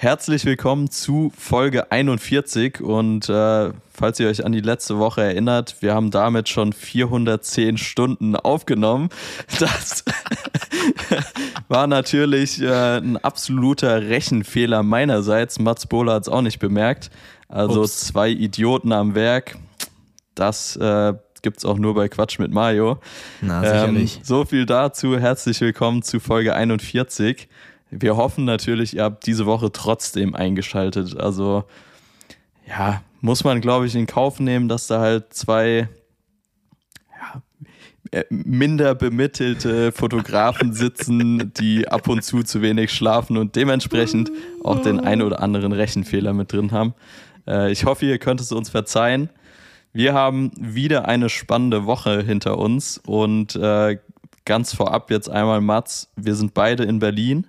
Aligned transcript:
Herzlich 0.00 0.44
willkommen 0.44 0.92
zu 0.92 1.32
Folge 1.36 1.90
41 1.90 2.80
und 2.80 3.28
äh, 3.28 3.72
falls 3.90 4.20
ihr 4.20 4.28
euch 4.28 4.44
an 4.44 4.52
die 4.52 4.60
letzte 4.60 5.00
Woche 5.00 5.22
erinnert, 5.22 5.74
wir 5.80 5.92
haben 5.92 6.12
damit 6.12 6.48
schon 6.48 6.72
410 6.72 7.78
Stunden 7.78 8.36
aufgenommen. 8.36 9.08
Das 9.58 10.04
war 11.68 11.88
natürlich 11.88 12.62
äh, 12.62 12.98
ein 12.98 13.16
absoluter 13.16 14.02
Rechenfehler 14.02 14.84
meinerseits. 14.84 15.58
Mats 15.58 15.86
Bohler 15.86 16.12
hat 16.12 16.22
es 16.22 16.28
auch 16.28 16.42
nicht 16.42 16.60
bemerkt. 16.60 17.10
Also 17.48 17.80
Ups. 17.80 18.06
zwei 18.06 18.30
Idioten 18.30 18.92
am 18.92 19.16
Werk. 19.16 19.56
Das 20.36 20.76
äh, 20.76 21.14
gibt 21.42 21.58
es 21.58 21.64
auch 21.64 21.76
nur 21.76 21.96
bei 21.96 22.08
Quatsch 22.08 22.38
mit 22.38 22.52
Mario. 22.52 23.00
Na, 23.40 23.62
sicherlich. 23.62 24.18
Ähm, 24.18 24.22
so 24.22 24.44
viel 24.44 24.64
dazu. 24.64 25.18
Herzlich 25.18 25.60
willkommen 25.60 26.04
zu 26.04 26.20
Folge 26.20 26.54
41 26.54 27.48
wir 27.90 28.16
hoffen 28.16 28.44
natürlich, 28.44 28.96
ihr 28.96 29.04
habt 29.04 29.26
diese 29.26 29.46
Woche 29.46 29.72
trotzdem 29.72 30.34
eingeschaltet. 30.34 31.16
Also 31.16 31.64
ja, 32.66 33.02
muss 33.20 33.44
man, 33.44 33.60
glaube 33.60 33.86
ich, 33.86 33.94
in 33.94 34.06
Kauf 34.06 34.40
nehmen, 34.40 34.68
dass 34.68 34.86
da 34.86 35.00
halt 35.00 35.32
zwei 35.32 35.88
ja, 37.10 37.42
äh, 38.10 38.24
minder 38.30 38.94
bemittelte 38.94 39.92
Fotografen 39.92 40.72
sitzen, 40.72 41.52
die 41.54 41.88
ab 41.88 42.08
und 42.08 42.22
zu 42.22 42.42
zu 42.42 42.62
wenig 42.62 42.92
schlafen 42.92 43.36
und 43.36 43.56
dementsprechend 43.56 44.30
auch 44.62 44.82
den 44.82 45.00
ein 45.00 45.22
oder 45.22 45.40
anderen 45.40 45.72
Rechenfehler 45.72 46.32
mit 46.32 46.52
drin 46.52 46.72
haben. 46.72 46.94
Äh, 47.46 47.72
ich 47.72 47.84
hoffe, 47.84 48.06
ihr 48.06 48.18
könnt 48.18 48.40
es 48.40 48.52
uns 48.52 48.68
verzeihen. 48.68 49.30
Wir 49.92 50.12
haben 50.12 50.52
wieder 50.58 51.08
eine 51.08 51.30
spannende 51.30 51.86
Woche 51.86 52.22
hinter 52.22 52.58
uns 52.58 52.98
und 52.98 53.56
äh, 53.56 53.98
ganz 54.44 54.74
vorab 54.74 55.10
jetzt 55.10 55.30
einmal 55.30 55.60
Mats, 55.60 56.12
wir 56.16 56.34
sind 56.34 56.54
beide 56.54 56.84
in 56.84 56.98
Berlin. 56.98 57.46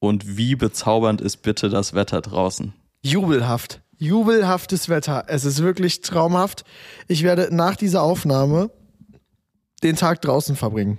Und 0.00 0.36
wie 0.36 0.56
bezaubernd 0.56 1.20
ist 1.20 1.38
bitte 1.38 1.68
das 1.68 1.94
Wetter 1.94 2.20
draußen? 2.22 2.72
Jubelhaft. 3.02 3.82
Jubelhaftes 3.98 4.88
Wetter. 4.88 5.24
Es 5.28 5.44
ist 5.44 5.62
wirklich 5.62 6.00
traumhaft. 6.00 6.64
Ich 7.06 7.22
werde 7.22 7.54
nach 7.54 7.76
dieser 7.76 8.02
Aufnahme 8.02 8.70
den 9.82 9.96
Tag 9.96 10.22
draußen 10.22 10.56
verbringen. 10.56 10.98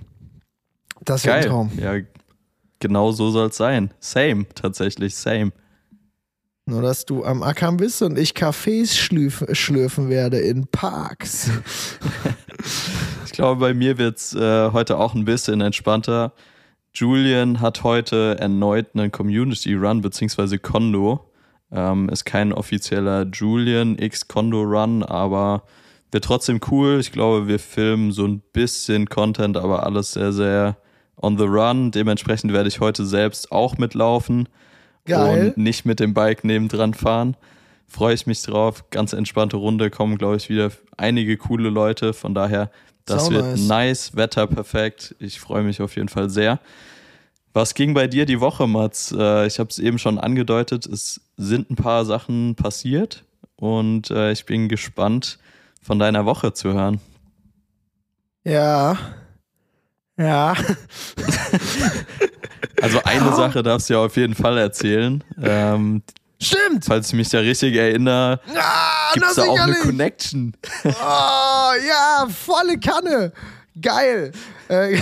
Das 1.04 1.24
wäre 1.24 1.36
ein 1.36 1.44
Traum. 1.44 1.72
Ja, 1.76 1.96
genau 2.78 3.10
so 3.10 3.30
soll 3.30 3.48
es 3.48 3.56
sein. 3.56 3.92
Same, 3.98 4.46
tatsächlich, 4.54 5.16
same. 5.16 5.52
Nur, 6.66 6.82
dass 6.82 7.04
du 7.04 7.24
am 7.24 7.42
Ackern 7.42 7.76
bist 7.76 8.02
und 8.02 8.16
ich 8.16 8.32
Cafés 8.32 8.96
schlürfen, 8.96 9.52
schlürfen 9.52 10.08
werde 10.08 10.38
in 10.38 10.68
Parks. 10.68 11.50
ich 13.26 13.32
glaube, 13.32 13.60
bei 13.60 13.74
mir 13.74 13.98
wird 13.98 14.18
es 14.18 14.32
äh, 14.32 14.70
heute 14.70 14.98
auch 14.98 15.14
ein 15.14 15.24
bisschen 15.24 15.60
entspannter. 15.60 16.32
Julian 16.94 17.60
hat 17.60 17.84
heute 17.84 18.36
erneut 18.38 18.88
einen 18.94 19.10
Community 19.10 19.74
Run 19.74 20.02
beziehungsweise 20.02 20.58
Kondo. 20.58 21.30
Ähm, 21.70 22.08
ist 22.10 22.24
kein 22.24 22.52
offizieller 22.52 23.26
Julian 23.32 23.98
X 23.98 24.28
Kondo 24.28 24.62
Run, 24.62 25.02
aber 25.02 25.62
wird 26.10 26.24
trotzdem 26.24 26.60
cool. 26.70 26.98
Ich 27.00 27.12
glaube, 27.12 27.48
wir 27.48 27.58
filmen 27.58 28.12
so 28.12 28.26
ein 28.26 28.42
bisschen 28.52 29.08
Content, 29.08 29.56
aber 29.56 29.84
alles 29.86 30.12
sehr, 30.12 30.32
sehr 30.32 30.76
on 31.16 31.38
the 31.38 31.44
run. 31.44 31.90
Dementsprechend 31.90 32.52
werde 32.52 32.68
ich 32.68 32.80
heute 32.80 33.06
selbst 33.06 33.50
auch 33.50 33.78
mitlaufen 33.78 34.48
Geil. 35.06 35.48
und 35.48 35.56
nicht 35.56 35.86
mit 35.86 36.00
dem 36.00 36.12
Bike 36.12 36.44
nebendran 36.44 36.92
fahren. 36.92 37.36
Freue 37.86 38.14
ich 38.14 38.26
mich 38.26 38.42
drauf. 38.42 38.90
Ganz 38.90 39.14
entspannte 39.14 39.56
Runde, 39.56 39.90
kommen, 39.90 40.18
glaube 40.18 40.36
ich, 40.36 40.50
wieder 40.50 40.70
einige 40.96 41.38
coole 41.38 41.70
Leute. 41.70 42.12
Von 42.12 42.34
daher 42.34 42.70
das 43.04 43.26
Sau 43.26 43.32
wird 43.32 43.44
nice. 43.44 43.68
nice, 43.68 44.16
Wetter 44.16 44.46
perfekt. 44.46 45.14
Ich 45.18 45.40
freue 45.40 45.62
mich 45.62 45.80
auf 45.80 45.96
jeden 45.96 46.08
Fall 46.08 46.30
sehr. 46.30 46.60
Was 47.52 47.74
ging 47.74 47.92
bei 47.92 48.06
dir 48.06 48.24
die 48.24 48.40
Woche, 48.40 48.66
Mats? 48.66 49.14
Äh, 49.16 49.46
ich 49.46 49.58
habe 49.58 49.68
es 49.68 49.78
eben 49.78 49.98
schon 49.98 50.18
angedeutet, 50.18 50.86
es 50.86 51.20
sind 51.36 51.70
ein 51.70 51.76
paar 51.76 52.04
Sachen 52.04 52.54
passiert 52.54 53.24
und 53.56 54.10
äh, 54.10 54.32
ich 54.32 54.46
bin 54.46 54.68
gespannt, 54.68 55.38
von 55.82 55.98
deiner 55.98 56.24
Woche 56.24 56.54
zu 56.54 56.72
hören. 56.72 57.00
Ja. 58.44 58.96
Ja. 60.16 60.54
also 62.80 63.02
eine 63.04 63.34
Sache 63.34 63.62
darfst 63.62 63.90
du 63.90 63.94
ja 63.94 64.00
auf 64.00 64.16
jeden 64.16 64.34
Fall 64.34 64.58
erzählen. 64.58 65.22
Ähm, 65.42 66.02
Stimmt. 66.42 66.84
Falls 66.84 67.08
ich 67.08 67.14
mich 67.14 67.28
da 67.28 67.38
richtig 67.38 67.76
erinnere, 67.76 68.40
ah, 68.56 69.12
gibt 69.14 69.26
es 69.26 69.34
da 69.36 69.42
auch 69.44 69.58
eine 69.58 69.74
Connection. 69.76 70.52
Oh, 70.84 70.88
ja, 71.88 72.26
volle 72.28 72.78
Kanne. 72.78 73.32
Geil. 73.80 74.32
Äh, 74.68 74.98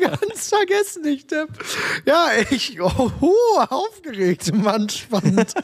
ganz 0.00 0.48
vergessen, 0.48 1.04
ich 1.06 1.26
Depp. 1.26 1.48
Ja, 2.04 2.28
ich, 2.50 2.80
oh, 2.80 3.10
aufgeregt, 3.68 4.52
Mann, 4.54 4.88
spannend. 4.88 5.54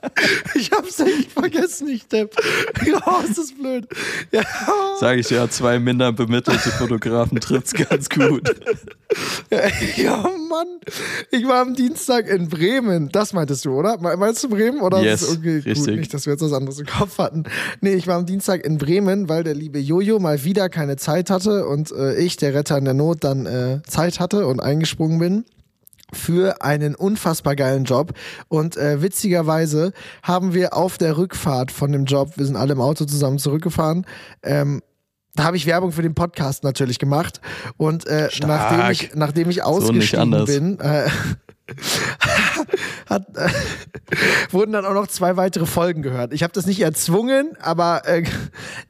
ich 0.54 0.70
hab's 0.70 1.00
echt 1.00 1.32
vergessen, 1.32 1.88
ich 1.88 2.06
Depp. 2.06 2.34
Oh, 3.06 3.22
ist 3.28 3.38
das 3.38 3.52
blöd. 3.52 3.86
Ja. 4.32 4.42
Sag 4.98 5.18
ich 5.18 5.30
ja, 5.30 5.48
zwei 5.48 5.78
minder 5.78 6.12
bemittelte 6.12 6.70
Fotografen 6.70 7.40
trifft's 7.40 7.72
ganz 7.72 8.08
gut. 8.08 8.54
ja, 9.96 10.16
Mann. 10.48 10.66
Ich 11.30 11.46
war 11.46 11.60
am 11.60 11.74
Dienstag 11.74 12.28
in 12.28 12.48
Bremen. 12.48 13.08
Das 13.10 13.32
meintest 13.32 13.64
du, 13.64 13.74
oder? 13.74 13.98
Meinst 13.98 14.42
du 14.44 14.48
Bremen? 14.48 14.80
Oder 14.80 15.02
yes, 15.02 15.28
okay, 15.28 15.56
richtig. 15.56 15.86
Gut, 15.86 15.96
nicht, 15.96 16.14
dass 16.14 16.26
wir 16.26 16.32
jetzt 16.32 16.42
was 16.42 16.52
anderes 16.52 16.78
im 16.78 16.86
Kopf 16.86 17.18
hatten. 17.18 17.44
Nee, 17.80 17.94
ich 17.94 18.06
war 18.06 18.16
am 18.16 18.26
Dienstag 18.26 18.64
in 18.64 18.78
Bremen, 18.78 19.28
weil 19.28 19.44
der 19.44 19.54
liebe 19.54 19.78
Jojo 19.78 20.18
mal 20.18 20.44
wieder 20.44 20.68
keine 20.68 20.96
Zeit 20.96 21.30
hatte 21.30 21.66
und 21.66 21.83
äh, 21.92 22.14
ich, 22.16 22.36
der 22.36 22.54
Retter 22.54 22.78
in 22.78 22.84
der 22.84 22.94
Not, 22.94 23.24
dann 23.24 23.46
äh, 23.46 23.80
Zeit 23.86 24.20
hatte 24.20 24.46
und 24.46 24.60
eingesprungen 24.60 25.18
bin 25.18 25.44
für 26.12 26.62
einen 26.62 26.94
unfassbar 26.94 27.56
geilen 27.56 27.84
Job. 27.84 28.12
Und 28.48 28.76
äh, 28.76 29.02
witzigerweise 29.02 29.92
haben 30.22 30.54
wir 30.54 30.74
auf 30.74 30.98
der 30.98 31.16
Rückfahrt 31.16 31.72
von 31.72 31.92
dem 31.92 32.04
Job, 32.04 32.36
wir 32.36 32.46
sind 32.46 32.56
alle 32.56 32.72
im 32.72 32.80
Auto 32.80 33.04
zusammen 33.04 33.38
zurückgefahren, 33.38 34.06
ähm, 34.42 34.80
da 35.36 35.42
habe 35.42 35.56
ich 35.56 35.66
Werbung 35.66 35.90
für 35.90 36.02
den 36.02 36.14
Podcast 36.14 36.62
natürlich 36.62 37.00
gemacht. 37.00 37.40
Und 37.76 38.06
äh, 38.06 38.28
nachdem, 38.46 38.90
ich, 38.90 39.14
nachdem 39.14 39.50
ich 39.50 39.64
ausgestiegen 39.64 40.32
so 40.32 40.44
bin, 40.44 40.78
äh, 40.78 41.08
hat, 43.08 43.36
äh, 43.36 43.48
wurden 44.50 44.72
dann 44.72 44.84
auch 44.84 44.94
noch 44.94 45.06
zwei 45.06 45.36
weitere 45.36 45.66
Folgen 45.66 46.02
gehört. 46.02 46.32
Ich 46.32 46.42
habe 46.42 46.52
das 46.52 46.66
nicht 46.66 46.80
erzwungen, 46.80 47.56
aber 47.60 48.06
äh, 48.06 48.24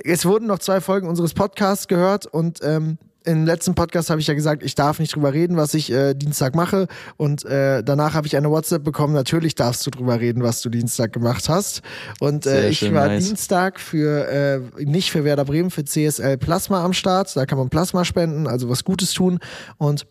es 0.05 0.27
wurden 0.27 0.47
noch 0.47 0.59
zwei 0.59 0.81
Folgen 0.81 1.09
unseres 1.09 1.35
Podcasts 1.35 1.89
gehört 1.89 2.27
und 2.27 2.61
ähm, 2.63 2.99
im 3.27 3.47
letzten 3.47 3.75
Podcast 3.75 4.11
habe 4.11 4.21
ich 4.21 4.27
ja 4.27 4.35
gesagt, 4.35 4.63
ich 4.63 4.75
darf 4.75 4.99
nicht 4.99 5.15
drüber 5.15 5.33
reden, 5.33 5.57
was 5.57 5.73
ich 5.73 5.91
äh, 5.91 6.15
Dienstag 6.15 6.55
mache. 6.55 6.89
Und 7.17 7.45
äh, 7.47 7.83
danach 7.83 8.13
habe 8.13 8.27
ich 8.27 8.37
eine 8.37 8.51
WhatsApp 8.51 8.85
bekommen. 8.85 9.15
Natürlich 9.15 9.55
darfst 9.55 9.87
du 9.87 9.91
drüber 9.91 10.21
reden, 10.21 10.43
was 10.43 10.61
du 10.61 10.69
Dienstag 10.69 11.13
gemacht 11.15 11.49
hast. 11.49 11.81
Und 12.21 12.45
äh, 12.45 12.69
ich 12.69 12.83
war 12.93 13.09
nice. 13.09 13.25
Dienstag 13.25 13.81
für 13.81 14.29
äh, 14.29 14.85
nicht 14.85 15.11
für 15.11 15.25
Werder 15.25 15.47
Bremen, 15.47 15.71
für 15.71 15.85
CSL 15.85 16.37
Plasma 16.37 16.85
am 16.85 16.93
Start. 16.93 17.35
Da 17.35 17.47
kann 17.47 17.57
man 17.57 17.71
Plasma 17.71 18.05
spenden, 18.05 18.47
also 18.47 18.69
was 18.69 18.85
Gutes 18.85 19.15
tun. 19.15 19.39
Und 19.79 20.07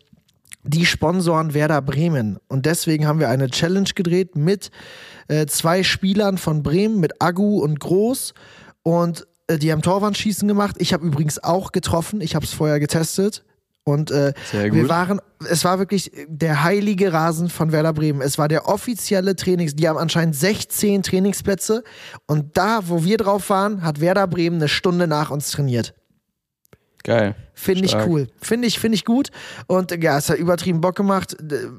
die 0.64 0.86
sponsoren 0.86 1.54
Werder 1.54 1.82
Bremen. 1.82 2.38
Und 2.48 2.66
deswegen 2.66 3.06
haben 3.06 3.20
wir 3.20 3.28
eine 3.28 3.48
Challenge 3.48 3.90
gedreht 3.94 4.34
mit 4.34 4.70
äh, 5.28 5.46
zwei 5.46 5.82
Spielern 5.82 6.38
von 6.38 6.62
Bremen, 6.62 7.00
mit 7.00 7.22
Agu 7.22 7.62
und 7.62 7.80
Groß. 7.80 8.34
Und 8.82 9.26
äh, 9.46 9.58
die 9.58 9.70
haben 9.70 9.82
Torwandschießen 9.82 10.48
gemacht. 10.48 10.76
Ich 10.78 10.92
habe 10.92 11.06
übrigens 11.06 11.42
auch 11.42 11.72
getroffen. 11.72 12.20
Ich 12.20 12.34
habe 12.34 12.44
es 12.44 12.52
vorher 12.52 12.80
getestet. 12.80 13.44
Und 13.86 14.10
äh, 14.10 14.32
wir 14.50 14.88
waren, 14.88 15.20
es 15.46 15.62
war 15.62 15.78
wirklich 15.78 16.10
der 16.26 16.64
heilige 16.64 17.12
Rasen 17.12 17.50
von 17.50 17.70
Werder 17.70 17.92
Bremen. 17.92 18.22
Es 18.22 18.38
war 18.38 18.48
der 18.48 18.66
offizielle 18.66 19.36
Trainings, 19.36 19.76
die 19.76 19.86
haben 19.86 19.98
anscheinend 19.98 20.34
16 20.34 21.02
Trainingsplätze. 21.02 21.84
Und 22.26 22.56
da, 22.56 22.88
wo 22.88 23.04
wir 23.04 23.18
drauf 23.18 23.50
waren, 23.50 23.82
hat 23.82 24.00
Werder 24.00 24.26
Bremen 24.26 24.56
eine 24.56 24.68
Stunde 24.68 25.06
nach 25.06 25.30
uns 25.30 25.50
trainiert. 25.50 25.94
Geil. 27.04 27.36
Finde 27.52 27.84
ich 27.84 27.94
cool. 27.94 28.28
Finde 28.40 28.66
ich, 28.66 28.78
finde 28.78 28.96
ich 28.96 29.04
gut. 29.04 29.28
Und 29.66 29.92
ja, 30.02 30.16
es 30.16 30.30
hat 30.30 30.38
übertrieben 30.38 30.80
Bock 30.80 30.96
gemacht. 30.96 31.36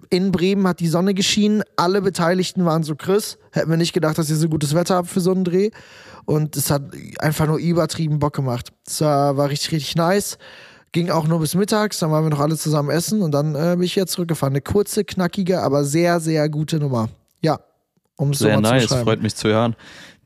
In 0.10 0.32
Bremen 0.32 0.68
hat 0.68 0.80
die 0.80 0.88
Sonne 0.88 1.16
geschienen. 1.16 1.64
Alle 1.76 2.02
Beteiligten 2.02 2.64
waren 2.64 2.84
so 2.84 2.96
Chris. 2.96 3.40
Hätten 3.52 3.72
wir 3.72 3.78
nicht 3.78 3.94
gedacht, 3.94 4.18
dass 4.20 4.30
ihr 4.30 4.36
so 4.36 4.48
gutes 4.48 4.76
Wetter 4.76 4.96
habt 4.96 5.10
für 5.10 5.20
so 5.20 5.32
einen 5.32 5.44
Dreh. 5.44 5.72
Und 6.26 6.56
es 6.56 6.70
hat 6.70 6.84
einfach 7.20 7.48
nur 7.48 7.58
übertrieben 7.58 8.20
Bock 8.20 8.36
gemacht. 8.36 8.72
Es 8.86 9.02
war, 9.02 9.36
war 9.36 9.50
richtig, 9.50 9.72
richtig 9.72 9.96
nice. 9.96 10.38
Ging 10.92 11.10
auch 11.10 11.28
nur 11.28 11.40
bis 11.40 11.56
mittags, 11.56 12.00
dann 12.00 12.12
waren 12.12 12.24
wir 12.24 12.30
noch 12.30 12.40
alle 12.40 12.56
zusammen 12.56 12.90
essen 12.90 13.22
und 13.22 13.32
dann 13.32 13.54
äh, 13.56 13.76
bin 13.76 13.84
ich 13.84 13.96
jetzt 13.96 14.14
zurückgefahren. 14.14 14.54
Eine 14.54 14.62
kurze, 14.62 15.04
knackige, 15.04 15.62
aber 15.62 15.84
sehr, 15.84 16.22
sehr 16.22 16.48
gute 16.48 16.78
Nummer. 16.78 17.10
Ja, 17.42 17.60
um 18.16 18.30
es 18.30 18.40
so 18.40 18.46
Sehr 18.46 18.62
nice, 18.62 18.86
freut 18.86 19.22
mich 19.22 19.36
zu 19.36 19.50
hören. 19.50 19.76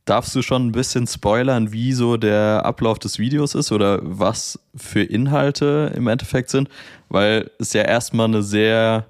Darfst 0.09 0.35
du 0.35 0.41
schon 0.41 0.65
ein 0.65 0.71
bisschen 0.71 1.05
spoilern, 1.05 1.71
wie 1.71 1.93
so 1.93 2.17
der 2.17 2.65
Ablauf 2.65 2.97
des 2.97 3.19
Videos 3.19 3.53
ist 3.53 3.71
oder 3.71 3.99
was 4.01 4.59
für 4.75 5.03
Inhalte 5.03 5.93
im 5.95 6.07
Endeffekt 6.07 6.49
sind? 6.49 6.67
Weil 7.09 7.51
es 7.59 7.73
ja 7.73 7.83
erstmal 7.83 8.25
eine 8.25 8.41
sehr, 8.41 9.05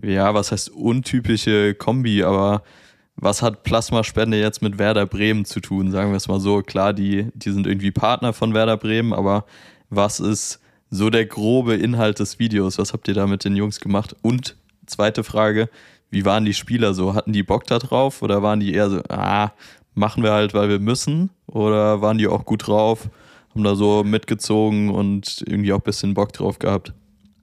ja, 0.00 0.32
was 0.34 0.52
heißt 0.52 0.70
untypische 0.70 1.74
Kombi, 1.74 2.22
aber 2.22 2.62
was 3.16 3.42
hat 3.42 3.64
Plasmaspende 3.64 4.38
jetzt 4.38 4.62
mit 4.62 4.78
Werder 4.78 5.06
Bremen 5.06 5.44
zu 5.44 5.58
tun? 5.58 5.90
Sagen 5.90 6.10
wir 6.10 6.16
es 6.18 6.28
mal 6.28 6.38
so. 6.38 6.62
Klar, 6.62 6.92
die, 6.92 7.32
die 7.34 7.50
sind 7.50 7.66
irgendwie 7.66 7.90
Partner 7.90 8.32
von 8.32 8.54
Werder 8.54 8.76
Bremen, 8.76 9.12
aber 9.12 9.44
was 9.90 10.20
ist 10.20 10.60
so 10.88 11.10
der 11.10 11.26
grobe 11.26 11.74
Inhalt 11.74 12.20
des 12.20 12.38
Videos? 12.38 12.78
Was 12.78 12.92
habt 12.92 13.08
ihr 13.08 13.14
da 13.14 13.26
mit 13.26 13.44
den 13.44 13.56
Jungs 13.56 13.80
gemacht? 13.80 14.14
Und 14.22 14.54
zweite 14.86 15.24
Frage, 15.24 15.68
wie 16.10 16.24
waren 16.24 16.44
die 16.44 16.54
Spieler 16.54 16.94
so? 16.94 17.14
Hatten 17.14 17.32
die 17.32 17.42
Bock 17.42 17.66
da 17.66 17.80
drauf 17.80 18.22
oder 18.22 18.40
waren 18.40 18.60
die 18.60 18.72
eher 18.72 18.88
so, 18.88 19.02
ah, 19.08 19.50
machen 19.98 20.22
wir 20.22 20.32
halt, 20.32 20.54
weil 20.54 20.68
wir 20.68 20.78
müssen? 20.78 21.30
Oder 21.46 22.00
waren 22.00 22.18
die 22.18 22.28
auch 22.28 22.44
gut 22.44 22.66
drauf, 22.66 23.08
haben 23.54 23.64
da 23.64 23.74
so 23.74 24.04
mitgezogen 24.04 24.90
und 24.90 25.44
irgendwie 25.46 25.72
auch 25.72 25.78
ein 25.78 25.84
bisschen 25.84 26.14
Bock 26.14 26.32
drauf 26.32 26.58
gehabt? 26.58 26.92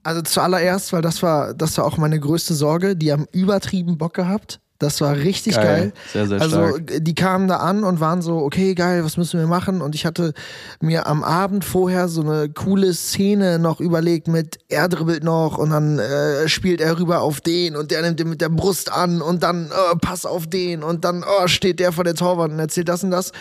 Also 0.02 0.22
zuallererst, 0.22 0.92
weil 0.92 1.02
das 1.02 1.22
war, 1.22 1.52
das 1.54 1.76
war 1.78 1.84
auch 1.84 1.96
meine 1.96 2.20
größte 2.20 2.54
Sorge, 2.54 2.96
die 2.96 3.12
haben 3.12 3.26
übertrieben 3.32 3.98
Bock 3.98 4.14
gehabt. 4.14 4.60
Das 4.78 5.00
war 5.00 5.16
richtig 5.16 5.54
geil. 5.54 5.64
geil. 5.64 5.92
Sehr, 6.12 6.26
sehr 6.26 6.40
also 6.40 6.68
stark. 6.68 6.92
die 6.98 7.14
kamen 7.14 7.48
da 7.48 7.58
an 7.58 7.84
und 7.84 8.00
waren 8.00 8.20
so, 8.20 8.38
okay, 8.38 8.74
geil, 8.74 9.04
was 9.04 9.16
müssen 9.16 9.40
wir 9.40 9.46
machen? 9.46 9.80
Und 9.80 9.94
ich 9.94 10.04
hatte 10.04 10.34
mir 10.80 11.06
am 11.06 11.24
Abend 11.24 11.64
vorher 11.64 12.08
so 12.08 12.20
eine 12.20 12.50
coole 12.50 12.92
Szene 12.92 13.58
noch 13.58 13.80
überlegt 13.80 14.28
mit, 14.28 14.58
er 14.68 14.88
dribbelt 14.88 15.24
noch 15.24 15.56
und 15.56 15.70
dann 15.70 15.98
äh, 15.98 16.48
spielt 16.48 16.80
er 16.80 16.98
rüber 16.98 17.22
auf 17.22 17.40
den 17.40 17.76
und 17.76 17.90
der 17.90 18.02
nimmt 18.02 18.20
ihn 18.20 18.28
mit 18.28 18.40
der 18.40 18.50
Brust 18.50 18.92
an 18.92 19.22
und 19.22 19.42
dann 19.42 19.66
äh, 19.66 19.96
Pass 19.96 20.26
auf 20.26 20.46
den 20.46 20.82
und 20.82 21.04
dann 21.04 21.24
oh, 21.24 21.46
steht 21.48 21.80
der 21.80 21.92
vor 21.92 22.04
der 22.04 22.14
Torwand 22.14 22.52
und 22.52 22.58
erzählt 22.58 22.88
das 22.88 23.02
und 23.02 23.10
das. 23.10 23.32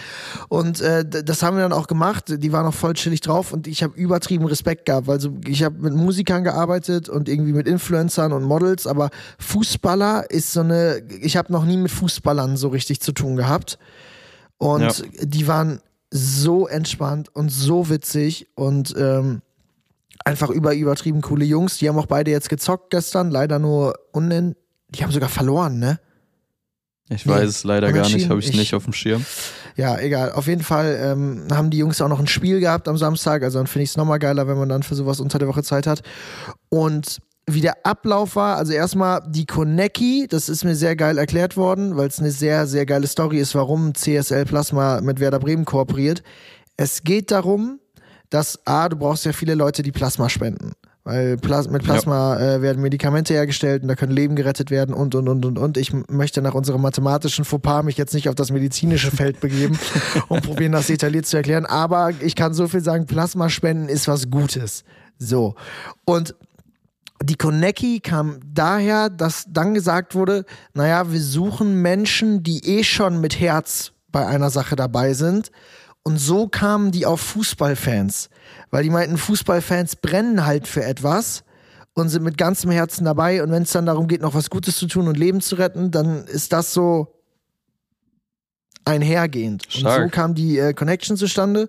Und 0.48 0.80
äh, 0.82 1.04
das 1.06 1.44
haben 1.44 1.58
wir 1.58 1.64
dann 1.64 1.74
auch 1.74 1.88
gemacht. 1.88 2.26
Die 2.30 2.52
waren 2.52 2.66
auch 2.66 2.74
voll 2.74 2.94
chillig 2.94 3.22
drauf 3.22 3.52
und 3.52 3.68
ich 3.68 3.84
habe 3.84 3.96
übertrieben 3.98 4.46
Respekt 4.46 4.86
gehabt. 4.86 5.10
Also 5.10 5.32
ich 5.46 5.64
habe 5.64 5.76
mit 5.80 5.94
Musikern 5.94 6.44
gearbeitet 6.44 7.10
und 7.10 7.28
irgendwie 7.28 7.54
mit 7.54 7.68
Influencern 7.68 8.32
und 8.32 8.44
Models, 8.44 8.88
aber 8.88 9.10
Fußballer 9.40 10.30
ist 10.30 10.54
so 10.54 10.62
eine 10.62 11.02
ich 11.26 11.38
habe 11.38 11.52
noch 11.52 11.66
nie 11.66 11.78
mit 11.78 11.92
Fußballern 11.92 12.58
so 12.58 12.70
richtig 12.70 13.02
zu 13.02 13.12
tun 13.12 13.36
gehabt. 13.36 13.80
Und 14.58 14.82
ja. 14.82 15.26
die 15.26 15.48
waren 15.48 15.82
so 16.12 16.68
entspannt 16.68 17.30
und 17.34 17.50
so 17.50 17.90
witzig 17.90 18.48
und 18.56 18.94
ähm, 18.98 19.42
einfach 20.24 20.50
über 20.50 20.74
übertrieben 20.74 21.22
coole 21.22 21.46
Jungs. 21.46 21.78
Die 21.78 21.90
haben 21.90 21.98
auch 21.98 22.06
beide 22.06 22.32
jetzt 22.32 22.50
gezockt 22.50 22.90
gestern, 22.92 23.32
leider 23.32 23.60
nur 23.60 23.96
unnen. 24.14 24.56
Die 24.90 25.04
haben 25.04 25.12
sogar 25.12 25.30
verloren, 25.30 25.80
ne? 25.80 26.00
Ich 27.10 27.26
nee, 27.26 27.34
weiß 27.34 27.48
es 27.48 27.64
leider 27.64 27.92
gar 27.92 28.10
nicht, 28.10 28.30
habe 28.30 28.40
ich, 28.40 28.50
ich, 28.50 28.56
nicht 28.56 28.74
auf 28.74 28.86
dem 28.86 28.94
Schirm. 28.94 29.24
Ja, 29.76 30.00
egal. 30.00 30.32
Auf 30.32 30.48
jeden 30.48 30.64
Fall 30.64 30.98
ähm, 31.00 31.48
haben 31.52 31.70
die 31.70 31.78
Jungs 31.78 32.02
auch 32.02 32.08
noch 32.08 32.20
ein 32.20 32.28
Spiel 32.28 32.60
gehabt 32.60 32.88
am 32.88 32.98
Samstag. 32.98 33.44
Also 33.44 33.60
dann 33.60 33.68
finde 33.68 33.84
ich 33.84 33.92
es 33.92 33.98
nochmal 33.98 34.18
geiler, 34.18 34.48
wenn 34.48 34.58
man 34.58 34.70
dann 34.70 34.82
für 34.82 34.96
sowas 34.96 35.20
unter 35.20 35.38
der 35.38 35.48
Woche 35.48 35.62
Zeit 35.62 35.86
hat. 35.86 36.02
Und 36.70 37.20
wie 37.48 37.62
der 37.62 37.86
Ablauf 37.86 38.36
war. 38.36 38.58
Also 38.58 38.74
erstmal 38.74 39.22
die 39.28 39.46
Konecki, 39.46 40.28
das 40.30 40.50
ist 40.50 40.64
mir 40.64 40.76
sehr 40.76 40.96
geil 40.96 41.18
erklärt 41.18 41.58
worden, 41.58 41.96
weil 41.96 42.08
es 42.08 42.20
eine 42.20 42.32
sehr, 42.32 42.68
sehr 42.68 42.86
geile 42.86 43.08
Story 43.08 43.38
ist, 43.38 43.56
warum 43.56 43.94
CSL 43.94 44.46
Plasma 44.46 45.02
mit 45.02 45.20
Werder 45.20 45.40
Bremen 45.40 45.66
kooperiert. 45.66 46.24
Es 46.78 47.04
geht 47.04 47.32
darum, 47.32 47.80
dass 48.30 48.60
A, 48.66 48.90
du 48.90 48.98
brauchst 48.98 49.26
ja 49.26 49.34
viele 49.34 49.56
Leute, 49.56 49.84
die 49.84 49.92
Plasma 49.92 50.30
spenden. 50.30 50.74
Weil 51.06 51.38
Plas 51.38 51.70
mit 51.70 51.84
Plasma 51.84 52.40
ja. 52.40 52.56
äh, 52.56 52.62
werden 52.64 52.82
Medikamente 52.82 53.36
hergestellt 53.36 53.84
und 53.84 53.90
da 53.90 53.96
können 53.96 54.12
Leben 54.12 54.36
gerettet 54.36 54.72
werden 54.72 54.96
und 54.96 55.14
und 55.14 55.30
und 55.30 55.46
und 55.46 55.60
und. 55.60 55.78
Ich 55.78 55.94
möchte 56.10 56.42
nach 56.42 56.56
unserem 56.56 56.82
mathematischen 56.82 57.46
Fauxpas 57.46 57.84
mich 57.84 57.96
jetzt 57.96 58.16
nicht 58.16 58.28
auf 58.28 58.34
das 58.34 58.52
medizinische 58.52 59.12
Feld 59.12 59.40
begeben 59.40 59.78
und 60.30 60.42
probieren, 60.46 60.72
das 60.72 60.88
detailliert 60.88 61.28
zu 61.28 61.38
erklären. 61.38 61.68
Aber 61.68 62.10
ich 62.22 62.36
kann 62.36 62.56
so 62.56 62.68
viel 62.68 62.82
sagen, 62.82 63.06
Plasmaspenden 63.06 63.88
ist 63.88 64.08
was 64.08 64.32
Gutes. 64.32 64.84
So. 65.20 65.54
Und 66.06 66.34
die 67.24 67.36
Konecki 67.36 68.00
kam 68.00 68.40
daher, 68.46 69.10
dass 69.10 69.46
dann 69.48 69.74
gesagt 69.74 70.16
wurde, 70.16 70.46
naja, 70.74 71.12
wir 71.12 71.22
suchen 71.22 71.82
Menschen, 71.82 72.44
die 72.44 72.66
eh 72.66 72.84
schon 72.84 73.22
mit 73.22 73.40
Herz 73.40 73.94
bei 74.12 74.26
einer 74.26 74.50
Sache 74.50 74.76
dabei 74.76 75.14
sind. 75.14 75.52
Und 76.04 76.20
so 76.20 76.48
kamen 76.48 76.92
die 76.92 77.06
auf 77.06 77.20
Fußballfans, 77.22 78.30
weil 78.70 78.84
die 78.84 78.90
meinten, 78.90 79.18
Fußballfans 79.18 79.96
brennen 79.98 80.46
halt 80.46 80.68
für 80.68 80.84
etwas 80.84 81.44
und 81.94 82.10
sind 82.10 82.24
mit 82.24 82.38
ganzem 82.38 82.70
Herzen 82.70 83.06
dabei. 83.06 83.42
Und 83.42 83.52
wenn 83.52 83.64
es 83.64 83.72
dann 83.72 83.88
darum 83.88 84.08
geht, 84.08 84.22
noch 84.22 84.36
was 84.36 84.50
Gutes 84.50 84.78
zu 84.78 84.88
tun 84.88 85.08
und 85.08 85.18
Leben 85.18 85.42
zu 85.42 85.56
retten, 85.56 85.90
dann 85.90 86.26
ist 86.26 86.54
das 86.54 86.74
so 86.74 87.16
einhergehend. 88.84 89.66
Stark. 89.68 89.98
Und 89.98 90.04
so 90.04 90.10
kam 90.10 90.36
die 90.36 90.60
äh, 90.60 90.74
Connection 90.74 91.18
zustande. 91.18 91.68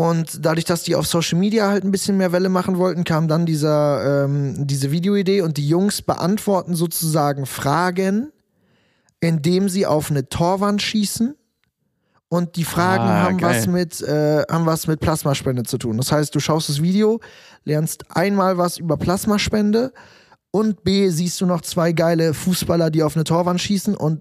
Und 0.00 0.46
dadurch, 0.46 0.64
dass 0.64 0.84
die 0.84 0.94
auf 0.94 1.08
Social 1.08 1.40
Media 1.40 1.68
halt 1.68 1.82
ein 1.82 1.90
bisschen 1.90 2.16
mehr 2.16 2.30
Welle 2.30 2.48
machen 2.48 2.78
wollten, 2.78 3.02
kam 3.02 3.26
dann 3.26 3.46
dieser, 3.46 4.26
ähm, 4.26 4.64
diese 4.64 4.92
Videoidee 4.92 5.40
und 5.40 5.56
die 5.56 5.68
Jungs 5.68 6.02
beantworten 6.02 6.76
sozusagen 6.76 7.46
Fragen, 7.46 8.30
indem 9.18 9.68
sie 9.68 9.86
auf 9.86 10.12
eine 10.12 10.28
Torwand 10.28 10.82
schießen. 10.82 11.34
Und 12.28 12.54
die 12.54 12.62
Fragen 12.62 13.02
ah, 13.02 13.22
haben, 13.22 13.42
was 13.42 13.66
mit, 13.66 14.00
äh, 14.02 14.44
haben 14.48 14.66
was 14.66 14.86
mit 14.86 15.00
Plasmaspende 15.00 15.64
zu 15.64 15.78
tun. 15.78 15.96
Das 15.96 16.12
heißt, 16.12 16.32
du 16.32 16.38
schaust 16.38 16.68
das 16.68 16.80
Video, 16.80 17.18
lernst 17.64 18.04
einmal 18.14 18.56
was 18.56 18.78
über 18.78 18.98
Plasmaspende 18.98 19.92
und 20.52 20.84
B, 20.84 21.08
siehst 21.08 21.40
du 21.40 21.46
noch 21.46 21.62
zwei 21.62 21.90
geile 21.90 22.34
Fußballer, 22.34 22.90
die 22.90 23.02
auf 23.02 23.16
eine 23.16 23.24
Torwand 23.24 23.60
schießen 23.60 23.96
und 23.96 24.20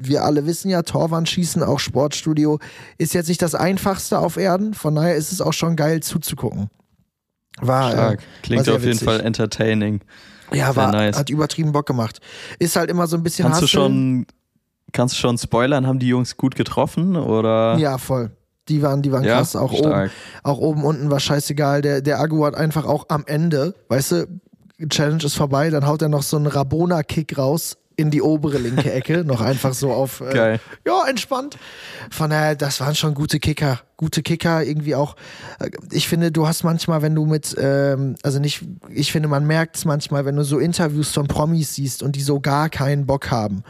wir 0.00 0.24
alle 0.24 0.46
wissen 0.46 0.70
ja, 0.70 0.82
Torwandschießen, 0.82 1.62
auch 1.62 1.78
Sportstudio, 1.78 2.58
ist 2.98 3.14
jetzt 3.14 3.28
nicht 3.28 3.42
das 3.42 3.54
einfachste 3.54 4.18
auf 4.18 4.36
Erden. 4.36 4.74
Von 4.74 4.94
daher 4.94 5.14
ist 5.14 5.30
es 5.30 5.40
auch 5.40 5.52
schon 5.52 5.76
geil 5.76 6.00
zuzugucken. 6.02 6.70
War, 7.60 7.92
Stark. 7.92 8.20
Äh, 8.20 8.24
Klingt 8.42 8.66
war 8.66 8.76
auf 8.76 8.84
jeden 8.84 8.98
Fall 8.98 9.20
entertaining. 9.20 10.00
Ja, 10.52 10.74
war, 10.74 10.90
nice. 10.90 11.18
hat 11.18 11.30
übertrieben 11.30 11.72
Bock 11.72 11.86
gemacht. 11.86 12.20
Ist 12.58 12.76
halt 12.76 12.90
immer 12.90 13.06
so 13.06 13.16
ein 13.16 13.22
bisschen 13.22 13.46
Kannst 13.46 13.62
du 13.62 13.66
schon, 13.66 14.26
kannst 14.92 15.14
du 15.14 15.18
schon 15.18 15.38
spoilern? 15.38 15.86
Haben 15.86 15.98
die 15.98 16.08
Jungs 16.08 16.36
gut 16.36 16.56
getroffen 16.56 17.16
oder? 17.16 17.76
Ja, 17.78 17.98
voll. 17.98 18.32
Die 18.68 18.82
waren, 18.82 19.02
die 19.02 19.12
waren 19.12 19.24
ja, 19.24 19.38
krass. 19.38 19.54
Auch 19.56 19.72
oben, 19.72 20.10
auch 20.42 20.58
oben, 20.58 20.84
unten 20.84 21.10
war 21.10 21.20
scheißegal. 21.20 21.82
Der, 21.82 22.00
der 22.00 22.20
Agu 22.20 22.44
hat 22.44 22.54
einfach 22.54 22.84
auch 22.84 23.06
am 23.08 23.24
Ende, 23.26 23.74
weißt 23.88 24.12
du, 24.12 24.40
Challenge 24.88 25.22
ist 25.24 25.34
vorbei, 25.34 25.70
dann 25.70 25.86
haut 25.86 26.02
er 26.02 26.08
noch 26.08 26.22
so 26.22 26.36
einen 26.36 26.46
Rabona-Kick 26.46 27.36
raus 27.36 27.76
in 28.00 28.10
die 28.10 28.22
obere 28.22 28.58
linke 28.58 28.92
Ecke, 28.92 29.24
noch 29.26 29.40
einfach 29.40 29.74
so 29.74 29.92
auf, 29.92 30.20
äh, 30.20 30.58
ja, 30.86 31.06
entspannt. 31.08 31.58
Von 32.10 32.30
daher, 32.30 32.56
das 32.56 32.80
waren 32.80 32.94
schon 32.94 33.14
gute 33.14 33.38
Kicker. 33.38 33.80
Gute 33.96 34.22
Kicker, 34.22 34.64
irgendwie 34.64 34.94
auch. 34.94 35.16
Äh, 35.58 35.70
ich 35.92 36.08
finde, 36.08 36.32
du 36.32 36.46
hast 36.46 36.64
manchmal, 36.64 37.02
wenn 37.02 37.14
du 37.14 37.26
mit, 37.26 37.54
ähm, 37.58 38.16
also 38.22 38.38
nicht, 38.38 38.64
ich 38.88 39.12
finde, 39.12 39.28
man 39.28 39.46
merkt 39.46 39.76
es 39.76 39.84
manchmal, 39.84 40.24
wenn 40.24 40.36
du 40.36 40.42
so 40.42 40.58
Interviews 40.58 41.12
von 41.12 41.28
Promis 41.28 41.74
siehst 41.74 42.02
und 42.02 42.16
die 42.16 42.22
so 42.22 42.40
gar 42.40 42.68
keinen 42.70 43.06
Bock 43.06 43.30
haben. 43.30 43.62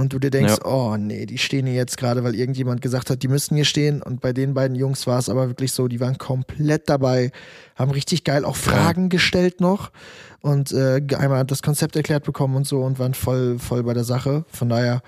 Und 0.00 0.14
du 0.14 0.18
dir 0.18 0.30
denkst, 0.30 0.58
ja. 0.64 0.70
oh 0.70 0.96
nee, 0.96 1.26
die 1.26 1.36
stehen 1.36 1.66
hier 1.66 1.74
jetzt 1.74 1.98
gerade, 1.98 2.24
weil 2.24 2.34
irgendjemand 2.34 2.80
gesagt 2.80 3.10
hat, 3.10 3.22
die 3.22 3.28
müssen 3.28 3.54
hier 3.54 3.66
stehen. 3.66 4.00
Und 4.00 4.22
bei 4.22 4.32
den 4.32 4.54
beiden 4.54 4.74
Jungs 4.74 5.06
war 5.06 5.18
es 5.18 5.28
aber 5.28 5.48
wirklich 5.48 5.72
so, 5.72 5.88
die 5.88 6.00
waren 6.00 6.16
komplett 6.16 6.88
dabei, 6.88 7.32
haben 7.76 7.90
richtig 7.90 8.24
geil 8.24 8.46
auch 8.46 8.56
Fragen 8.56 9.02
ja. 9.02 9.08
gestellt 9.08 9.60
noch 9.60 9.90
und 10.40 10.72
äh, 10.72 11.02
einmal 11.18 11.44
das 11.44 11.60
Konzept 11.60 11.96
erklärt 11.96 12.24
bekommen 12.24 12.56
und 12.56 12.66
so 12.66 12.80
und 12.80 12.98
waren 12.98 13.12
voll, 13.12 13.58
voll 13.58 13.82
bei 13.82 13.92
der 13.92 14.04
Sache. 14.04 14.46
Von 14.48 14.70
daher 14.70 15.02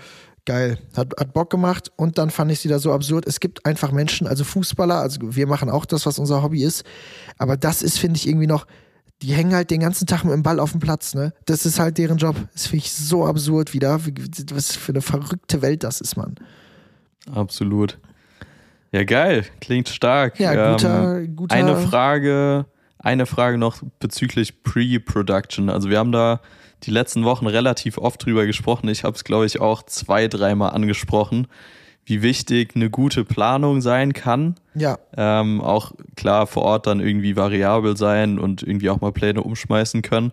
geil. 0.44 0.76
Hat, 0.94 1.14
hat 1.18 1.32
Bock 1.32 1.48
gemacht 1.48 1.90
und 1.96 2.18
dann 2.18 2.28
fand 2.28 2.52
ich 2.52 2.60
sie 2.60 2.68
da 2.68 2.78
so 2.78 2.92
absurd. 2.92 3.26
Es 3.26 3.40
gibt 3.40 3.64
einfach 3.64 3.92
Menschen, 3.92 4.26
also 4.26 4.44
Fußballer, 4.44 4.96
also 4.96 5.20
wir 5.22 5.46
machen 5.46 5.70
auch 5.70 5.86
das, 5.86 6.04
was 6.04 6.18
unser 6.18 6.42
Hobby 6.42 6.64
ist, 6.64 6.84
aber 7.38 7.56
das 7.56 7.80
ist, 7.80 7.98
finde 7.98 8.18
ich, 8.18 8.28
irgendwie 8.28 8.46
noch, 8.46 8.66
die 9.22 9.32
hängen 9.32 9.54
halt 9.54 9.70
den 9.70 9.80
ganzen 9.80 10.06
Tag 10.06 10.24
mit 10.24 10.32
dem 10.32 10.42
Ball 10.42 10.60
auf 10.60 10.72
dem 10.72 10.80
Platz, 10.80 11.14
ne? 11.14 11.32
Das 11.46 11.64
ist 11.64 11.78
halt 11.78 11.98
deren 11.98 12.18
Job. 12.18 12.36
Das 12.52 12.66
finde 12.66 12.84
ich 12.84 12.92
so 12.92 13.24
absurd 13.26 13.72
wieder. 13.72 14.00
Was 14.52 14.76
für 14.76 14.92
eine 14.92 15.02
verrückte 15.02 15.62
Welt 15.62 15.84
das 15.84 16.00
ist, 16.00 16.16
Mann. 16.16 16.34
Absolut. 17.32 17.98
Ja, 18.90 19.04
geil. 19.04 19.46
Klingt 19.60 19.88
stark. 19.88 20.38
Ja, 20.38 20.72
guter, 20.72 21.18
ähm, 21.18 21.36
guter. 21.36 21.54
Eine 21.54 21.76
Frage 21.76 22.66
eine 23.02 23.26
Frage 23.26 23.58
noch 23.58 23.78
bezüglich 23.98 24.62
Pre-Production. 24.62 25.68
Also 25.68 25.90
wir 25.90 25.98
haben 25.98 26.12
da 26.12 26.40
die 26.84 26.90
letzten 26.90 27.24
Wochen 27.24 27.46
relativ 27.46 27.98
oft 27.98 28.24
drüber 28.24 28.46
gesprochen. 28.46 28.88
Ich 28.88 29.04
habe 29.04 29.16
es, 29.16 29.24
glaube 29.24 29.46
ich, 29.46 29.60
auch 29.60 29.82
zwei, 29.82 30.28
dreimal 30.28 30.70
angesprochen, 30.70 31.48
wie 32.04 32.22
wichtig 32.22 32.74
eine 32.74 32.90
gute 32.90 33.24
Planung 33.24 33.80
sein 33.80 34.12
kann. 34.12 34.56
Ja. 34.74 34.98
Ähm, 35.16 35.60
auch 35.60 35.92
klar 36.16 36.46
vor 36.46 36.62
Ort 36.64 36.86
dann 36.86 37.00
irgendwie 37.00 37.36
variabel 37.36 37.96
sein 37.96 38.38
und 38.38 38.62
irgendwie 38.62 38.90
auch 38.90 39.00
mal 39.00 39.12
Pläne 39.12 39.42
umschmeißen 39.42 40.02
können. 40.02 40.32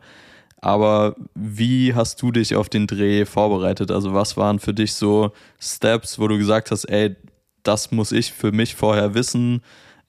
Aber 0.62 1.16
wie 1.36 1.94
hast 1.94 2.22
du 2.22 2.32
dich 2.32 2.56
auf 2.56 2.70
den 2.70 2.88
Dreh 2.88 3.26
vorbereitet? 3.26 3.92
Also 3.92 4.14
was 4.14 4.36
waren 4.36 4.60
für 4.60 4.74
dich 4.74 4.94
so 4.94 5.32
Steps, 5.60 6.20
wo 6.20 6.28
du 6.28 6.38
gesagt 6.38 6.72
hast, 6.72 6.86
ey, 6.86 7.16
das 7.64 7.92
muss 7.92 8.12
ich 8.12 8.34
für 8.34 8.52
mich 8.52 8.76
vorher 8.76 9.14
wissen? 9.14 9.62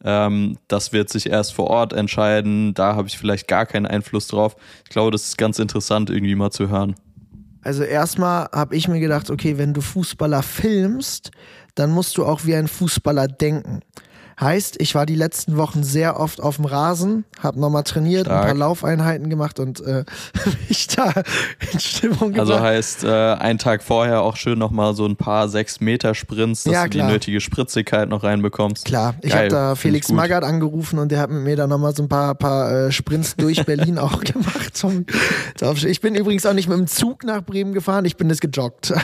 Ähm, 0.03 0.57
das 0.67 0.93
wird 0.93 1.09
sich 1.09 1.29
erst 1.29 1.53
vor 1.53 1.69
Ort 1.69 1.93
entscheiden. 1.93 2.75
Da 2.75 2.97
habe 2.97 3.07
ich 3.07 3.19
vielleicht 3.19 3.47
gar 3.49 3.67
keinen 3.67 3.87
Einfluss 3.87 4.29
drauf. 4.29 4.57
Ich 4.85 4.91
glaube, 4.91 5.11
das 5.11 5.25
ist 5.25 5.39
ganz 5.39 5.59
interessant, 5.59 6.11
irgendwie 6.11 6.35
mal 6.35 6.51
zu 6.51 6.69
hören. 6.69 6.95
Also 7.63 7.83
erstmal 7.83 8.49
habe 8.53 8.77
ich 8.77 8.89
mir 8.89 9.01
gedacht, 9.01 9.31
okay, 9.31 9.59
wenn 9.59 9.75
du 9.75 9.81
Fußballer 9.81 10.43
filmst, 10.43 11.31
dann 11.75 11.91
musst 11.91 12.17
du 12.17 12.25
auch 12.25 12.45
wie 12.45 12.55
ein 12.55 12.69
Fußballer 12.69 13.29
denken. 13.29 13.81
Heißt, 14.41 14.77
ich 14.81 14.95
war 14.95 15.05
die 15.05 15.17
letzten 15.17 15.57
Wochen 15.59 15.83
sehr 15.85 16.19
oft 16.19 16.41
auf 16.41 16.57
dem 16.57 16.65
Rasen, 16.65 17.25
habe 17.43 17.61
nochmal 17.61 17.83
trainiert, 17.83 18.25
Stark. 18.27 18.41
ein 18.41 18.47
paar 18.47 18.55
Laufeinheiten 18.57 19.29
gemacht 19.29 19.61
und 19.61 19.81
äh, 19.81 20.05
mich 20.69 20.87
da 20.89 21.13
in 21.73 21.79
Stimmung 21.79 22.33
gebracht. 22.33 22.41
Also 22.41 22.59
heißt, 22.61 23.05
äh, 23.05 23.09
einen 23.35 23.59
Tag 23.59 23.83
vorher 23.83 24.23
auch 24.23 24.37
schön 24.37 24.59
nochmal 24.59 24.95
so 24.95 25.05
ein 25.07 25.17
paar 25.17 25.47
6-Meter-Sprints, 25.47 26.65
dass 26.65 26.73
Ja, 26.73 26.85
du 26.85 26.91
die 26.91 27.03
nötige 27.03 27.41
Spritzigkeit 27.41 28.09
noch 28.09 28.23
reinbekommst. 28.23 28.87
Klar, 28.87 29.15
ich 29.21 29.35
habe 29.35 29.49
da 29.49 29.75
Felix. 29.75 30.09
Magath 30.11 30.45
angerufen 30.45 30.99
und 30.99 31.13
der 31.13 31.21
hat 31.21 31.31
mit 31.31 31.43
mir 31.43 31.57
dann 31.57 31.69
nochmal 31.69 31.95
so 31.95 32.03
ein 32.03 32.09
paar, 32.09 32.35
paar 32.35 32.87
äh, 32.87 32.93
Sprints 32.93 33.37
durch 33.37 33.65
Berlin 33.67 33.99
auch 33.99 34.21
gemacht. 34.21 34.75
Zum, 34.77 35.05
zum- 35.57 35.77
ich 35.87 36.01
bin 36.01 36.15
übrigens 36.15 36.47
auch 36.47 36.55
nicht 36.55 36.69
mit 36.69 36.79
dem 36.79 36.87
Zug 36.87 37.25
nach 37.25 37.43
Bremen 37.43 37.75
gefahren, 37.75 38.05
ich 38.07 38.17
bin 38.17 38.29
das 38.31 38.41
gejoggt. 38.41 38.93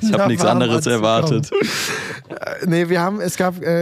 Ich 0.00 0.12
habe 0.12 0.28
nichts 0.28 0.44
anderes 0.44 0.86
erwartet. 0.86 1.50
Nee, 2.66 2.88
wir 2.88 3.00
haben, 3.00 3.20
es 3.20 3.36
gab 3.36 3.62
äh, 3.62 3.73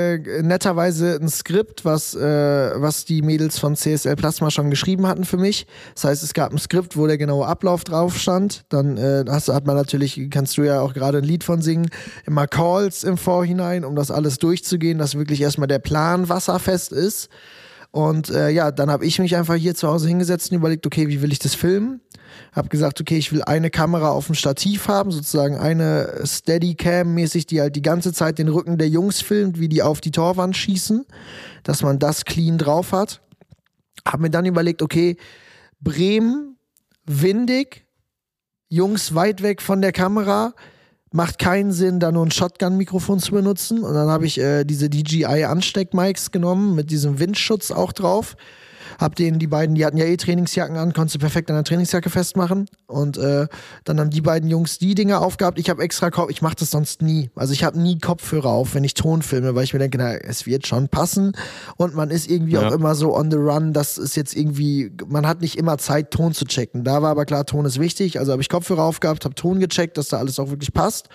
netterweise 0.43 1.19
ein 1.21 1.29
Skript, 1.29 1.85
was, 1.85 2.15
äh, 2.15 2.21
was 2.21 3.05
die 3.05 3.23
Mädels 3.23 3.59
von 3.59 3.77
CSL 3.77 4.17
Plasma 4.17 4.51
schon 4.51 4.71
geschrieben 4.71 5.07
hatten 5.07 5.25
für 5.25 5.37
mich. 5.37 5.67
Das 5.95 6.05
heißt, 6.05 6.23
es 6.23 6.35
gab 6.35 6.53
ein 6.53 6.59
Skript, 6.59 6.97
wo 6.97 7.07
der 7.07 7.19
genaue 7.19 7.47
Ablauf 7.47 7.85
drauf 7.85 8.17
stand. 8.17 8.65
Dann 8.69 8.97
äh, 8.97 9.25
hast, 9.29 9.49
hat 9.49 9.67
man 9.67 9.77
natürlich, 9.77 10.21
kannst 10.31 10.57
du 10.57 10.63
ja 10.63 10.81
auch 10.81 10.95
gerade 10.95 11.19
ein 11.19 11.25
Lied 11.25 11.45
von 11.45 11.63
singen, 11.63 11.91
immer 12.27 12.47
Calls 12.47 13.05
im 13.05 13.17
Vorhinein, 13.17 13.85
um 13.85 13.97
das 13.97 14.11
alles 14.11 14.39
durchzugehen, 14.39 14.99
dass 14.99 15.17
wirklich 15.17 15.41
erstmal 15.41 15.69
der 15.69 15.79
Plan 15.79 16.29
wasserfest 16.29 16.93
ist. 16.93 17.29
Und 17.93 18.31
äh, 18.31 18.49
ja, 18.49 18.71
dann 18.71 18.91
habe 18.91 19.05
ich 19.05 19.19
mich 19.19 19.37
einfach 19.37 19.55
hier 19.55 19.75
zu 19.75 19.87
Hause 19.87 20.09
hingesetzt 20.09 20.51
und 20.51 20.57
überlegt, 20.57 20.87
okay, 20.87 21.09
wie 21.09 21.21
will 21.21 21.31
ich 21.31 21.39
das 21.39 21.55
filmen? 21.55 22.01
Hab 22.53 22.71
gesagt, 22.71 22.99
okay, 23.03 23.19
ich 23.19 23.33
will 23.33 23.43
eine 23.43 23.69
Kamera 23.69 24.09
auf 24.09 24.27
dem 24.27 24.35
Stativ 24.35 24.89
haben, 24.89 25.11
sozusagen 25.13 25.59
eine 25.59 26.23
Steadicam-mäßig, 26.25 27.47
die 27.47 27.61
halt 27.61 27.77
die 27.77 27.83
ganze 27.83 28.15
Zeit 28.15 28.39
den 28.39 28.49
Rücken 28.49 28.79
der 28.79 28.89
Jungs 28.89 29.21
filmt, 29.21 29.61
wie 29.61 29.69
die 29.69 29.83
auf 29.83 30.01
die 30.01 30.11
Torwand 30.11 30.57
schießen, 30.57 31.05
dass 31.65 31.83
man 31.83 31.99
das 31.99 32.25
clean 32.25 32.57
drauf 32.57 32.93
hat. 32.93 33.21
Hab 34.09 34.21
mir 34.21 34.31
dann 34.31 34.47
überlegt, 34.47 34.81
okay, 34.81 35.19
Bremen, 35.81 36.57
windig, 37.05 37.85
Jungs 38.71 39.15
weit 39.15 39.43
weg 39.43 39.61
von 39.61 39.83
der 39.83 39.93
Kamera, 39.93 40.55
macht 41.13 41.39
keinen 41.39 41.73
Sinn, 41.73 42.01
da 42.01 42.11
nur 42.11 42.27
ein 42.27 42.31
Shotgun-Mikrofon 42.31 43.21
zu 43.21 43.33
benutzen. 43.33 43.85
Und 43.85 43.95
dann 43.95 44.09
habe 44.09 44.27
ich 44.27 44.39
äh, 44.39 44.65
diese 44.65 44.89
DJI-Ansteck-Mics 44.89 46.31
genommen 46.31 46.75
mit 46.75 46.91
diesem 46.91 47.19
Windschutz 47.19 47.71
auch 47.71 47.93
drauf. 47.93 48.37
Hab 48.99 49.17
denen 49.17 49.39
die 49.39 49.47
beiden, 49.47 49.75
die 49.75 49.85
hatten 49.85 49.97
ja 49.97 50.05
eh 50.05 50.17
Trainingsjacken 50.17 50.77
an, 50.77 50.93
konntest 50.93 51.17
du 51.17 51.19
perfekt 51.19 51.51
an 51.51 51.57
der 51.57 51.65
Trainingsjacke 51.65 52.11
festmachen. 52.11 52.69
Und 52.87 53.17
äh, 53.19 53.47
dann 53.85 54.01
haben 54.01 54.11
die 54.11 54.21
beiden 54.21 54.49
Jungs 54.49 54.79
die 54.79 54.95
Dinger 54.95 55.21
aufgehabt. 55.23 55.59
Ich 55.59 55.71
habe 55.71 55.83
extra 55.83 56.11
Kopf, 56.11 56.31
ich 56.31 56.43
mache 56.43 56.57
das 56.59 56.71
sonst 56.71 57.03
nie. 57.03 57.31
Also 57.35 57.53
ich 57.53 57.65
habe 57.65 57.79
nie 57.81 57.99
Kopfhörer 57.99 58.51
auf, 58.51 58.75
wenn 58.75 58.85
ich 58.85 58.95
Ton 58.95 59.23
filme, 59.23 59.55
weil 59.55 59.65
ich 59.65 59.73
mir 59.73 59.79
denke, 59.79 59.99
na, 59.99 60.15
es 60.15 60.47
wird 60.47 60.67
schon 60.67 60.89
passen. 60.89 61.33
Und 61.77 61.95
man 61.95 62.11
ist 62.11 62.31
irgendwie 62.31 62.53
Ja. 62.53 62.69
auch 62.69 62.73
immer 62.73 62.95
so 62.95 63.17
on 63.17 63.31
the 63.31 63.37
run. 63.37 63.73
Das 63.73 63.99
ist 63.99 64.17
jetzt 64.17 64.35
irgendwie, 64.37 64.93
man 65.07 65.27
hat 65.27 65.41
nicht 65.41 65.57
immer 65.59 65.79
Zeit, 65.79 66.11
Ton 66.11 66.35
zu 66.35 66.45
checken. 66.45 66.85
Da 66.85 67.03
war 67.03 67.11
aber 67.11 67.25
klar, 67.25 67.47
Ton 67.47 67.65
ist 67.65 67.79
wichtig. 67.81 68.19
Also 68.19 68.33
habe 68.33 68.43
ich 68.43 68.49
Kopfhörer 68.49 68.83
aufgehabt, 68.83 69.25
habe 69.25 69.35
Ton 69.35 69.61
gecheckt, 69.61 69.97
dass 69.99 70.09
da 70.09 70.19
alles 70.19 70.39
auch 70.39 70.51
wirklich 70.51 70.73
passt. 70.73 71.09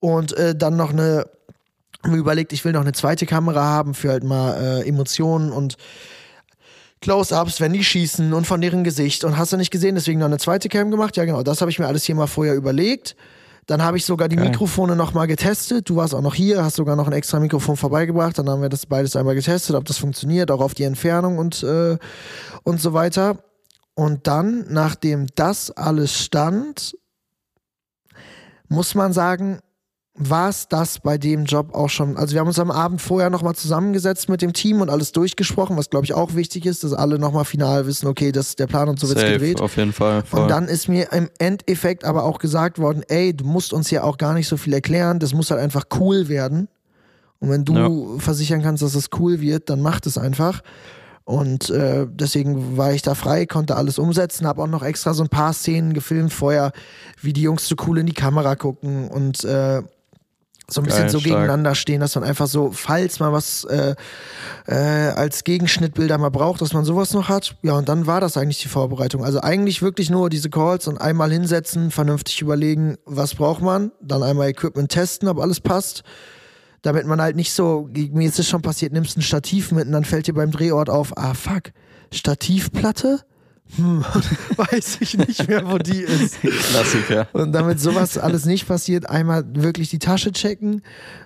Und 0.00 0.32
äh, 0.36 0.54
dann 0.54 0.76
noch 0.76 0.90
eine, 0.90 1.26
mir 2.06 2.16
überlegt, 2.16 2.52
ich 2.54 2.64
will 2.64 2.72
noch 2.72 2.80
eine 2.80 2.92
zweite 2.92 3.26
Kamera 3.26 3.62
haben 3.62 3.92
für 3.94 4.08
halt 4.10 4.24
mal 4.24 4.54
äh, 4.82 4.88
Emotionen 4.88 5.52
und 5.52 5.76
Close-ups, 7.00 7.60
wenn 7.60 7.72
die 7.72 7.82
schießen 7.82 8.32
und 8.32 8.46
von 8.46 8.60
deren 8.60 8.84
Gesicht. 8.84 9.24
Und 9.24 9.38
hast 9.38 9.52
du 9.52 9.56
nicht 9.56 9.70
gesehen, 9.70 9.94
deswegen 9.94 10.20
noch 10.20 10.26
eine 10.26 10.38
zweite 10.38 10.68
Cam 10.68 10.90
gemacht? 10.90 11.16
Ja, 11.16 11.24
genau, 11.24 11.42
das 11.42 11.60
habe 11.60 11.70
ich 11.70 11.78
mir 11.78 11.86
alles 11.86 12.04
hier 12.04 12.14
mal 12.14 12.26
vorher 12.26 12.54
überlegt. 12.54 13.16
Dann 13.66 13.82
habe 13.82 13.96
ich 13.96 14.04
sogar 14.04 14.28
die 14.28 14.36
Geil. 14.36 14.46
Mikrofone 14.48 14.96
noch 14.96 15.14
mal 15.14 15.26
getestet. 15.26 15.88
Du 15.88 15.96
warst 15.96 16.14
auch 16.14 16.22
noch 16.22 16.34
hier, 16.34 16.64
hast 16.64 16.76
sogar 16.76 16.96
noch 16.96 17.06
ein 17.06 17.12
extra 17.12 17.38
Mikrofon 17.38 17.76
vorbeigebracht. 17.76 18.38
Dann 18.38 18.48
haben 18.50 18.62
wir 18.62 18.68
das 18.68 18.84
beides 18.84 19.16
einmal 19.16 19.34
getestet, 19.34 19.76
ob 19.76 19.84
das 19.84 19.96
funktioniert, 19.96 20.50
auch 20.50 20.60
auf 20.60 20.74
die 20.74 20.82
Entfernung 20.84 21.38
und, 21.38 21.62
äh, 21.62 21.96
und 22.64 22.80
so 22.80 22.92
weiter. 22.92 23.38
Und 23.94 24.26
dann, 24.26 24.66
nachdem 24.68 25.26
das 25.36 25.70
alles 25.70 26.18
stand, 26.18 26.96
muss 28.68 28.94
man 28.94 29.12
sagen, 29.12 29.60
war 30.22 30.50
es 30.50 30.68
das 30.68 30.98
bei 30.98 31.16
dem 31.16 31.46
Job 31.46 31.74
auch 31.74 31.88
schon. 31.88 32.18
Also 32.18 32.34
wir 32.34 32.40
haben 32.40 32.46
uns 32.46 32.58
am 32.58 32.70
Abend 32.70 33.00
vorher 33.00 33.30
nochmal 33.30 33.54
zusammengesetzt 33.54 34.28
mit 34.28 34.42
dem 34.42 34.52
Team 34.52 34.82
und 34.82 34.90
alles 34.90 35.12
durchgesprochen, 35.12 35.78
was 35.78 35.88
glaube 35.88 36.04
ich 36.04 36.12
auch 36.12 36.34
wichtig 36.34 36.66
ist, 36.66 36.84
dass 36.84 36.92
alle 36.92 37.18
nochmal 37.18 37.46
final 37.46 37.86
wissen, 37.86 38.06
okay, 38.06 38.30
das 38.30 38.48
ist 38.48 38.58
der 38.58 38.66
Plan 38.66 38.90
und 38.90 39.00
so 39.00 39.08
wird's 39.08 39.22
gedreht. 39.22 39.60
auf 39.62 39.76
jeden 39.78 39.94
Fall. 39.94 40.22
Voll. 40.22 40.42
Und 40.42 40.48
dann 40.48 40.68
ist 40.68 40.88
mir 40.88 41.10
im 41.12 41.30
Endeffekt 41.38 42.04
aber 42.04 42.24
auch 42.24 42.38
gesagt 42.38 42.78
worden, 42.78 43.02
ey, 43.08 43.34
du 43.34 43.46
musst 43.46 43.72
uns 43.72 43.90
ja 43.90 44.02
auch 44.02 44.18
gar 44.18 44.34
nicht 44.34 44.46
so 44.46 44.58
viel 44.58 44.74
erklären, 44.74 45.18
das 45.20 45.32
muss 45.32 45.50
halt 45.50 45.60
einfach 45.60 45.86
cool 45.98 46.28
werden. 46.28 46.68
Und 47.38 47.48
wenn 47.48 47.64
du 47.64 48.18
versichern 48.18 48.62
kannst, 48.62 48.82
dass 48.82 48.94
es 48.94 49.08
cool 49.18 49.40
wird, 49.40 49.70
dann 49.70 49.80
mach 49.80 50.00
es 50.04 50.18
einfach. 50.18 50.60
Und 51.24 51.70
äh, 51.70 52.06
deswegen 52.10 52.76
war 52.76 52.92
ich 52.92 53.00
da 53.00 53.14
frei, 53.14 53.46
konnte 53.46 53.76
alles 53.76 53.98
umsetzen, 53.98 54.46
habe 54.46 54.62
auch 54.62 54.66
noch 54.66 54.82
extra 54.82 55.14
so 55.14 55.22
ein 55.22 55.28
paar 55.28 55.54
Szenen 55.54 55.94
gefilmt 55.94 56.32
vorher, 56.32 56.72
wie 57.22 57.32
die 57.32 57.42
Jungs 57.42 57.66
so 57.66 57.76
cool 57.86 57.98
in 57.98 58.06
die 58.06 58.12
Kamera 58.12 58.56
gucken 58.56 59.08
und 59.08 59.44
äh, 59.44 59.80
so 60.72 60.80
ein 60.80 60.84
bisschen 60.84 61.02
Geil, 61.02 61.10
so 61.10 61.20
stark. 61.20 61.32
gegeneinander 61.32 61.74
stehen, 61.74 62.00
dass 62.00 62.14
man 62.14 62.24
einfach 62.24 62.46
so, 62.46 62.70
falls 62.72 63.20
man 63.20 63.32
was 63.32 63.64
äh, 63.64 63.94
äh, 64.66 64.74
als 64.74 65.44
Gegenschnittbilder 65.44 66.18
mal 66.18 66.30
braucht, 66.30 66.60
dass 66.60 66.72
man 66.72 66.84
sowas 66.84 67.12
noch 67.12 67.28
hat. 67.28 67.56
Ja, 67.62 67.74
und 67.74 67.88
dann 67.88 68.06
war 68.06 68.20
das 68.20 68.36
eigentlich 68.36 68.58
die 68.58 68.68
Vorbereitung. 68.68 69.24
Also 69.24 69.40
eigentlich 69.40 69.82
wirklich 69.82 70.10
nur 70.10 70.30
diese 70.30 70.50
Calls 70.50 70.86
und 70.88 70.98
einmal 70.98 71.30
hinsetzen, 71.30 71.90
vernünftig 71.90 72.40
überlegen, 72.40 72.96
was 73.04 73.34
braucht 73.34 73.62
man, 73.62 73.92
dann 74.00 74.22
einmal 74.22 74.48
Equipment 74.48 74.90
testen, 74.90 75.28
ob 75.28 75.38
alles 75.38 75.60
passt. 75.60 76.02
Damit 76.82 77.06
man 77.06 77.20
halt 77.20 77.36
nicht 77.36 77.52
so, 77.52 77.90
mir 77.92 78.28
ist 78.28 78.38
es 78.38 78.48
schon 78.48 78.62
passiert, 78.62 78.92
nimmst 78.92 79.16
ein 79.16 79.22
Stativ 79.22 79.70
mit 79.72 79.86
und 79.86 79.92
dann 79.92 80.04
fällt 80.04 80.26
dir 80.26 80.34
beim 80.34 80.50
Drehort 80.50 80.88
auf, 80.88 81.16
ah 81.16 81.34
fuck, 81.34 81.72
Stativplatte? 82.12 83.20
Hm, 83.76 84.04
weiß 84.56 84.98
ich 85.00 85.16
nicht 85.16 85.48
mehr, 85.48 85.70
wo 85.70 85.78
die 85.78 86.00
ist. 86.00 86.40
Klassiker. 86.40 87.28
Und 87.32 87.52
damit 87.52 87.80
sowas 87.80 88.18
alles 88.18 88.44
nicht 88.44 88.66
passiert, 88.66 89.08
einmal 89.08 89.44
wirklich 89.54 89.90
die 89.90 89.98
Tasche 89.98 90.32
checken 90.32 90.82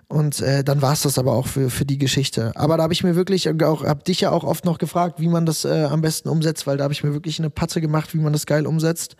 und 0.08 0.40
äh, 0.40 0.62
dann 0.62 0.82
war 0.82 0.92
es 0.92 1.02
das 1.02 1.18
aber 1.18 1.32
auch 1.32 1.46
für, 1.46 1.70
für 1.70 1.84
die 1.84 1.98
Geschichte. 1.98 2.52
Aber 2.54 2.76
da 2.76 2.84
habe 2.84 2.92
ich 2.92 3.02
mir 3.02 3.16
wirklich 3.16 3.48
auch, 3.64 3.84
hab 3.84 4.04
dich 4.04 4.20
ja 4.20 4.30
auch 4.30 4.44
oft 4.44 4.64
noch 4.64 4.78
gefragt, 4.78 5.20
wie 5.20 5.28
man 5.28 5.46
das 5.46 5.64
äh, 5.64 5.84
am 5.90 6.02
besten 6.02 6.28
umsetzt, 6.28 6.66
weil 6.66 6.76
da 6.76 6.84
habe 6.84 6.92
ich 6.92 7.02
mir 7.02 7.14
wirklich 7.14 7.38
eine 7.38 7.50
Patte 7.50 7.80
gemacht, 7.80 8.14
wie 8.14 8.18
man 8.18 8.32
das 8.32 8.46
geil 8.46 8.66
umsetzt. 8.66 9.16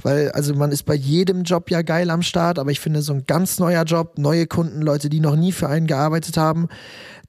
Weil, 0.00 0.30
also 0.30 0.54
man 0.54 0.70
ist 0.70 0.84
bei 0.84 0.94
jedem 0.94 1.42
Job 1.42 1.70
ja 1.70 1.82
geil 1.82 2.10
am 2.10 2.22
Start, 2.22 2.58
aber 2.58 2.70
ich 2.70 2.80
finde, 2.80 3.02
so 3.02 3.12
ein 3.12 3.24
ganz 3.26 3.58
neuer 3.58 3.84
Job, 3.84 4.18
neue 4.18 4.46
Kunden, 4.46 4.82
Leute, 4.82 5.08
die 5.08 5.20
noch 5.20 5.36
nie 5.36 5.52
für 5.52 5.68
einen 5.68 5.86
gearbeitet 5.86 6.36
haben, 6.36 6.68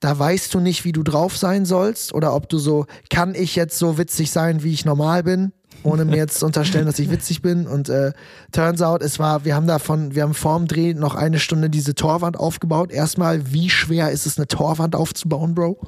da 0.01 0.17
weißt 0.17 0.53
du 0.53 0.59
nicht, 0.59 0.83
wie 0.83 0.91
du 0.91 1.03
drauf 1.03 1.37
sein 1.37 1.63
sollst 1.63 2.13
oder 2.13 2.35
ob 2.35 2.49
du 2.49 2.57
so, 2.57 2.87
kann 3.09 3.35
ich 3.35 3.55
jetzt 3.55 3.77
so 3.77 3.97
witzig 3.97 4.31
sein, 4.31 4.63
wie 4.63 4.73
ich 4.73 4.83
normal 4.83 5.23
bin, 5.23 5.53
ohne 5.83 6.05
mir 6.05 6.17
jetzt 6.17 6.39
zu 6.39 6.45
unterstellen, 6.47 6.87
dass 6.87 6.99
ich 6.99 7.11
witzig 7.11 7.43
bin. 7.43 7.67
Und 7.67 7.87
äh, 7.87 8.11
turns 8.51 8.81
out, 8.81 9.03
es 9.03 9.19
war, 9.19 9.45
wir 9.45 9.55
haben 9.55 9.67
davon, 9.67 10.15
wir 10.15 10.23
haben 10.23 10.33
vorm 10.33 10.67
Dreh 10.67 10.95
noch 10.95 11.13
eine 11.13 11.39
Stunde 11.39 11.69
diese 11.69 11.93
Torwand 11.93 12.37
aufgebaut. 12.37 12.91
Erstmal, 12.91 13.53
wie 13.53 13.69
schwer 13.69 14.11
ist 14.11 14.25
es, 14.25 14.37
eine 14.37 14.47
Torwand 14.47 14.95
aufzubauen, 14.95 15.53
Bro? 15.53 15.79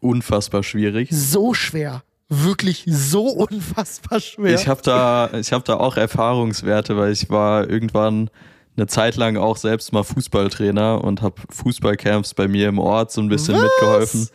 Unfassbar 0.00 0.64
schwierig. 0.64 1.08
So 1.12 1.54
schwer. 1.54 2.02
Wirklich 2.28 2.84
so 2.88 3.26
unfassbar 3.28 4.18
schwer. 4.18 4.54
Ich 4.54 4.66
habe 4.66 4.82
da, 4.82 5.30
ich 5.38 5.52
hab 5.52 5.64
da 5.64 5.76
auch 5.76 5.96
Erfahrungswerte, 5.96 6.96
weil 6.96 7.12
ich 7.12 7.30
war 7.30 7.70
irgendwann 7.70 8.30
eine 8.76 8.86
Zeit 8.86 9.16
lang 9.16 9.36
auch 9.36 9.56
selbst 9.56 9.92
mal 9.92 10.02
Fußballtrainer 10.02 11.02
und 11.02 11.22
habe 11.22 11.40
Fußballcamps 11.50 12.34
bei 12.34 12.48
mir 12.48 12.68
im 12.68 12.78
Ort 12.78 13.12
so 13.12 13.20
ein 13.20 13.28
bisschen 13.28 13.54
Was? 13.54 13.62
mitgeholfen. 13.62 14.28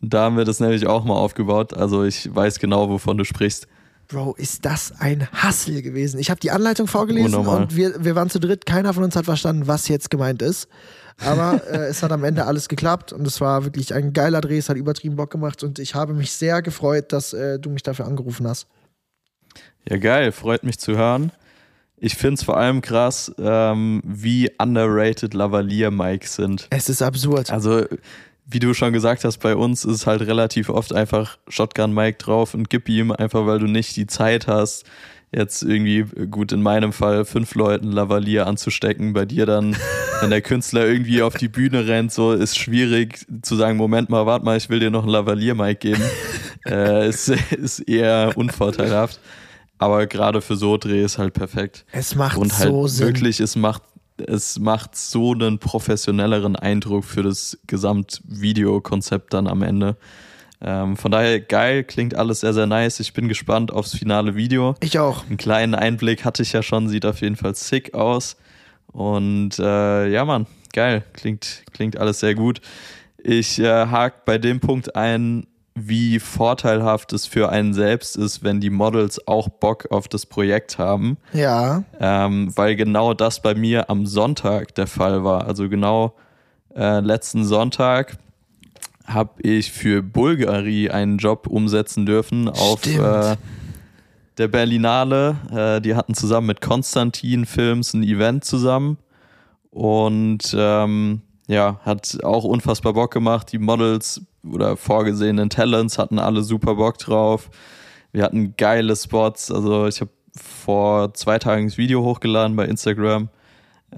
Da 0.00 0.24
haben 0.24 0.36
wir 0.36 0.44
das 0.44 0.60
nämlich 0.60 0.86
auch 0.86 1.04
mal 1.04 1.14
aufgebaut. 1.14 1.74
Also 1.74 2.04
ich 2.04 2.34
weiß 2.34 2.58
genau, 2.58 2.88
wovon 2.88 3.18
du 3.18 3.24
sprichst. 3.24 3.66
Bro, 4.08 4.34
ist 4.38 4.64
das 4.64 4.92
ein 5.00 5.28
Hassel 5.32 5.82
gewesen. 5.82 6.18
Ich 6.18 6.30
habe 6.30 6.40
die 6.40 6.50
Anleitung 6.50 6.86
vorgelesen 6.86 7.34
Unnormal. 7.34 7.62
und 7.62 7.76
wir, 7.76 8.02
wir 8.02 8.14
waren 8.14 8.30
zu 8.30 8.40
dritt. 8.40 8.64
Keiner 8.64 8.94
von 8.94 9.04
uns 9.04 9.14
hat 9.16 9.26
verstanden, 9.26 9.66
was 9.66 9.86
jetzt 9.88 10.10
gemeint 10.10 10.40
ist. 10.40 10.66
Aber 11.18 11.60
äh, 11.70 11.88
es 11.88 12.02
hat 12.02 12.10
am 12.10 12.24
Ende 12.24 12.46
alles 12.46 12.68
geklappt 12.68 13.12
und 13.12 13.26
es 13.26 13.40
war 13.40 13.64
wirklich 13.64 13.92
ein 13.92 14.14
geiler 14.14 14.40
Dreh. 14.40 14.56
Es 14.56 14.70
hat 14.70 14.76
übertrieben 14.76 15.16
Bock 15.16 15.30
gemacht 15.30 15.62
und 15.62 15.78
ich 15.78 15.94
habe 15.94 16.14
mich 16.14 16.32
sehr 16.32 16.62
gefreut, 16.62 17.12
dass 17.12 17.34
äh, 17.34 17.58
du 17.58 17.68
mich 17.68 17.82
dafür 17.82 18.06
angerufen 18.06 18.48
hast. 18.48 18.66
Ja, 19.88 19.98
geil, 19.98 20.32
freut 20.32 20.64
mich 20.64 20.78
zu 20.78 20.96
hören. 20.96 21.32
Ich 22.00 22.14
finde 22.14 22.34
es 22.34 22.42
vor 22.42 22.56
allem 22.56 22.80
krass, 22.80 23.32
ähm, 23.38 24.02
wie 24.04 24.50
underrated 24.58 25.34
Lavalier-Mikes 25.34 26.36
sind. 26.36 26.68
Es 26.70 26.88
ist 26.88 27.02
absurd. 27.02 27.50
Also, 27.50 27.84
wie 28.46 28.60
du 28.60 28.72
schon 28.72 28.92
gesagt 28.92 29.24
hast, 29.24 29.38
bei 29.38 29.56
uns 29.56 29.84
ist 29.84 30.06
halt 30.06 30.22
relativ 30.22 30.70
oft 30.70 30.94
einfach 30.94 31.38
Shotgun-Mic 31.48 32.18
drauf 32.18 32.54
und 32.54 32.70
gib 32.70 32.88
ihm, 32.88 33.10
einfach 33.10 33.46
weil 33.46 33.58
du 33.58 33.66
nicht 33.66 33.96
die 33.96 34.06
Zeit 34.06 34.46
hast, 34.46 34.84
jetzt 35.32 35.62
irgendwie, 35.62 36.04
gut, 36.30 36.52
in 36.52 36.62
meinem 36.62 36.92
Fall 36.92 37.24
fünf 37.24 37.54
Leuten 37.54 37.92
Lavalier 37.92 38.46
anzustecken. 38.46 39.12
Bei 39.12 39.24
dir 39.24 39.44
dann, 39.44 39.76
wenn 40.20 40.30
der 40.30 40.40
Künstler 40.40 40.86
irgendwie 40.86 41.22
auf 41.22 41.34
die 41.34 41.48
Bühne 41.48 41.86
rennt, 41.86 42.12
so 42.12 42.32
ist 42.32 42.56
schwierig 42.56 43.26
zu 43.42 43.56
sagen, 43.56 43.76
Moment 43.76 44.08
mal, 44.08 44.24
warte 44.24 44.44
mal, 44.44 44.56
ich 44.56 44.70
will 44.70 44.80
dir 44.80 44.90
noch 44.90 45.04
ein 45.04 45.10
Lavalier-Mic 45.10 45.80
geben. 45.80 46.02
äh, 46.66 47.08
ist, 47.08 47.28
ist 47.28 47.80
eher 47.80 48.32
unvorteilhaft. 48.36 49.20
Aber 49.78 50.06
gerade 50.06 50.40
für 50.40 50.56
so 50.56 50.76
Dreh 50.76 51.02
ist 51.02 51.18
halt 51.18 51.34
perfekt. 51.34 51.84
Es 51.92 52.14
macht 52.14 52.36
Und 52.36 52.56
halt 52.58 52.68
so 52.68 52.86
Sinn. 52.86 53.06
wirklich, 53.06 53.40
es 53.40 53.56
macht 53.56 53.82
es 54.26 54.58
macht 54.58 54.96
so 54.96 55.32
einen 55.32 55.60
professionelleren 55.60 56.56
Eindruck 56.56 57.04
für 57.04 57.22
das 57.22 57.56
Gesamtvideokonzept 57.68 59.32
dann 59.32 59.46
am 59.46 59.62
Ende. 59.62 59.96
Ähm, 60.60 60.96
von 60.96 61.12
daher 61.12 61.38
geil, 61.40 61.84
klingt 61.84 62.16
alles 62.16 62.40
sehr, 62.40 62.52
sehr 62.52 62.66
nice. 62.66 62.98
Ich 63.00 63.12
bin 63.12 63.28
gespannt 63.28 63.72
aufs 63.72 63.96
finale 63.96 64.34
Video. 64.34 64.74
Ich 64.80 64.98
auch. 64.98 65.24
Einen 65.26 65.36
kleinen 65.36 65.74
Einblick 65.74 66.24
hatte 66.24 66.42
ich 66.42 66.52
ja 66.52 66.62
schon, 66.62 66.88
sieht 66.88 67.06
auf 67.06 67.20
jeden 67.20 67.36
Fall 67.36 67.54
sick 67.54 67.94
aus. 67.94 68.36
Und 68.88 69.58
äh, 69.60 70.08
ja, 70.08 70.24
Mann, 70.24 70.46
geil, 70.72 71.04
klingt, 71.12 71.62
klingt 71.72 71.96
alles 71.96 72.20
sehr 72.20 72.34
gut. 72.34 72.60
Ich 73.18 73.60
äh, 73.60 73.86
hake 73.86 74.22
bei 74.24 74.38
dem 74.38 74.58
Punkt 74.58 74.96
ein, 74.96 75.46
wie 75.86 76.18
vorteilhaft 76.18 77.12
es 77.12 77.26
für 77.26 77.50
einen 77.50 77.74
selbst 77.74 78.16
ist, 78.16 78.42
wenn 78.42 78.60
die 78.60 78.70
Models 78.70 79.26
auch 79.26 79.48
Bock 79.48 79.90
auf 79.90 80.08
das 80.08 80.26
Projekt 80.26 80.78
haben. 80.78 81.18
Ja. 81.32 81.84
Ähm, 82.00 82.50
weil 82.56 82.76
genau 82.76 83.14
das 83.14 83.42
bei 83.42 83.54
mir 83.54 83.90
am 83.90 84.06
Sonntag 84.06 84.74
der 84.74 84.86
Fall 84.86 85.24
war. 85.24 85.46
Also 85.46 85.68
genau 85.68 86.14
äh, 86.74 87.00
letzten 87.00 87.44
Sonntag 87.44 88.18
habe 89.06 89.42
ich 89.42 89.72
für 89.72 90.02
Bulgari 90.02 90.90
einen 90.90 91.18
Job 91.18 91.46
umsetzen 91.46 92.06
dürfen 92.06 92.48
auf 92.48 92.84
äh, 92.86 93.36
der 94.36 94.48
Berlinale. 94.48 95.36
Äh, 95.50 95.80
die 95.80 95.94
hatten 95.94 96.14
zusammen 96.14 96.48
mit 96.48 96.60
Konstantin 96.60 97.46
Films 97.46 97.94
ein 97.94 98.02
Event 98.02 98.44
zusammen 98.44 98.98
und 99.70 100.54
ähm, 100.56 101.22
ja, 101.48 101.80
hat 101.82 102.22
auch 102.22 102.44
unfassbar 102.44 102.92
Bock 102.92 103.12
gemacht. 103.12 103.50
Die 103.52 103.58
Models 103.58 104.20
oder 104.44 104.76
vorgesehenen 104.76 105.50
Talents 105.50 105.98
hatten 105.98 106.18
alle 106.18 106.42
super 106.42 106.74
Bock 106.74 106.98
drauf. 106.98 107.50
Wir 108.12 108.22
hatten 108.22 108.54
geile 108.56 108.94
Spots. 108.94 109.50
Also 109.50 109.86
ich 109.86 110.00
habe 110.00 110.10
vor 110.36 111.14
zwei 111.14 111.38
Tagen 111.38 111.66
das 111.66 111.78
Video 111.78 112.02
hochgeladen 112.04 112.54
bei 112.54 112.66
Instagram. 112.66 113.30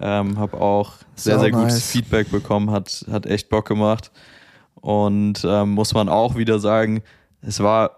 Ähm, 0.00 0.38
habe 0.38 0.60
auch 0.60 0.94
sehr, 1.16 1.34
so 1.34 1.40
sehr 1.40 1.50
nice. 1.50 1.60
gutes 1.60 1.90
Feedback 1.90 2.30
bekommen. 2.30 2.70
Hat, 2.70 3.04
hat 3.10 3.26
echt 3.26 3.48
Bock 3.48 3.66
gemacht. 3.66 4.12
Und 4.76 5.44
ähm, 5.44 5.70
muss 5.70 5.92
man 5.92 6.08
auch 6.08 6.36
wieder 6.36 6.60
sagen, 6.60 7.02
es 7.42 7.60
war 7.60 7.96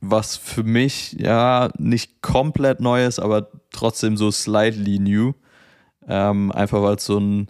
was 0.00 0.36
für 0.36 0.64
mich 0.64 1.12
ja 1.12 1.70
nicht 1.78 2.22
komplett 2.22 2.80
Neues, 2.80 3.18
aber 3.18 3.48
trotzdem 3.72 4.16
so 4.16 4.30
slightly 4.30 4.98
new. 4.98 5.32
Ähm, 6.08 6.50
einfach 6.52 6.82
weil 6.82 6.96
es 6.96 7.06
so 7.06 7.18
ein 7.18 7.48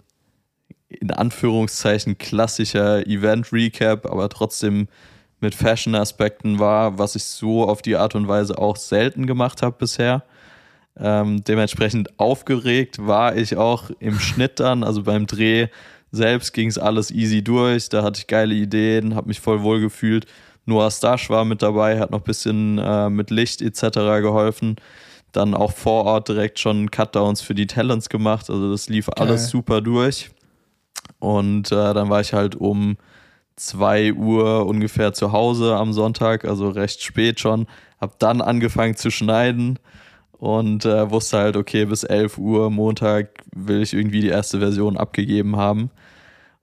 in 0.99 1.11
Anführungszeichen 1.11 2.17
klassischer 2.17 3.05
Event-Recap, 3.07 4.05
aber 4.05 4.29
trotzdem 4.29 4.87
mit 5.39 5.55
Fashion-Aspekten 5.55 6.59
war, 6.59 6.97
was 6.97 7.15
ich 7.15 7.25
so 7.25 7.67
auf 7.67 7.81
die 7.81 7.95
Art 7.95 8.15
und 8.15 8.27
Weise 8.27 8.57
auch 8.57 8.77
selten 8.77 9.27
gemacht 9.27 9.61
habe 9.61 9.75
bisher. 9.77 10.23
Ähm, 10.97 11.43
dementsprechend 11.43 12.19
aufgeregt 12.19 13.05
war 13.05 13.35
ich 13.35 13.57
auch 13.57 13.89
im 13.99 14.19
Schnitt 14.19 14.59
dann, 14.59 14.83
also 14.83 15.03
beim 15.03 15.27
Dreh 15.27 15.67
selbst 16.11 16.53
ging 16.53 16.69
es 16.69 16.77
alles 16.77 17.09
easy 17.09 17.43
durch, 17.43 17.89
da 17.89 18.03
hatte 18.03 18.19
ich 18.19 18.27
geile 18.27 18.53
Ideen, 18.53 19.15
habe 19.15 19.27
mich 19.27 19.39
voll 19.39 19.63
wohl 19.63 19.81
gefühlt. 19.81 20.27
Noah 20.65 20.91
Stash 20.91 21.29
war 21.29 21.43
mit 21.43 21.61
dabei, 21.61 21.99
hat 21.99 22.11
noch 22.11 22.19
ein 22.19 22.23
bisschen 22.23 22.77
äh, 22.77 23.09
mit 23.09 23.31
Licht 23.31 23.61
etc. 23.61 23.81
geholfen. 24.21 24.77
Dann 25.31 25.55
auch 25.55 25.73
vor 25.73 26.05
Ort 26.05 26.29
direkt 26.29 26.59
schon 26.59 26.91
Cutdowns 26.91 27.41
für 27.41 27.55
die 27.55 27.67
Talents 27.67 28.07
gemacht. 28.07 28.49
Also 28.49 28.71
das 28.71 28.87
lief 28.87 29.07
Geil. 29.07 29.27
alles 29.27 29.49
super 29.49 29.81
durch. 29.81 30.29
Und 31.19 31.71
äh, 31.71 31.93
dann 31.93 32.09
war 32.09 32.21
ich 32.21 32.33
halt 32.33 32.55
um 32.55 32.97
2 33.55 34.13
Uhr 34.13 34.65
ungefähr 34.65 35.13
zu 35.13 35.31
Hause 35.31 35.75
am 35.75 35.93
Sonntag, 35.93 36.45
also 36.45 36.69
recht 36.69 37.01
spät 37.03 37.39
schon. 37.39 37.67
Hab 37.99 38.19
dann 38.19 38.41
angefangen 38.41 38.95
zu 38.95 39.11
schneiden 39.11 39.79
und 40.31 40.85
äh, 40.85 41.09
wusste 41.09 41.37
halt, 41.37 41.55
okay, 41.55 41.85
bis 41.85 42.03
11 42.03 42.37
Uhr 42.37 42.69
Montag 42.69 43.43
will 43.55 43.81
ich 43.81 43.93
irgendwie 43.93 44.21
die 44.21 44.29
erste 44.29 44.59
Version 44.59 44.97
abgegeben 44.97 45.55
haben. 45.55 45.89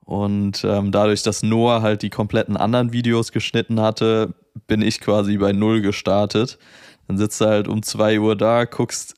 Und 0.04 0.64
ähm, 0.64 0.90
dadurch, 0.90 1.22
dass 1.22 1.42
Noah 1.42 1.82
halt 1.82 2.02
die 2.02 2.10
kompletten 2.10 2.56
anderen 2.56 2.92
Videos 2.92 3.32
geschnitten 3.32 3.80
hatte, 3.80 4.34
bin 4.66 4.82
ich 4.82 5.00
quasi 5.00 5.38
bei 5.38 5.52
Null 5.52 5.80
gestartet. 5.80 6.58
Dann 7.06 7.16
sitzt 7.16 7.40
du 7.40 7.46
halt 7.46 7.68
um 7.68 7.82
2 7.82 8.20
Uhr 8.20 8.36
da, 8.36 8.64
guckst 8.64 9.14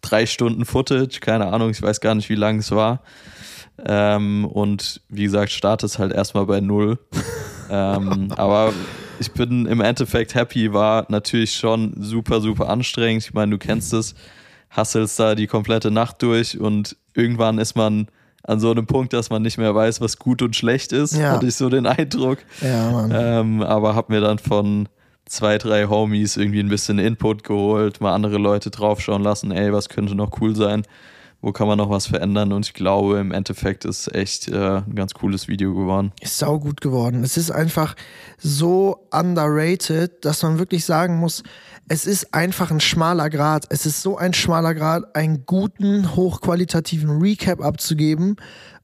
drei 0.00 0.26
Stunden 0.26 0.64
Footage, 0.64 1.20
keine 1.20 1.46
Ahnung, 1.46 1.70
ich 1.70 1.80
weiß 1.80 2.00
gar 2.00 2.14
nicht, 2.14 2.28
wie 2.28 2.34
lang 2.34 2.58
es 2.58 2.70
war. 2.70 3.02
Ähm, 3.84 4.44
und 4.44 5.00
wie 5.08 5.24
gesagt, 5.24 5.50
startest 5.50 5.98
halt 5.98 6.12
erstmal 6.12 6.46
bei 6.46 6.60
Null. 6.60 6.98
ähm, 7.70 8.32
aber 8.36 8.72
ich 9.18 9.32
bin 9.32 9.66
im 9.66 9.80
Endeffekt 9.80 10.34
happy, 10.34 10.72
war 10.72 11.06
natürlich 11.08 11.54
schon 11.54 11.94
super, 11.98 12.40
super 12.40 12.68
anstrengend. 12.68 13.24
Ich 13.24 13.34
meine, 13.34 13.52
du 13.52 13.58
kennst 13.58 13.92
es, 13.92 14.14
hasselst 14.70 15.18
da 15.18 15.34
die 15.34 15.46
komplette 15.46 15.90
Nacht 15.90 16.22
durch 16.22 16.58
und 16.58 16.96
irgendwann 17.14 17.58
ist 17.58 17.76
man 17.76 18.08
an 18.42 18.60
so 18.60 18.70
einem 18.70 18.86
Punkt, 18.86 19.12
dass 19.12 19.30
man 19.30 19.42
nicht 19.42 19.56
mehr 19.56 19.74
weiß, 19.74 20.00
was 20.00 20.18
gut 20.18 20.42
und 20.42 20.54
schlecht 20.54 20.92
ist, 20.92 21.16
ja. 21.16 21.32
hatte 21.32 21.46
ich 21.46 21.54
so 21.54 21.70
den 21.70 21.86
Eindruck. 21.86 22.38
Ja. 22.60 23.40
Ähm, 23.40 23.62
aber 23.62 23.94
hab 23.94 24.10
mir 24.10 24.20
dann 24.20 24.38
von 24.38 24.88
zwei, 25.24 25.56
drei 25.56 25.86
Homies 25.86 26.36
irgendwie 26.36 26.60
ein 26.60 26.68
bisschen 26.68 26.98
Input 26.98 27.44
geholt, 27.44 28.00
mal 28.00 28.14
andere 28.14 28.36
Leute 28.36 28.70
draufschauen 28.70 29.22
lassen, 29.22 29.50
ey, 29.50 29.72
was 29.72 29.88
könnte 29.88 30.14
noch 30.14 30.40
cool 30.40 30.54
sein, 30.54 30.82
wo 31.44 31.52
kann 31.52 31.68
man 31.68 31.76
noch 31.76 31.90
was 31.90 32.06
verändern 32.06 32.52
und 32.52 32.64
ich 32.64 32.72
glaube, 32.72 33.18
im 33.18 33.30
Endeffekt 33.30 33.84
ist 33.84 34.12
echt 34.14 34.48
äh, 34.48 34.76
ein 34.78 34.94
ganz 34.94 35.12
cooles 35.12 35.46
Video 35.46 35.74
geworden. 35.74 36.10
Ist 36.22 36.38
sau 36.38 36.58
gut 36.58 36.80
geworden. 36.80 37.22
Es 37.22 37.36
ist 37.36 37.50
einfach 37.50 37.96
so 38.38 39.06
underrated, 39.10 40.24
dass 40.24 40.42
man 40.42 40.58
wirklich 40.58 40.86
sagen 40.86 41.18
muss, 41.18 41.42
es 41.86 42.06
ist 42.06 42.32
einfach 42.32 42.70
ein 42.70 42.80
schmaler 42.80 43.28
Grad. 43.28 43.66
Es 43.68 43.84
ist 43.84 44.00
so 44.00 44.16
ein 44.16 44.32
schmaler 44.32 44.74
Grad, 44.74 45.14
einen 45.14 45.44
guten, 45.44 46.16
hochqualitativen 46.16 47.20
Recap 47.20 47.60
abzugeben 47.60 48.36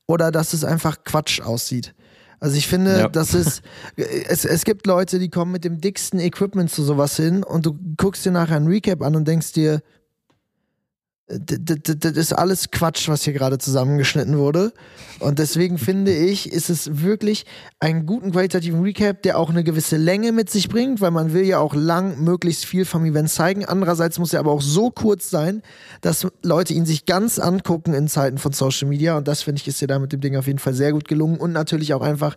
oder 0.07 0.31
dass 0.31 0.53
es 0.53 0.63
einfach 0.63 0.99
Quatsch 1.05 1.41
aussieht. 1.41 1.95
Also 2.41 2.59
ich 2.59 2.69
finde, 2.69 2.99
ja. 2.99 3.09
das 3.09 3.33
ist, 3.33 3.63
es, 3.97 4.45
es 4.45 4.65
gibt 4.65 4.87
Leute, 4.87 5.19
die 5.19 5.31
kommen 5.31 5.53
mit 5.53 5.65
dem 5.65 5.81
dicksten 5.81 6.21
Equipment 6.21 6.71
zu 6.71 6.83
sowas 6.83 7.17
hin 7.17 7.43
und 7.43 7.65
du 7.65 7.79
guckst 7.97 8.27
dir 8.27 8.33
nachher 8.33 8.57
ein 8.57 8.67
Recap 8.67 9.01
an 9.01 9.17
und 9.17 9.27
denkst 9.27 9.53
dir, 9.53 9.81
das 11.31 12.13
ist 12.13 12.33
alles 12.33 12.71
Quatsch, 12.71 13.09
was 13.09 13.23
hier 13.23 13.33
gerade 13.33 13.59
zusammengeschnitten 13.59 14.37
wurde. 14.37 14.73
Und 15.21 15.39
deswegen 15.39 15.79
finde 15.91 16.13
ich, 16.13 16.53
ist 16.53 16.71
es 16.71 17.03
wirklich 17.03 17.47
einen 17.79 18.07
guten 18.07 18.33
qualitativen 18.33 18.83
Recap, 18.83 19.23
der 19.23 19.39
auch 19.39 19.51
eine 19.51 19.63
gewisse 19.63 19.97
Länge 19.97 20.33
mit 20.33 20.51
sich 20.51 20.69
bringt, 20.69 21.01
weil 21.01 21.13
man 21.13 21.33
will 21.33 21.45
ja 21.45 21.59
auch 21.59 21.75
lang 21.75 22.23
möglichst 22.23 22.65
viel 22.65 22.85
vom 22.85 23.05
Event 23.05 23.31
zeigen. 23.31 23.65
Andererseits 23.65 24.19
muss 24.19 24.33
er 24.33 24.41
aber 24.41 24.51
auch 24.51 24.63
so 24.63 24.91
kurz 24.91 25.31
sein, 25.31 25.63
dass 26.01 26.27
Leute 26.43 26.75
ihn 26.75 26.87
sich 26.87 27.07
ganz 27.07 27.39
angucken 27.39 27.95
in 27.95 28.09
Zeiten 28.09 28.39
von 28.39 28.53
Social 28.53 28.89
Media. 28.89 29.17
Und 29.17 29.29
das 29.29 29.43
finde 29.43 29.61
ich, 29.61 29.69
ist 29.69 29.81
dir 29.81 29.87
da 29.87 29.99
mit 29.99 30.13
dem 30.13 30.21
Ding 30.21 30.37
auf 30.37 30.47
jeden 30.47 30.59
Fall 30.59 30.75
sehr 30.75 30.93
gut 30.93 31.07
gelungen. 31.07 31.37
Und 31.37 31.53
natürlich 31.53 31.95
auch 31.95 32.03
einfach 32.03 32.35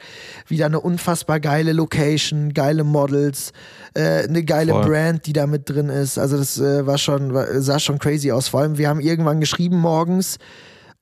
wieder 0.48 0.68
eine 0.68 0.80
unfassbar 0.80 1.40
geile 1.40 1.74
Location, 1.74 2.54
geile 2.54 2.84
Models, 2.84 3.54
äh, 3.96 4.24
eine 4.24 4.44
geile 4.44 4.74
Voll. 4.74 4.86
Brand, 4.86 5.26
die 5.26 5.34
da 5.34 5.48
mit 5.48 5.70
drin 5.70 5.90
ist. 5.90 6.20
Also 6.20 6.38
das 6.38 6.60
äh, 6.60 6.86
war 6.86 6.98
schon, 6.98 7.34
sah 7.62 7.80
schon 7.80 7.98
crazy 7.98 8.32
aus. 8.32 8.50
Vor 8.50 8.62
allem, 8.62 8.78
wir 8.78 8.83
haben 8.88 9.00
irgendwann 9.00 9.40
geschrieben 9.40 9.78
morgens 9.78 10.38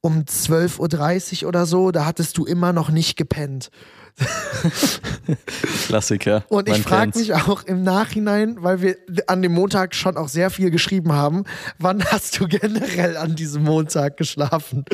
um 0.02 0.24
12.30 0.24 1.44
Uhr 1.44 1.50
oder 1.50 1.66
so, 1.66 1.92
da 1.92 2.06
hattest 2.06 2.38
du 2.38 2.46
immer 2.46 2.74
noch 2.74 2.90
nicht 2.90 3.18
gepennt. 3.18 3.70
Klassiker. 5.88 6.44
Und 6.50 6.68
ich 6.68 6.82
frage 6.82 7.18
mich 7.18 7.34
auch 7.34 7.64
im 7.64 7.84
Nachhinein, 7.84 8.58
weil 8.60 8.82
wir 8.82 8.98
an 9.28 9.42
dem 9.42 9.54
Montag 9.54 9.96
schon 9.96 10.18
auch 10.18 10.28
sehr 10.28 10.50
viel 10.50 10.70
geschrieben 10.70 11.14
haben, 11.14 11.46
wann 11.80 12.04
hast 12.06 12.40
du 12.40 12.48
generell 12.48 13.18
an 13.18 13.36
diesem 13.36 13.64
Montag 13.64 14.18
geschlafen? 14.18 14.86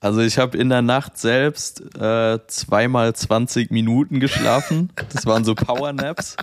Also 0.00 0.20
ich 0.20 0.38
habe 0.38 0.58
in 0.58 0.68
der 0.68 0.82
Nacht 0.82 1.16
selbst 1.16 1.80
äh, 1.96 2.38
zweimal 2.48 3.14
20 3.14 3.70
Minuten 3.70 4.18
geschlafen. 4.18 4.92
Das 5.12 5.26
waren 5.26 5.44
so 5.44 5.54
Powernaps. 5.54 6.36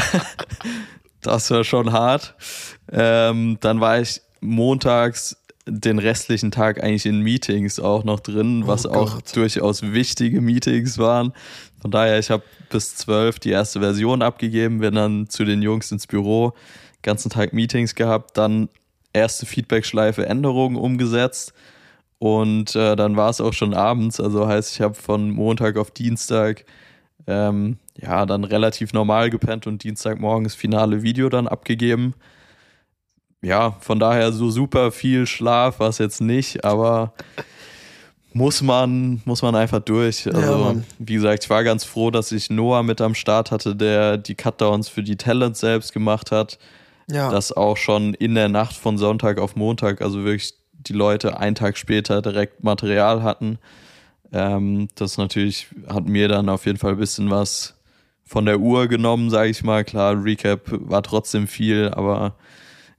das 1.22 1.50
war 1.50 1.64
schon 1.64 1.92
hart. 1.92 2.36
Ähm, 2.92 3.58
dann 3.60 3.80
war 3.80 4.00
ich 4.00 4.20
montags 4.40 5.36
den 5.68 5.98
restlichen 5.98 6.52
Tag 6.52 6.82
eigentlich 6.82 7.06
in 7.06 7.20
Meetings 7.20 7.80
auch 7.80 8.04
noch 8.04 8.20
drin, 8.20 8.66
was 8.66 8.86
oh 8.86 8.90
auch 8.90 9.20
durchaus 9.20 9.82
wichtige 9.82 10.40
Meetings 10.40 10.96
waren. 10.98 11.32
Von 11.80 11.90
daher, 11.90 12.18
ich 12.18 12.30
habe 12.30 12.44
bis 12.70 12.94
zwölf 12.94 13.40
die 13.40 13.50
erste 13.50 13.80
Version 13.80 14.22
abgegeben, 14.22 14.78
bin 14.78 14.94
dann 14.94 15.28
zu 15.28 15.44
den 15.44 15.62
Jungs 15.62 15.90
ins 15.90 16.06
Büro, 16.06 16.52
ganzen 17.02 17.30
Tag 17.30 17.52
Meetings 17.52 17.96
gehabt, 17.96 18.36
dann 18.38 18.68
erste 19.12 19.46
Feedback-Schleife 19.46 20.26
Änderungen 20.26 20.76
umgesetzt 20.76 21.52
und 22.18 22.74
äh, 22.76 22.96
dann 22.96 23.16
war 23.16 23.30
es 23.30 23.40
auch 23.40 23.52
schon 23.52 23.74
abends. 23.74 24.20
Also 24.20 24.46
heißt, 24.46 24.72
ich 24.72 24.80
habe 24.80 24.94
von 24.94 25.30
Montag 25.30 25.76
auf 25.76 25.90
Dienstag 25.90 26.64
ähm, 27.26 27.78
ja 28.00 28.24
dann 28.24 28.44
relativ 28.44 28.92
normal 28.92 29.30
gepennt 29.30 29.66
und 29.66 29.82
Dienstagmorgen 29.82 30.44
das 30.44 30.54
finale 30.54 31.02
Video 31.02 31.28
dann 31.28 31.48
abgegeben. 31.48 32.14
Ja, 33.46 33.76
von 33.78 34.00
daher 34.00 34.32
so 34.32 34.50
super 34.50 34.90
viel 34.90 35.24
Schlaf 35.24 35.78
war 35.78 35.88
es 35.88 35.98
jetzt 35.98 36.20
nicht, 36.20 36.64
aber 36.64 37.12
muss 38.32 38.60
man, 38.60 39.22
muss 39.24 39.40
man 39.40 39.54
einfach 39.54 39.78
durch. 39.78 40.26
Also, 40.26 40.74
ja, 40.74 40.74
wie 40.98 41.14
gesagt, 41.14 41.44
ich 41.44 41.50
war 41.50 41.62
ganz 41.62 41.84
froh, 41.84 42.10
dass 42.10 42.32
ich 42.32 42.50
Noah 42.50 42.82
mit 42.82 43.00
am 43.00 43.14
Start 43.14 43.52
hatte, 43.52 43.76
der 43.76 44.18
die 44.18 44.34
Cutdowns 44.34 44.88
für 44.88 45.04
die 45.04 45.14
Talents 45.14 45.60
selbst 45.60 45.92
gemacht 45.92 46.32
hat. 46.32 46.58
Ja. 47.08 47.30
Das 47.30 47.52
auch 47.52 47.76
schon 47.76 48.14
in 48.14 48.34
der 48.34 48.48
Nacht 48.48 48.74
von 48.74 48.98
Sonntag 48.98 49.38
auf 49.38 49.54
Montag, 49.54 50.02
also 50.02 50.24
wirklich 50.24 50.54
die 50.72 50.92
Leute 50.92 51.38
einen 51.38 51.54
Tag 51.54 51.78
später 51.78 52.22
direkt 52.22 52.64
Material 52.64 53.22
hatten. 53.22 53.60
Ähm, 54.32 54.88
das 54.96 55.18
natürlich 55.18 55.68
hat 55.88 56.08
mir 56.08 56.26
dann 56.26 56.48
auf 56.48 56.66
jeden 56.66 56.78
Fall 56.78 56.94
ein 56.94 56.98
bisschen 56.98 57.30
was 57.30 57.74
von 58.24 58.44
der 58.44 58.58
Uhr 58.58 58.88
genommen, 58.88 59.30
sage 59.30 59.50
ich 59.50 59.62
mal. 59.62 59.84
Klar, 59.84 60.20
Recap 60.20 60.62
war 60.66 61.04
trotzdem 61.04 61.46
viel, 61.46 61.90
aber 61.94 62.34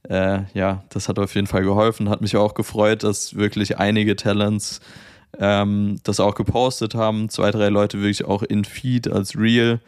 äh, 0.10 0.42
ja, 0.54 0.84
das 0.90 1.10
hat 1.10 1.20
auf 1.20 1.36
jeden 1.36 1.48
Fall 1.48 1.64
geholfen. 1.64 2.10
Hat 2.10 2.22
mich 2.22 2.38
auch 2.38 2.54
gefreut, 2.54 3.04
dass 3.04 3.36
wirklich 3.36 3.78
einige 3.78 4.16
Talents 4.16 4.80
ähm, 5.40 6.00
das 6.04 6.20
auch 6.20 6.36
gepostet 6.36 6.96
haben. 6.96 7.30
Zwei, 7.30 7.52
drei 7.52 7.70
Leute 7.70 8.00
wirklich 8.00 8.26
auch 8.26 8.44
in 8.44 8.64
Feed 8.64 9.08
als 9.10 9.38
Real, 9.38 9.82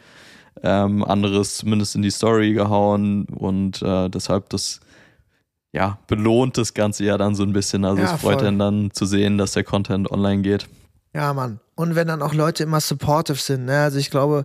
ähm, 0.62 1.04
anderes 1.04 1.58
zumindest 1.58 1.94
in 1.96 2.02
die 2.02 2.10
Story 2.10 2.52
gehauen 2.52 3.24
und 3.26 3.80
äh, 3.82 4.08
deshalb 4.10 4.50
das 4.50 4.80
ja 5.72 5.98
belohnt 6.06 6.58
das 6.58 6.74
Ganze 6.74 7.04
ja 7.04 7.16
dann 7.16 7.34
so 7.34 7.42
ein 7.42 7.52
bisschen. 7.52 7.84
Also 7.84 8.02
Ja, 8.02 8.14
es 8.14 8.20
freut 8.20 8.40
voll. 8.40 8.48
einen 8.48 8.58
dann 8.58 8.90
zu 8.92 9.06
sehen, 9.06 9.38
dass 9.38 9.52
der 9.52 9.64
Content 9.64 10.10
online 10.10 10.42
geht. 10.42 10.68
Ja, 11.14 11.32
Mann. 11.32 11.60
Und 11.74 11.94
wenn 11.94 12.06
dann 12.06 12.22
auch 12.22 12.34
Leute 12.34 12.62
immer 12.62 12.80
supportive 12.80 13.38
sind, 13.38 13.64
ne? 13.64 13.80
Also 13.82 13.98
ich 13.98 14.10
glaube, 14.10 14.44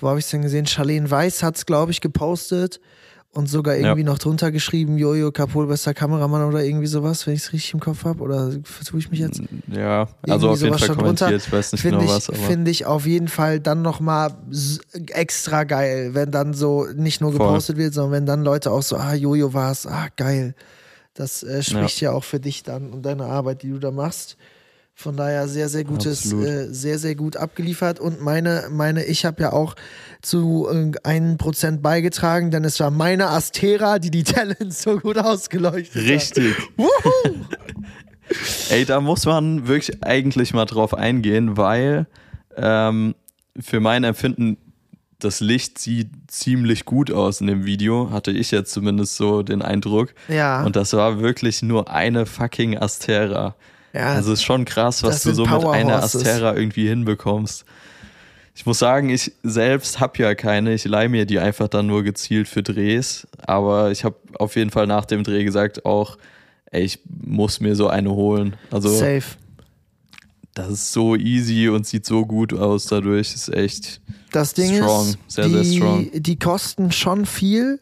wo 0.00 0.08
habe 0.08 0.18
ich 0.18 0.24
es 0.24 0.30
denn 0.30 0.42
gesehen? 0.42 0.66
Charlene 0.66 1.10
Weiß 1.10 1.42
hat 1.42 1.56
es, 1.56 1.66
glaube 1.66 1.90
ich, 1.90 2.00
gepostet 2.00 2.80
und 3.36 3.48
sogar 3.48 3.76
irgendwie 3.76 4.04
noch 4.04 4.18
drunter 4.18 4.50
geschrieben, 4.50 4.98
Jojo 4.98 5.30
Kapol, 5.30 5.66
bester 5.66 5.94
Kameramann 5.94 6.48
oder 6.48 6.64
irgendwie 6.64 6.86
sowas, 6.86 7.26
wenn 7.26 7.34
ich 7.34 7.42
es 7.42 7.52
richtig 7.52 7.74
im 7.74 7.80
Kopf 7.80 8.04
habe. 8.04 8.22
Oder 8.22 8.52
vertue 8.64 8.98
ich 8.98 9.10
mich 9.10 9.20
jetzt? 9.20 9.42
Ja, 9.68 10.08
also 10.22 10.50
auf 10.50 10.60
jeden 10.60 10.78
sowas 10.78 10.96
Fall 11.18 11.34
ich 11.34 11.52
weiß 11.52 11.72
nicht 11.72 11.80
Finde 11.82 11.98
genau 11.98 12.16
ich, 12.16 12.28
was, 12.28 12.38
finde 12.38 12.70
ich 12.70 12.86
auf 12.86 13.06
jeden 13.06 13.28
Fall 13.28 13.60
dann 13.60 13.82
nochmal 13.82 14.34
extra 15.08 15.64
geil, 15.64 16.10
wenn 16.14 16.30
dann 16.30 16.54
so 16.54 16.86
nicht 16.94 17.20
nur 17.20 17.32
Voll. 17.32 17.46
gepostet 17.46 17.76
wird, 17.76 17.94
sondern 17.94 18.12
wenn 18.12 18.26
dann 18.26 18.42
Leute 18.42 18.70
auch 18.70 18.82
so, 18.82 18.96
ah, 18.96 19.14
Jojo 19.14 19.52
war's, 19.52 19.86
ah, 19.86 20.08
geil. 20.16 20.54
Das 21.14 21.42
äh, 21.42 21.62
spricht 21.62 22.00
ja. 22.00 22.12
auch 22.12 22.24
für 22.24 22.40
dich 22.40 22.62
dann 22.62 22.90
und 22.90 23.02
deine 23.02 23.24
Arbeit, 23.24 23.62
die 23.62 23.70
du 23.70 23.78
da 23.78 23.90
machst. 23.90 24.36
Von 24.98 25.14
daher 25.14 25.46
sehr, 25.46 25.68
sehr 25.68 25.84
gutes, 25.84 26.32
äh, 26.32 26.72
sehr, 26.72 26.98
sehr 26.98 27.14
gut 27.14 27.36
abgeliefert. 27.36 28.00
Und 28.00 28.22
meine, 28.22 28.68
meine, 28.70 29.04
ich 29.04 29.26
habe 29.26 29.42
ja 29.42 29.52
auch 29.52 29.76
zu 30.22 30.66
äh, 30.72 30.92
einem 31.06 31.36
Prozent 31.36 31.82
beigetragen, 31.82 32.50
denn 32.50 32.64
es 32.64 32.80
war 32.80 32.90
meine 32.90 33.28
Astera, 33.28 33.98
die 33.98 34.10
die 34.10 34.24
Talents 34.24 34.82
so 34.82 34.98
gut 34.98 35.18
ausgeleuchtet 35.18 36.02
hat. 36.02 36.10
Richtig. 36.10 36.56
Ey, 38.70 38.86
da 38.86 39.02
muss 39.02 39.26
man 39.26 39.68
wirklich 39.68 40.02
eigentlich 40.02 40.54
mal 40.54 40.64
drauf 40.64 40.94
eingehen, 40.94 41.58
weil 41.58 42.06
ähm, 42.56 43.14
für 43.60 43.80
mein 43.80 44.02
Empfinden 44.02 44.56
das 45.18 45.40
Licht 45.40 45.78
sieht 45.78 46.08
ziemlich 46.28 46.86
gut 46.86 47.10
aus 47.12 47.42
in 47.42 47.48
dem 47.48 47.66
Video, 47.66 48.10
hatte 48.10 48.30
ich 48.30 48.50
jetzt 48.50 48.72
zumindest 48.72 49.16
so 49.16 49.42
den 49.42 49.60
Eindruck. 49.60 50.14
Ja. 50.28 50.64
Und 50.64 50.74
das 50.74 50.94
war 50.94 51.20
wirklich 51.20 51.60
nur 51.60 51.90
eine 51.90 52.24
fucking 52.24 52.78
Astera. 52.78 53.56
Ja, 53.92 54.12
Also 54.14 54.32
ist 54.32 54.42
schon 54.42 54.64
krass, 54.64 55.02
was 55.02 55.22
du 55.22 55.32
so 55.32 55.46
mit 55.46 55.64
einer. 55.64 56.02
Astera 56.02 56.54
irgendwie 56.54 56.88
hinbekommst. 56.88 57.64
Ich 58.54 58.64
muss 58.64 58.78
sagen, 58.78 59.10
ich 59.10 59.32
selbst 59.42 60.00
habe 60.00 60.18
ja 60.22 60.34
keine. 60.34 60.72
Ich 60.74 60.84
leih 60.84 61.08
mir 61.08 61.26
die 61.26 61.38
einfach 61.38 61.68
dann 61.68 61.86
nur 61.86 62.02
gezielt 62.02 62.48
für 62.48 62.62
Drehs. 62.62 63.26
Aber 63.46 63.90
ich 63.90 64.04
habe 64.04 64.16
auf 64.38 64.56
jeden 64.56 64.70
Fall 64.70 64.86
nach 64.86 65.04
dem 65.04 65.24
Dreh 65.24 65.44
gesagt 65.44 65.84
auch, 65.84 66.16
ey, 66.70 66.82
ich 66.82 67.00
muss 67.06 67.60
mir 67.60 67.74
so 67.76 67.88
eine 67.88 68.10
holen. 68.10 68.56
Also 68.70 68.88
safe. 68.88 69.36
das 70.54 70.70
ist 70.70 70.92
so 70.92 71.16
easy 71.16 71.68
und 71.68 71.86
sieht 71.86 72.06
so 72.06 72.24
gut 72.24 72.54
aus 72.54 72.86
dadurch. 72.86 73.34
Ist 73.34 73.52
echt 73.52 74.00
Das 74.32 74.54
Ding 74.54 74.74
Strong, 74.74 75.08
ist, 75.08 75.18
sehr, 75.28 75.48
die, 75.48 75.64
sehr 75.64 75.76
strong. 75.76 76.10
die 76.14 76.38
kosten 76.38 76.92
schon 76.92 77.26
viel, 77.26 77.78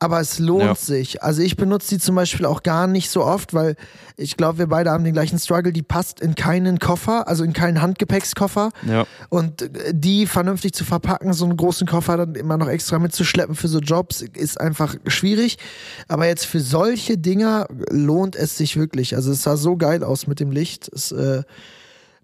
aber 0.00 0.20
es 0.20 0.38
lohnt 0.38 0.62
Ja. 0.62 0.74
sich. 0.76 1.22
Also 1.24 1.42
ich 1.42 1.56
benutze 1.56 1.88
die 1.96 1.98
zum 1.98 2.14
Beispiel 2.14 2.46
auch 2.46 2.62
gar 2.62 2.86
nicht 2.86 3.10
so 3.10 3.24
oft, 3.24 3.52
weil 3.52 3.74
ich 4.16 4.36
glaube, 4.36 4.58
wir 4.58 4.66
beide 4.68 4.90
haben 4.92 5.02
den 5.02 5.12
gleichen 5.12 5.38
Struggle. 5.40 5.72
Die 5.72 5.82
passt 5.82 6.20
in 6.20 6.36
keinen 6.36 6.78
Koffer, 6.78 7.26
also 7.26 7.42
in 7.42 7.52
keinen 7.52 7.82
Handgepäckskoffer. 7.82 8.70
ja. 8.86 9.06
Und 9.28 9.62
äh, 9.62 9.92
die 9.92 10.26
vernünftig 10.26 10.72
zu 10.72 10.84
verpacken, 10.84 11.32
so 11.32 11.44
einen 11.46 11.56
großen 11.56 11.86
Koffer 11.88 12.16
dann 12.16 12.34
immer 12.36 12.56
noch 12.58 12.68
extra 12.68 12.98
mitzuschleppen 13.00 13.56
für 13.56 13.66
so 13.68 13.80
Jobs, 13.80 14.22
ist 14.22 14.60
einfach 14.60 14.94
schwierig. 15.08 15.58
Aber 16.06 16.26
jetzt 16.26 16.46
für 16.46 16.60
solche 16.60 17.18
Dinger 17.18 17.66
lohnt 17.90 18.36
es 18.36 18.56
sich 18.56 18.76
wirklich. 18.76 19.16
Also 19.16 19.32
es 19.32 19.42
sah 19.42 19.56
so 19.56 19.76
geil 19.76 20.04
aus 20.04 20.28
mit 20.28 20.38
dem 20.38 20.52
Licht. 20.52 20.88
Es 20.94 21.10
äh, 21.10 21.42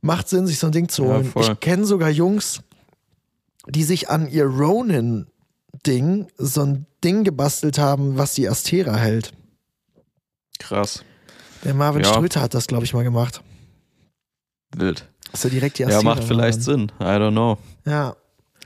macht 0.01 0.29
Sinn, 0.29 0.47
sich 0.47 0.61
so 0.61 0.67
ein 0.69 0.73
Ding 0.73 0.89
zu 0.89 1.03
Ja, 1.07 1.15
holen. 1.15 1.25
voll. 1.25 1.43
ich 1.43 1.61
kenne 1.61 1.85
sogar 1.87 2.11
Jungs, 2.11 2.61
die 3.69 3.83
sich 3.83 4.11
an 4.11 4.29
ihr 4.29 4.45
Ronin-Ding 5.87 6.27
so 6.39 6.63
ein 6.63 6.87
Ding 7.03 7.25
gebastelt 7.25 7.79
haben, 7.79 8.17
was 8.19 8.35
die 8.35 8.49
Astera 8.49 8.97
hält. 8.97 9.33
Krass. 10.59 11.05
Der 11.65 11.75
Marvin 11.75 12.03
Ja. 12.03 12.09
Ströter 12.13 12.41
hat 12.43 12.55
das, 12.55 12.67
glaube 12.67 12.85
ich, 12.85 12.95
mal 12.95 13.05
gemacht. 13.05 13.43
Wild. 14.77 15.09
Dass 15.31 15.45
er 15.45 15.51
direkt 15.51 15.79
die 15.79 15.85
Astera 15.85 16.01
Ja, 16.01 16.05
macht 16.05 16.25
vielleicht. 16.25 16.63
Sinn. 16.63 16.93
I 17.01 17.05
don't 17.05 17.33
know. 17.33 17.59
Ja, 17.87 18.15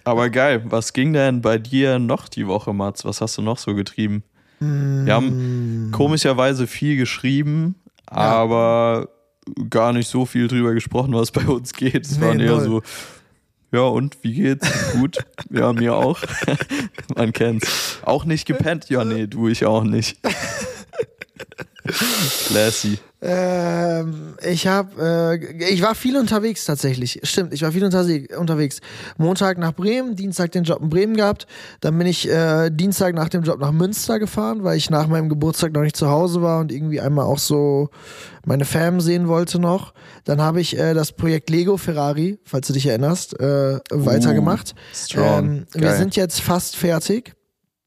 Aber 0.05 0.31
geil, 0.31 0.63
was 0.67 0.93
ging 0.93 1.13
denn 1.13 1.43
bei 1.43 1.59
dir 1.59 1.99
noch 1.99 2.29
die 2.29 2.47
Woche, 2.47 2.73
Mats? 2.73 3.05
Was 3.05 3.21
hast 3.21 3.37
du 3.37 3.43
noch 3.43 3.59
so 3.59 3.75
getrieben? 3.75 4.23
Wir 4.61 5.15
haben 5.15 5.91
komischerweise 5.93 6.67
viel 6.67 6.97
geschrieben, 6.97 7.77
aber 8.07 9.09
gar 9.71 9.93
nicht 9.93 10.09
so 10.09 10.27
viel 10.27 10.49
drüber 10.49 10.75
gesprochen, 10.75 11.13
was 11.15 11.31
bei 11.31 11.47
uns 11.47 11.73
geht. 11.73 12.05
Es 12.07 12.19
Nee, 12.19 12.27
waren 12.27 12.41
eher 12.41 12.57
null. 12.57 12.65
so, 12.65 12.83
ja 13.73 13.81
und, 13.81 14.19
wie 14.23 14.35
geht's? 14.35 14.69
Gut, 14.93 15.19
ja, 15.51 15.73
mir 15.73 15.95
auch. 15.95 16.21
Man 17.17 17.33
kennt's. 17.33 17.99
Auch 18.03 18.25
nicht 18.25 18.47
gepennt? 18.47 18.89
Ja, 18.91 19.05
nee, 19.05 19.27
du, 19.27 19.49
ich 19.49 19.65
auch 19.65 19.85
nicht. 19.85 20.19
Classy. 22.47 22.99
Ähm, 23.21 24.37
ich 24.49 24.69
habe, 24.69 25.39
äh, 25.43 25.73
ich 25.73 25.83
war 25.83 25.97
viel 25.97 26.17
unterwegs 26.17 26.65
tatsächlich. 26.65 27.19
Stimmt, 27.25 27.53
ich 27.53 27.63
war 27.63 27.73
viel 27.73 27.85
unter 27.85 28.07
unterwegs. 28.39 28.81
Montag 29.17 29.59
nach 29.59 29.75
Bremen, 29.75 30.15
Dienstag 30.15 30.53
den 30.53 30.63
Job 30.63 30.81
in 30.81 30.89
Bremen 30.89 31.17
gehabt. 31.17 31.49
Dann 31.81 31.99
bin 31.99 32.07
ich 32.07 32.29
äh, 32.29 32.71
Dienstag 32.71 33.17
nach 33.17 33.29
dem 33.29 33.43
Job 33.43 33.59
nach 33.59 33.73
Münster 33.73 34.21
gefahren, 34.21 34.63
weil 34.63 34.77
ich 34.77 34.89
nach 34.89 35.09
meinem 35.09 35.29
Geburtstag 35.29 35.73
noch 35.73 35.83
nicht 35.83 35.97
zu 35.97 36.09
Hause 36.09 36.43
war 36.43 36.61
und 36.61 36.71
irgendwie 36.71 37.01
einmal 37.01 37.25
auch 37.25 37.39
so 37.39 37.89
meine 38.47 38.65
Fam 38.65 39.01
sehen 39.01 39.27
wollte 39.27 39.59
noch. 39.59 39.95
Dann 40.25 40.41
habe 40.41 40.61
ich 40.61 40.79
äh, 40.79 40.95
das 40.95 41.11
Projekt 41.11 41.51
Lego 41.51 41.77
Ferrari, 41.77 42.39
falls 42.45 42.69
du 42.69 42.73
dich 42.73 42.87
erinnerst, 42.87 43.39
äh, 43.41 43.81
weitergemacht. 43.91 44.77
strong. 44.95 45.45
Ähm, 45.45 45.67
wir 45.75 45.95
sind 45.95 46.15
jetzt 46.15 46.41
fast 46.41 46.77
fertig. 46.77 47.35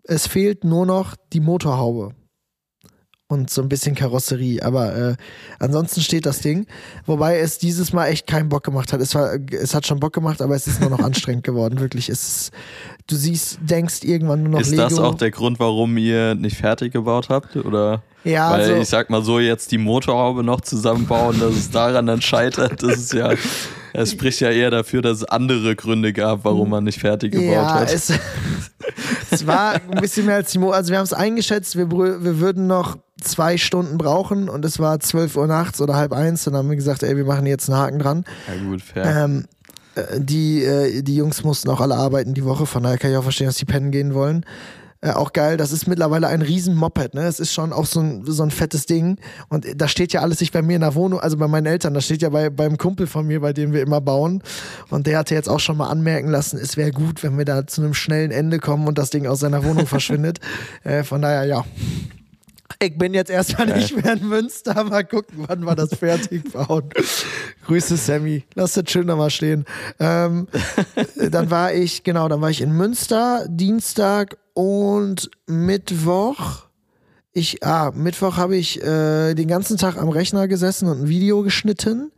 Es 0.03 0.27
fehlt 0.27 0.65
nur 0.65 0.85
noch 0.85 1.15
die 1.31 1.39
Motorhaube 1.39 2.15
und 3.31 3.49
so 3.49 3.61
ein 3.61 3.69
bisschen 3.69 3.95
Karosserie. 3.95 4.61
Aber 4.61 4.95
äh, 4.95 5.15
ansonsten 5.59 6.01
steht 6.01 6.25
das 6.25 6.39
Ding. 6.39 6.67
Wobei 7.05 7.39
es 7.39 7.57
dieses 7.57 7.93
Mal 7.93 8.07
echt 8.07 8.27
keinen 8.27 8.49
Bock 8.49 8.63
gemacht 8.63 8.91
hat. 8.91 8.99
Es, 8.99 9.15
war, 9.15 9.35
es 9.51 9.73
hat 9.73 9.87
schon 9.87 9.99
Bock 9.99 10.13
gemacht, 10.13 10.41
aber 10.41 10.55
es 10.55 10.67
ist 10.67 10.81
nur 10.81 10.89
noch 10.89 10.99
anstrengend 11.03 11.43
geworden. 11.43 11.79
Wirklich. 11.79 12.09
Es 12.09 12.27
ist, 12.27 12.51
du 13.07 13.15
siehst, 13.15 13.59
denkst 13.61 14.03
irgendwann 14.03 14.43
nur 14.43 14.53
noch 14.53 14.59
Ist 14.59 14.71
Lego. 14.71 14.83
das 14.83 14.99
auch 14.99 15.15
der 15.15 15.31
Grund, 15.31 15.59
warum 15.59 15.97
ihr 15.97 16.35
nicht 16.35 16.57
fertig 16.57 16.91
gebaut 16.91 17.29
habt? 17.29 17.55
Oder? 17.55 18.03
ja, 18.23 18.51
Weil 18.51 18.61
also, 18.61 18.75
ich 18.75 18.89
sag 18.89 19.09
mal 19.09 19.23
so, 19.23 19.39
jetzt 19.39 19.71
die 19.71 19.77
Motorhaube 19.77 20.43
noch 20.43 20.61
zusammenbauen, 20.61 21.39
dass 21.39 21.53
es 21.55 21.71
daran 21.71 22.05
dann 22.05 22.21
scheitert, 22.21 22.83
das 22.83 22.97
ist 22.97 23.13
ja, 23.13 23.33
es 23.93 24.11
spricht 24.11 24.39
ja 24.41 24.49
eher 24.51 24.69
dafür, 24.69 25.01
dass 25.01 25.19
es 25.19 25.23
andere 25.23 25.75
Gründe 25.75 26.13
gab, 26.13 26.43
warum 26.45 26.69
man 26.69 26.83
nicht 26.83 26.99
fertig 26.99 27.31
gebaut 27.31 27.53
ja, 27.53 27.73
hat. 27.73 27.93
es, 27.93 28.13
es 29.31 29.47
war 29.47 29.73
ein 29.73 30.01
bisschen 30.01 30.25
mehr 30.25 30.35
als 30.35 30.51
die 30.51 30.59
Mo 30.59 30.71
Also 30.71 30.91
wir 30.91 30.97
haben 30.97 31.05
es 31.05 31.13
eingeschätzt, 31.13 31.75
wir, 31.75 31.89
wir 31.89 32.39
würden 32.39 32.67
noch 32.67 32.97
zwei 33.21 33.57
Stunden 33.57 33.97
brauchen 33.97 34.49
und 34.49 34.65
es 34.65 34.79
war 34.79 34.99
12 34.99 35.37
Uhr 35.37 35.47
nachts 35.47 35.81
oder 35.81 35.95
halb 35.95 36.13
eins. 36.13 36.43
Dann 36.43 36.55
haben 36.55 36.69
wir 36.69 36.75
gesagt, 36.75 37.03
ey, 37.03 37.15
wir 37.15 37.25
machen 37.25 37.45
jetzt 37.45 37.69
einen 37.69 37.79
Haken 37.79 37.99
dran. 37.99 38.25
ja 38.47 38.69
gut, 38.69 38.81
fair. 38.81 39.23
Ähm, 39.23 39.45
äh, 39.95 40.19
die, 40.19 40.63
äh, 40.63 41.01
die 41.01 41.15
Jungs 41.15 41.43
mussten 41.43 41.69
auch 41.69 41.81
alle 41.81 41.95
arbeiten 41.95 42.33
die 42.33 42.45
Woche, 42.45 42.65
von 42.65 42.83
daher 42.83 42.97
kann 42.97 43.11
ich 43.11 43.17
auch 43.17 43.23
verstehen, 43.23 43.47
dass 43.47 43.57
die 43.57 43.65
pennen 43.65 43.91
gehen 43.91 44.13
wollen. 44.13 44.45
Äh, 45.03 45.13
auch 45.13 45.33
geil, 45.33 45.57
das 45.57 45.71
ist 45.71 45.87
mittlerweile 45.87 46.27
ein 46.27 46.43
riesen 46.43 46.75
Moped, 46.75 47.15
ne? 47.15 47.23
Es 47.23 47.39
ist 47.39 47.51
schon 47.51 47.73
auch 47.73 47.87
so 47.87 47.99
ein, 47.99 48.23
so 48.23 48.43
ein 48.43 48.51
fettes 48.51 48.85
Ding. 48.85 49.17
Und 49.49 49.65
da 49.75 49.87
steht 49.87 50.13
ja 50.13 50.21
alles 50.21 50.39
nicht 50.39 50.53
bei 50.53 50.61
mir 50.61 50.75
in 50.75 50.81
der 50.81 50.93
Wohnung, 50.93 51.19
also 51.19 51.37
bei 51.37 51.47
meinen 51.47 51.65
Eltern, 51.65 51.95
das 51.95 52.05
steht 52.05 52.21
ja 52.21 52.29
bei, 52.29 52.51
beim 52.51 52.77
Kumpel 52.77 53.07
von 53.07 53.25
mir, 53.25 53.41
bei 53.41 53.51
dem 53.51 53.73
wir 53.73 53.81
immer 53.81 53.99
bauen. 53.99 54.43
Und 54.91 55.07
der 55.07 55.17
hatte 55.17 55.33
jetzt 55.33 55.49
auch 55.49 55.59
schon 55.59 55.77
mal 55.77 55.89
anmerken 55.89 56.29
lassen, 56.29 56.59
es 56.59 56.77
wäre 56.77 56.91
gut, 56.91 57.23
wenn 57.23 57.35
wir 57.35 57.45
da 57.45 57.65
zu 57.65 57.81
einem 57.81 57.95
schnellen 57.95 58.29
Ende 58.29 58.59
kommen 58.59 58.87
und 58.87 58.99
das 58.99 59.09
Ding 59.09 59.25
aus 59.25 59.39
seiner 59.39 59.63
Wohnung 59.65 59.87
verschwindet. 59.87 60.39
Äh, 60.83 61.03
von 61.03 61.23
daher, 61.23 61.45
ja. 61.45 61.65
Ich 62.83 62.97
bin 62.97 63.13
jetzt 63.13 63.29
erstmal 63.29 63.67
Geil. 63.67 63.77
nicht 63.77 63.95
mehr 63.95 64.13
in 64.13 64.27
Münster. 64.27 64.83
Mal 64.83 65.03
gucken, 65.03 65.45
wann 65.47 65.63
wir 65.63 65.75
das 65.75 65.93
fertig 65.93 66.51
bauen. 66.51 66.89
Grüße 67.65 67.95
Sammy. 67.95 68.43
Lass 68.55 68.73
das 68.73 68.89
schön 68.89 69.05
nochmal 69.05 69.29
stehen. 69.29 69.65
Ähm, 69.99 70.47
dann 71.29 71.51
war 71.51 71.73
ich, 71.73 72.03
genau, 72.03 72.27
dann 72.27 72.41
war 72.41 72.49
ich 72.49 72.59
in 72.59 72.71
Münster, 72.71 73.45
Dienstag 73.47 74.37
und 74.53 75.29
Mittwoch. 75.45 76.63
Ich, 77.33 77.63
ah, 77.63 77.91
Mittwoch 77.93 78.37
habe 78.37 78.57
ich 78.57 78.81
äh, 78.81 79.35
den 79.35 79.47
ganzen 79.47 79.77
Tag 79.77 79.97
am 79.97 80.09
Rechner 80.09 80.47
gesessen 80.47 80.89
und 80.89 81.03
ein 81.03 81.07
Video 81.07 81.43
geschnitten, 81.43 82.11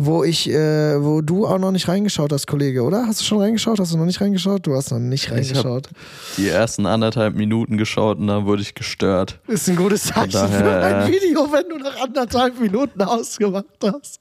wo 0.00 0.22
ich, 0.22 0.48
äh, 0.48 1.02
wo 1.02 1.20
du 1.22 1.44
auch 1.44 1.58
noch 1.58 1.72
nicht 1.72 1.88
reingeschaut 1.88 2.32
hast, 2.32 2.46
Kollege, 2.46 2.82
oder? 2.84 3.04
Hast 3.06 3.20
du 3.20 3.24
schon 3.24 3.38
reingeschaut? 3.40 3.80
Hast 3.80 3.92
du 3.92 3.98
noch 3.98 4.04
nicht 4.06 4.20
reingeschaut? 4.20 4.64
Du 4.64 4.74
hast 4.76 4.92
noch 4.92 5.00
nicht 5.00 5.30
reingeschaut. 5.32 5.88
Die 6.36 6.48
ersten 6.48 6.86
anderthalb 6.86 7.34
Minuten 7.34 7.76
geschaut 7.76 8.18
und 8.18 8.28
dann 8.28 8.46
wurde 8.46 8.62
ich 8.62 8.74
gestört. 8.76 9.40
Ist 9.48 9.68
ein 9.68 9.74
gutes 9.74 10.04
Zeichen 10.04 10.30
daher, 10.30 10.48
für 10.60 10.84
ein 10.86 11.08
äh, 11.08 11.12
Video, 11.12 11.48
wenn 11.52 11.68
du 11.68 11.78
nach 11.84 12.00
anderthalb 12.00 12.60
Minuten 12.60 13.02
ausgemacht 13.02 13.64
hast. 13.82 14.20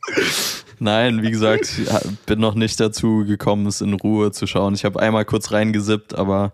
Nein, 0.80 1.22
wie 1.22 1.30
gesagt, 1.30 1.72
ich 1.80 2.20
bin 2.26 2.40
noch 2.40 2.56
nicht 2.56 2.80
dazu 2.80 3.24
gekommen, 3.26 3.68
es 3.68 3.82
in 3.82 3.94
Ruhe 3.94 4.32
zu 4.32 4.48
schauen. 4.48 4.74
Ich 4.74 4.84
habe 4.84 5.00
einmal 5.00 5.26
kurz 5.26 5.52
reingesippt, 5.52 6.16
aber 6.16 6.54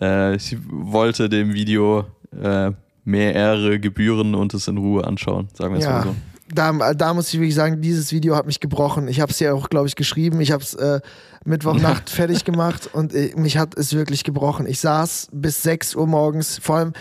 äh, 0.00 0.36
ich 0.36 0.56
wollte 0.70 1.28
dem 1.28 1.54
Video 1.54 2.04
äh, 2.40 2.70
mehr 3.04 3.34
Ehre 3.34 3.80
gebühren 3.80 4.36
und 4.36 4.54
es 4.54 4.68
in 4.68 4.78
Ruhe 4.78 5.04
anschauen, 5.04 5.48
sagen 5.54 5.74
wir 5.74 5.80
es 5.80 5.86
mal 5.86 5.96
Ja. 5.98 6.02
so. 6.04 6.14
Da, 6.52 6.92
da 6.94 7.14
muss 7.14 7.28
ich 7.28 7.40
wirklich 7.40 7.54
sagen, 7.54 7.80
dieses 7.80 8.12
Video 8.12 8.36
hat 8.36 8.46
mich 8.46 8.60
gebrochen. 8.60 9.08
Ich 9.08 9.20
habe 9.20 9.32
es 9.32 9.40
ja 9.40 9.54
auch, 9.54 9.70
glaube 9.70 9.88
ich, 9.88 9.96
geschrieben. 9.96 10.40
Ich 10.40 10.52
habe 10.52 10.62
es 10.62 10.74
äh, 10.74 11.00
Mittwochnacht 11.44 12.10
fertig 12.10 12.44
gemacht 12.44 12.90
und 12.92 13.14
äh, 13.14 13.32
mich 13.36 13.56
hat 13.56 13.76
es 13.76 13.94
wirklich 13.94 14.24
gebrochen. 14.24 14.66
Ich 14.66 14.80
saß 14.80 15.28
bis 15.32 15.62
6 15.62 15.94
Uhr 15.94 16.06
morgens. 16.06 16.58
Vor 16.58 16.76
allem, 16.76 16.92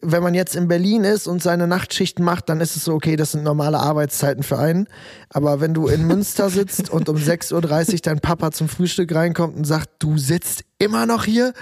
wenn 0.00 0.22
man 0.22 0.34
jetzt 0.34 0.54
in 0.54 0.68
Berlin 0.68 1.04
ist 1.04 1.26
und 1.26 1.42
seine 1.42 1.66
Nachtschichten 1.66 2.24
macht, 2.24 2.48
dann 2.48 2.60
ist 2.60 2.76
es 2.76 2.84
so, 2.84 2.94
okay, 2.94 3.16
das 3.16 3.32
sind 3.32 3.42
normale 3.42 3.78
Arbeitszeiten 3.78 4.42
für 4.42 4.58
einen. 4.58 4.88
Aber 5.30 5.60
wenn 5.60 5.74
du 5.74 5.88
in 5.88 6.06
Münster 6.06 6.50
sitzt 6.50 6.88
und 6.88 7.08
um 7.08 7.16
6.30 7.16 7.92
Uhr 7.92 7.98
dein 8.02 8.20
Papa 8.20 8.52
zum 8.52 8.68
Frühstück 8.68 9.14
reinkommt 9.14 9.56
und 9.56 9.64
sagt, 9.64 9.90
du 9.98 10.16
sitzt 10.16 10.64
immer 10.78 11.06
noch 11.06 11.24
hier, 11.24 11.52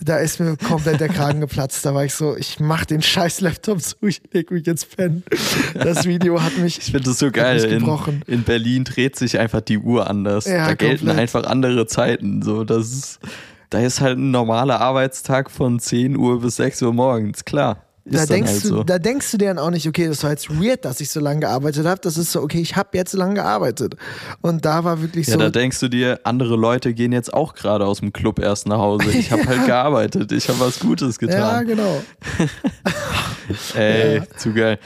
da 0.00 0.18
ist 0.18 0.40
mir 0.40 0.56
komplett 0.56 1.00
der 1.00 1.08
Kragen 1.08 1.40
geplatzt. 1.42 1.84
Da 1.84 1.94
war 1.94 2.04
ich 2.04 2.14
so, 2.14 2.36
ich 2.36 2.60
mach 2.60 2.84
den 2.84 3.02
scheiß 3.02 3.40
Laptop 3.40 3.82
zu, 3.82 3.96
ich 4.02 4.20
leg 4.32 4.50
mich 4.50 4.66
jetzt 4.66 4.96
pennen. 4.96 5.22
Das 5.74 6.06
Video 6.06 6.42
hat 6.42 6.56
mich. 6.58 6.78
Ich 6.78 6.84
finde 6.84 7.04
das 7.04 7.18
so 7.18 7.30
geil. 7.30 7.62
In, 7.64 8.22
in 8.26 8.42
Berlin 8.42 8.84
dreht 8.84 9.16
sich 9.16 9.38
einfach 9.38 9.60
die 9.60 9.78
Uhr 9.78 10.08
anders. 10.08 10.46
Ja, 10.46 10.66
da 10.66 10.74
gelten 10.74 11.06
komplett. 11.06 11.18
einfach 11.18 11.44
andere 11.44 11.86
Zeiten. 11.86 12.42
So, 12.42 12.64
das 12.64 12.92
ist, 12.92 13.20
da 13.70 13.80
ist 13.80 14.00
halt 14.00 14.18
ein 14.18 14.30
normaler 14.30 14.80
Arbeitstag 14.80 15.50
von 15.50 15.78
10 15.78 16.16
Uhr 16.16 16.40
bis 16.40 16.56
6 16.56 16.82
Uhr 16.82 16.92
morgens, 16.92 17.44
klar. 17.44 17.82
Da 18.06 18.26
denkst, 18.26 18.50
halt 18.52 18.64
du, 18.64 18.68
so. 18.68 18.84
da 18.84 18.98
denkst 18.98 19.30
du 19.30 19.38
dir 19.38 19.48
dann 19.48 19.58
auch 19.58 19.70
nicht, 19.70 19.88
okay, 19.88 20.06
das 20.08 20.22
war 20.22 20.30
jetzt 20.30 20.50
weird, 20.50 20.84
dass 20.84 21.00
ich 21.00 21.08
so 21.08 21.20
lange 21.20 21.40
gearbeitet 21.40 21.86
habe. 21.86 22.00
Das 22.02 22.18
ist 22.18 22.32
so, 22.32 22.42
okay, 22.42 22.60
ich 22.60 22.76
habe 22.76 22.90
jetzt 22.92 23.14
lange 23.14 23.34
gearbeitet. 23.34 23.96
Und 24.42 24.66
da 24.66 24.84
war 24.84 25.00
wirklich 25.00 25.26
Ja, 25.26 25.34
so. 25.34 25.38
da 25.38 25.48
denkst 25.48 25.80
du 25.80 25.88
dir, 25.88 26.20
andere 26.24 26.56
Leute 26.56 26.92
gehen 26.92 27.12
jetzt 27.12 27.32
auch 27.32 27.54
gerade 27.54 27.86
aus 27.86 28.00
dem 28.00 28.12
Club 28.12 28.40
erst 28.40 28.66
nach 28.68 28.76
Hause. 28.78 29.08
Ich 29.10 29.32
habe 29.32 29.44
halt 29.46 29.64
gearbeitet, 29.64 30.32
ich 30.32 30.46
habe 30.50 30.60
was 30.60 30.80
Gutes 30.80 31.16
ja, 31.18 31.26
getan. 31.26 31.66
genau. 31.66 32.02
Ey, 33.74 34.16
Ja. 34.16 34.36
zu 34.36 34.52
geil. 34.52 34.78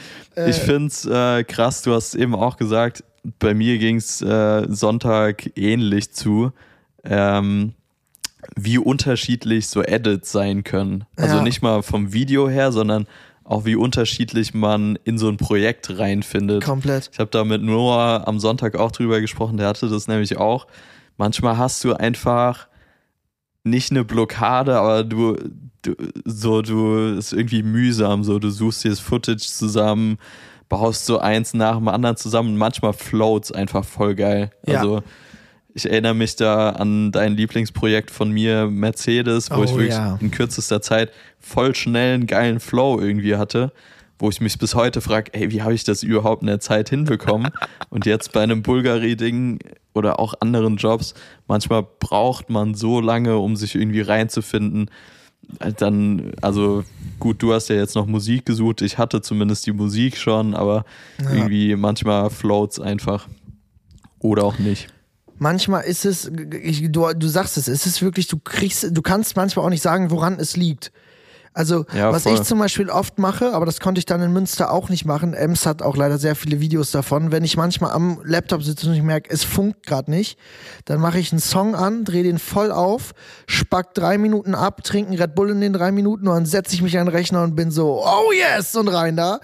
Ich 0.47 0.55
find's 0.57 1.05
äh, 1.05 1.43
krass, 1.43 1.81
du 1.81 1.93
hast 1.93 2.15
eben 2.15 2.33
auch 2.35 2.55
gesagt, 2.55 3.03
bei 3.39 3.53
mir 3.53 3.77
ging's 3.77 4.21
äh, 4.21 4.65
Sonntag 4.69 5.51
ähnlich 5.57 6.13
zu. 6.13 6.51
Ähm, 7.03 7.73
wie 8.55 8.77
unterschiedlich 8.77 9.67
so 9.67 9.83
Edits 9.83 10.31
sein 10.31 10.63
können. 10.63 11.05
Also 11.15 11.37
Ja. 11.37 11.43
nicht 11.43 11.61
mal 11.61 11.81
vom 11.83 12.13
Video 12.13 12.49
her, 12.49 12.71
sondern 12.71 13.07
auch 13.43 13.65
wie 13.65 13.75
unterschiedlich 13.75 14.53
man 14.53 14.97
in 15.03 15.17
so 15.17 15.27
ein 15.27 15.37
Projekt 15.37 15.97
reinfindet. 15.97 16.63
Komplett. 16.63 17.09
Ich 17.11 17.19
habe 17.19 17.31
da 17.31 17.43
mit 17.43 17.63
Noah 17.63 18.23
am 18.27 18.39
Sonntag 18.39 18.75
auch 18.75 18.91
drüber 18.91 19.21
gesprochen, 19.21 19.57
der 19.57 19.67
hatte 19.67 19.89
das 19.89 20.07
nämlich 20.07 20.37
auch. 20.37 20.67
Manchmal 21.17 21.57
hast 21.57 21.83
du 21.83 21.93
einfach 21.93 22.67
nicht 23.63 23.91
eine 23.91 24.05
Blockade, 24.05 24.77
aber 24.79 25.03
du, 25.03 25.35
du 25.81 25.95
so 26.25 26.61
du 26.61 27.15
ist 27.17 27.33
irgendwie 27.33 27.63
mühsam, 27.63 28.23
so 28.23 28.39
du 28.39 28.49
suchst 28.49 28.83
dir 28.83 28.89
das 28.89 28.99
Footage 28.99 29.45
zusammen, 29.47 30.17
baust 30.69 31.05
so 31.07 31.19
eins 31.19 31.53
nach 31.53 31.77
dem 31.77 31.87
anderen 31.87 32.15
zusammen 32.15 32.49
und 32.53 32.57
manchmal 32.57 32.93
floats 32.93 33.51
einfach 33.51 33.83
voll 33.83 34.15
geil. 34.15 34.51
Ja. 34.65 34.79
Also 34.79 35.01
ich 35.73 35.85
erinnere 35.89 36.13
mich 36.15 36.35
da 36.35 36.69
an 36.71 37.11
dein 37.11 37.35
Lieblingsprojekt 37.35 38.11
von 38.11 38.31
mir, 38.31 38.67
Mercedes, 38.67 39.51
wo 39.51 39.55
Oh, 39.57 39.63
ich 39.63 39.71
wirklich 39.71 39.89
ja. 39.93 40.17
in 40.19 40.31
kürzester 40.31 40.81
Zeit 40.81 41.11
voll 41.39 41.75
schnell 41.75 42.15
einen 42.15 42.27
geilen 42.27 42.59
Flow 42.59 42.99
irgendwie 42.99 43.35
hatte, 43.35 43.71
wo 44.17 44.29
ich 44.29 44.41
mich 44.41 44.57
bis 44.57 44.75
heute 44.75 44.99
frage, 45.01 45.33
ey, 45.33 45.51
wie 45.51 45.61
habe 45.61 45.73
ich 45.73 45.83
das 45.83 46.03
überhaupt 46.03 46.41
in 46.41 46.47
der 46.47 46.59
Zeit 46.59 46.89
hinbekommen? 46.89 47.51
Und 47.89 48.05
jetzt 48.05 48.33
bei 48.33 48.41
einem 48.41 48.63
Bulgari-Ding 48.63 49.59
oder 49.93 50.19
auch 50.19 50.33
anderen 50.39 50.77
Jobs, 50.77 51.13
manchmal 51.47 51.85
braucht 51.99 52.49
man 52.49 52.73
so 52.75 52.99
lange, 52.99 53.37
um 53.37 53.55
sich 53.55 53.75
irgendwie 53.75 54.01
reinzufinden. 54.01 54.89
Dann, 55.77 56.33
also 56.41 56.83
gut, 57.19 57.41
du 57.41 57.53
hast 57.53 57.69
ja 57.69 57.75
jetzt 57.75 57.95
noch 57.95 58.05
Musik 58.05 58.45
gesucht, 58.45 58.81
ich 58.81 58.97
hatte 58.97 59.21
zumindest 59.21 59.65
die 59.65 59.71
Musik 59.71 60.17
schon, 60.17 60.53
aber 60.53 60.85
irgendwie 61.17 61.75
manchmal 61.75 62.29
floats 62.29 62.79
einfach. 62.79 63.27
Oder 64.19 64.43
auch 64.43 64.59
nicht. 64.59 64.89
Manchmal 65.39 65.83
ist 65.85 66.05
es, 66.05 66.31
ich, 66.61 66.91
du, 66.91 67.13
du 67.13 67.27
sagst 67.27 67.57
es, 67.57 67.67
es 67.67 67.85
ist 67.85 68.01
wirklich, 68.01 68.27
du 68.27 68.37
kriegst, 68.37 68.85
du 68.91 69.01
kannst 69.01 69.35
manchmal 69.35 69.65
auch 69.65 69.69
nicht 69.69 69.81
sagen, 69.81 70.11
woran 70.11 70.39
es 70.39 70.55
liegt. 70.55 70.91
Also, 71.51 71.85
Ja, 71.93 72.11
was 72.13 72.23
voll. 72.23 72.35
ich 72.35 72.43
zum 72.43 72.59
Beispiel 72.59 72.89
oft 72.89 73.17
mache, 73.17 73.53
aber 73.53 73.65
das 73.65 73.79
konnte 73.79 73.97
ich 73.99 74.05
dann 74.05 74.21
in 74.21 74.31
Münster 74.31 74.71
auch 74.71 74.87
nicht 74.89 75.05
machen. 75.05 75.33
Ems 75.33 75.65
hat 75.65 75.81
auch 75.81 75.97
leider 75.97 76.17
sehr 76.19 76.35
viele 76.35 76.59
Videos 76.59 76.91
davon. 76.91 77.31
Wenn 77.31 77.43
ich 77.43 77.57
manchmal 77.57 77.91
am 77.91 78.21
Laptop 78.23 78.61
sitze 78.63 78.87
und 78.87 78.93
ich 78.93 79.01
merke, 79.01 79.29
es 79.33 79.43
funkt 79.43 79.85
gerade 79.87 80.11
nicht, 80.11 80.37
dann 80.85 81.01
mache 81.01 81.17
ich 81.19 81.31
einen 81.31 81.41
Song 81.41 81.73
an, 81.75 82.05
drehe 82.05 82.23
den 82.23 82.37
voll 82.37 82.71
auf, 82.71 83.13
spack 83.47 83.95
drei 83.95 84.17
Minuten 84.19 84.53
ab, 84.53 84.83
trinke 84.83 85.09
einen 85.11 85.19
Red 85.19 85.33
Bull 85.35 85.49
in 85.49 85.59
den 85.59 85.73
drei 85.73 85.91
Minuten 85.91 86.27
und 86.27 86.35
dann 86.35 86.45
setze 86.45 86.75
ich 86.75 86.81
mich 86.83 86.97
an 86.99 87.07
den 87.07 87.15
Rechner 87.15 87.41
und 87.43 87.55
bin 87.55 87.71
so, 87.71 88.03
oh 88.05 88.31
yes, 88.31 88.75
und 88.75 88.87
rein 88.87 89.15
da. 89.17 89.39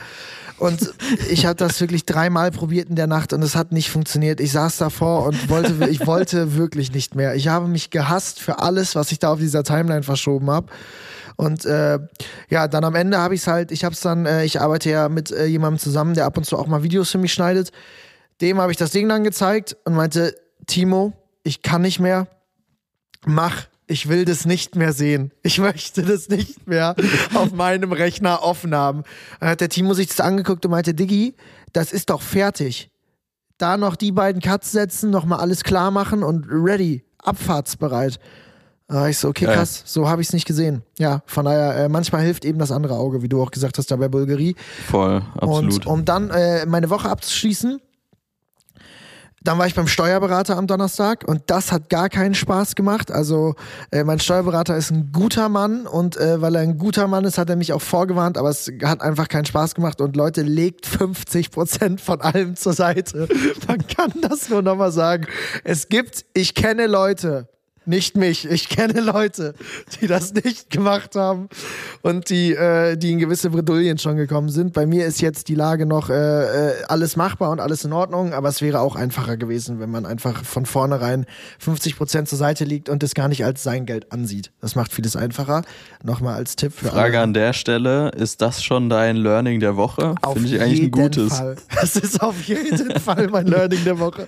Und 0.57 0.93
ich 1.29 1.45
habe 1.45 1.55
das 1.55 1.81
wirklich 1.81 2.05
dreimal 2.05 2.49
probiert 2.49 2.89
in 2.89 2.95
der 2.95 3.07
Nacht 3.07 3.33
und 3.33 3.43
es 3.43 3.55
hat 3.55 3.71
nicht 3.71 3.89
funktioniert. 3.89 4.39
Ich 4.39 4.53
saß 4.53 4.77
davor 4.77 5.25
und 5.25 5.49
wollte, 5.49 5.89
ich 5.89 6.07
wollte 6.07 6.55
wirklich 6.55 6.93
nicht 6.93 7.13
mehr. 7.13 7.35
Ich 7.35 7.49
habe 7.49 7.67
mich 7.67 7.89
gehasst 7.89 8.39
für 8.39 8.59
alles, 8.59 8.95
was 8.95 9.11
ich 9.11 9.19
da 9.19 9.33
auf 9.33 9.39
dieser 9.39 9.63
Timeline 9.63 10.03
verschoben 10.03 10.49
habe. 10.49 10.67
Und 11.35 11.65
äh, 11.65 11.99
ja, 12.49 12.67
dann 12.69 12.85
am 12.85 12.95
Ende 12.95 13.17
habe 13.17 13.35
ich 13.35 13.41
es 13.41 13.47
halt, 13.47 13.71
ich 13.71 13.83
habe 13.83 13.93
es 13.93 13.99
dann, 13.99 14.25
äh, 14.25 14.45
ich 14.45 14.61
arbeite 14.61 14.89
ja 14.89 15.09
mit 15.09 15.31
äh, 15.31 15.45
jemandem 15.45 15.79
zusammen, 15.79 16.13
der 16.13 16.25
ab 16.25 16.37
und 16.37 16.45
zu 16.45 16.57
auch 16.57 16.67
mal 16.67 16.83
Videos 16.83 17.11
für 17.11 17.17
mich 17.17 17.33
schneidet. 17.33 17.71
Dem 18.39 18.59
habe 18.59 18.71
ich 18.71 18.77
das 18.77 18.91
Ding 18.91 19.09
dann 19.09 19.25
gezeigt 19.25 19.75
und 19.83 19.95
meinte, 19.95 20.35
Timo, 20.67 21.13
ich 21.43 21.61
kann 21.61 21.81
nicht 21.81 21.99
mehr, 21.99 22.27
mach, 23.25 23.67
ich 23.87 24.09
will 24.09 24.25
das 24.25 24.45
nicht 24.45 24.75
mehr 24.75 24.93
sehen. 24.93 25.31
Ich 25.43 25.59
möchte 25.59 26.01
das 26.01 26.29
nicht 26.29 26.67
mehr 26.67 26.95
auf 27.33 27.51
meinem 27.51 27.91
Rechner 27.91 28.43
offen 28.43 28.75
haben. 28.75 29.03
Dann 29.39 29.49
hat 29.49 29.61
der 29.61 29.69
Timo 29.69 29.93
sich 29.93 30.07
das 30.07 30.19
angeguckt 30.19 30.65
und 30.65 30.71
meinte, 30.71 30.93
Diggi, 30.93 31.35
das 31.73 31.91
ist 31.91 32.09
doch 32.09 32.21
fertig. 32.21 32.89
Da 33.57 33.77
noch 33.77 33.95
die 33.95 34.11
beiden 34.11 34.41
Cuts 34.41 34.71
setzen, 34.71 35.11
nochmal 35.11 35.39
alles 35.39 35.63
klar 35.63 35.91
machen 35.91 36.23
und 36.23 36.45
ready, 36.49 37.05
abfahrtsbereit. 37.19 38.19
Da 38.87 39.07
ich 39.07 39.17
so, 39.17 39.29
okay, 39.29 39.45
krass, 39.45 39.81
so 39.85 40.07
habe 40.07 40.21
ich 40.21 40.27
es 40.27 40.33
nicht 40.33 40.45
gesehen. 40.45 40.83
Ja, 40.99 41.23
von 41.25 41.45
daher, 41.45 41.85
äh, 41.85 41.89
manchmal 41.89 42.21
hilft 42.21 42.45
eben 42.45 42.59
das 42.59 42.71
andere 42.71 42.95
Auge, 42.95 43.23
wie 43.23 43.29
du 43.29 43.41
auch 43.41 43.49
gesagt 43.49 43.77
hast, 43.77 43.89
da 43.89 43.95
bei 43.95 44.09
Bulgarie. 44.09 44.55
Voll, 44.87 45.23
absolut. 45.37 45.73
Und 45.73 45.87
um 45.87 46.05
dann 46.05 46.29
äh, 46.29 46.65
meine 46.67 46.89
Woche 46.91 47.09
abzuschließen, 47.09 47.79
dann 49.45 49.59
war 49.59 49.67
ich 49.67 49.75
beim 49.75 49.87
Steuerberater 49.87 50.57
am 50.57 50.67
Donnerstag 50.67 51.23
und 51.27 51.43
das 51.47 51.71
hat 51.71 51.89
gar 51.89 52.09
keinen 52.09 52.33
Spaß 52.33 52.75
gemacht. 52.75 53.11
Also 53.11 53.55
äh, 53.91 54.03
mein 54.03 54.19
Steuerberater 54.19 54.75
ist 54.75 54.91
ein 54.91 55.11
guter 55.11 55.49
Mann 55.49 55.85
und 55.87 56.17
äh, 56.17 56.41
weil 56.41 56.55
er 56.55 56.61
ein 56.61 56.77
guter 56.77 57.07
Mann 57.07 57.25
ist, 57.25 57.37
hat 57.37 57.49
er 57.49 57.55
mich 57.55 57.71
auch 57.71 57.81
vorgewarnt, 57.81 58.37
aber 58.37 58.49
es 58.49 58.71
hat 58.83 59.01
einfach 59.01 59.27
keinen 59.27 59.45
Spaß 59.45 59.75
gemacht 59.75 60.01
und 60.01 60.15
Leute, 60.15 60.41
legt 60.41 60.85
50 60.85 61.51
Prozent 61.51 62.01
von 62.01 62.21
allem 62.21 62.55
zur 62.55 62.73
Seite. 62.73 63.27
Man 63.67 63.85
kann 63.87 64.13
das 64.21 64.49
nur 64.49 64.61
nochmal 64.61 64.91
sagen. 64.91 65.27
Es 65.63 65.89
gibt, 65.89 66.25
ich 66.33 66.55
kenne 66.55 66.87
Leute, 66.87 67.47
nicht 67.87 68.17
mich. 68.17 68.49
Ich 68.49 68.69
kenne 68.69 69.01
Leute, 69.01 69.53
die 69.99 70.07
das 70.07 70.33
nicht 70.33 70.69
gemacht 70.69 71.15
haben 71.15 71.49
und 72.01 72.29
die, 72.29 72.53
äh, 72.53 72.95
die 72.97 73.11
in 73.11 73.19
gewisse 73.19 73.49
Bredouillen 73.49 73.97
schon 73.97 74.15
gekommen 74.15 74.49
sind. 74.49 74.73
Bei 74.73 74.85
mir 74.85 75.05
ist 75.05 75.21
jetzt 75.21 75.47
die 75.47 75.55
Lage 75.55 75.85
noch 75.85 76.09
äh, 76.09 76.13
äh, 76.13 76.83
alles 76.87 77.15
machbar 77.15 77.51
und 77.51 77.59
alles 77.59 77.83
in 77.83 77.93
Ordnung, 77.93 78.33
aber 78.33 78.49
es 78.49 78.61
wäre 78.61 78.79
auch 78.79 78.95
einfacher 78.95 79.37
gewesen, 79.37 79.79
wenn 79.79 79.89
man 79.89 80.05
einfach 80.05 80.43
von 80.43 80.65
vornherein 80.65 81.25
50 81.59 81.97
Prozent 81.97 82.29
zur 82.29 82.37
Seite 82.37 82.65
liegt 82.65 82.89
und 82.89 83.03
es 83.03 83.13
gar 83.13 83.27
nicht 83.27 83.45
als 83.45 83.63
sein 83.63 83.85
Geld 83.85 84.11
ansieht. 84.11 84.51
Das 84.61 84.75
macht 84.75 84.91
vieles 84.91 85.15
einfacher. 85.15 85.63
Nochmal 86.03 86.35
als 86.35 86.55
Tipp 86.55 86.73
für 86.73 86.87
Frage 86.87 87.17
alle. 87.17 87.23
an 87.23 87.33
der 87.33 87.53
Stelle, 87.53 88.09
ist 88.09 88.41
das 88.41 88.63
schon 88.63 88.89
dein 88.89 89.17
Learning 89.17 89.59
der 89.59 89.75
Woche? 89.75 90.15
Finde 90.33 90.49
ich 90.49 90.61
eigentlich 90.61 90.83
ein 90.83 90.91
gutes. 90.91 91.37
Fall. 91.37 91.55
Das 91.79 91.95
ist 91.95 92.21
auf 92.21 92.41
jeden 92.43 92.99
Fall 92.99 93.27
mein 93.27 93.47
Learning 93.47 93.83
der 93.83 93.99
Woche. 93.99 94.27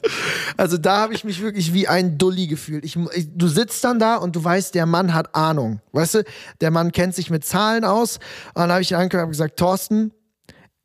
Also 0.56 0.78
da 0.78 1.02
habe 1.02 1.14
ich 1.14 1.24
mich 1.24 1.42
wirklich 1.42 1.74
wie 1.74 1.88
ein 1.88 2.18
Dulli 2.18 2.48
gefühlt. 2.48 2.84
Ich, 2.86 2.98
ich, 3.16 3.28
du 3.34 3.47
sitzt 3.48 3.84
dann 3.84 4.00
da 4.00 4.16
und 4.16 4.36
du 4.36 4.44
weißt, 4.44 4.76
der 4.76 4.86
Mann 4.86 5.14
hat 5.14 5.36
Ahnung. 5.36 5.82
Weißt 5.92 6.16
du, 6.16 6.24
der 6.62 6.72
Mann 6.72 6.92
kennt 6.92 7.16
sich 7.16 7.30
mit 7.30 7.46
Zahlen 7.46 7.84
aus. 7.84 8.18
Und 8.54 8.62
dann 8.62 8.72
habe 8.72 8.82
ich 8.82 8.92
ihn 8.92 8.98
angeguckt 8.98 9.24
und 9.24 9.30
gesagt, 9.30 9.58
Thorsten, 9.58 10.12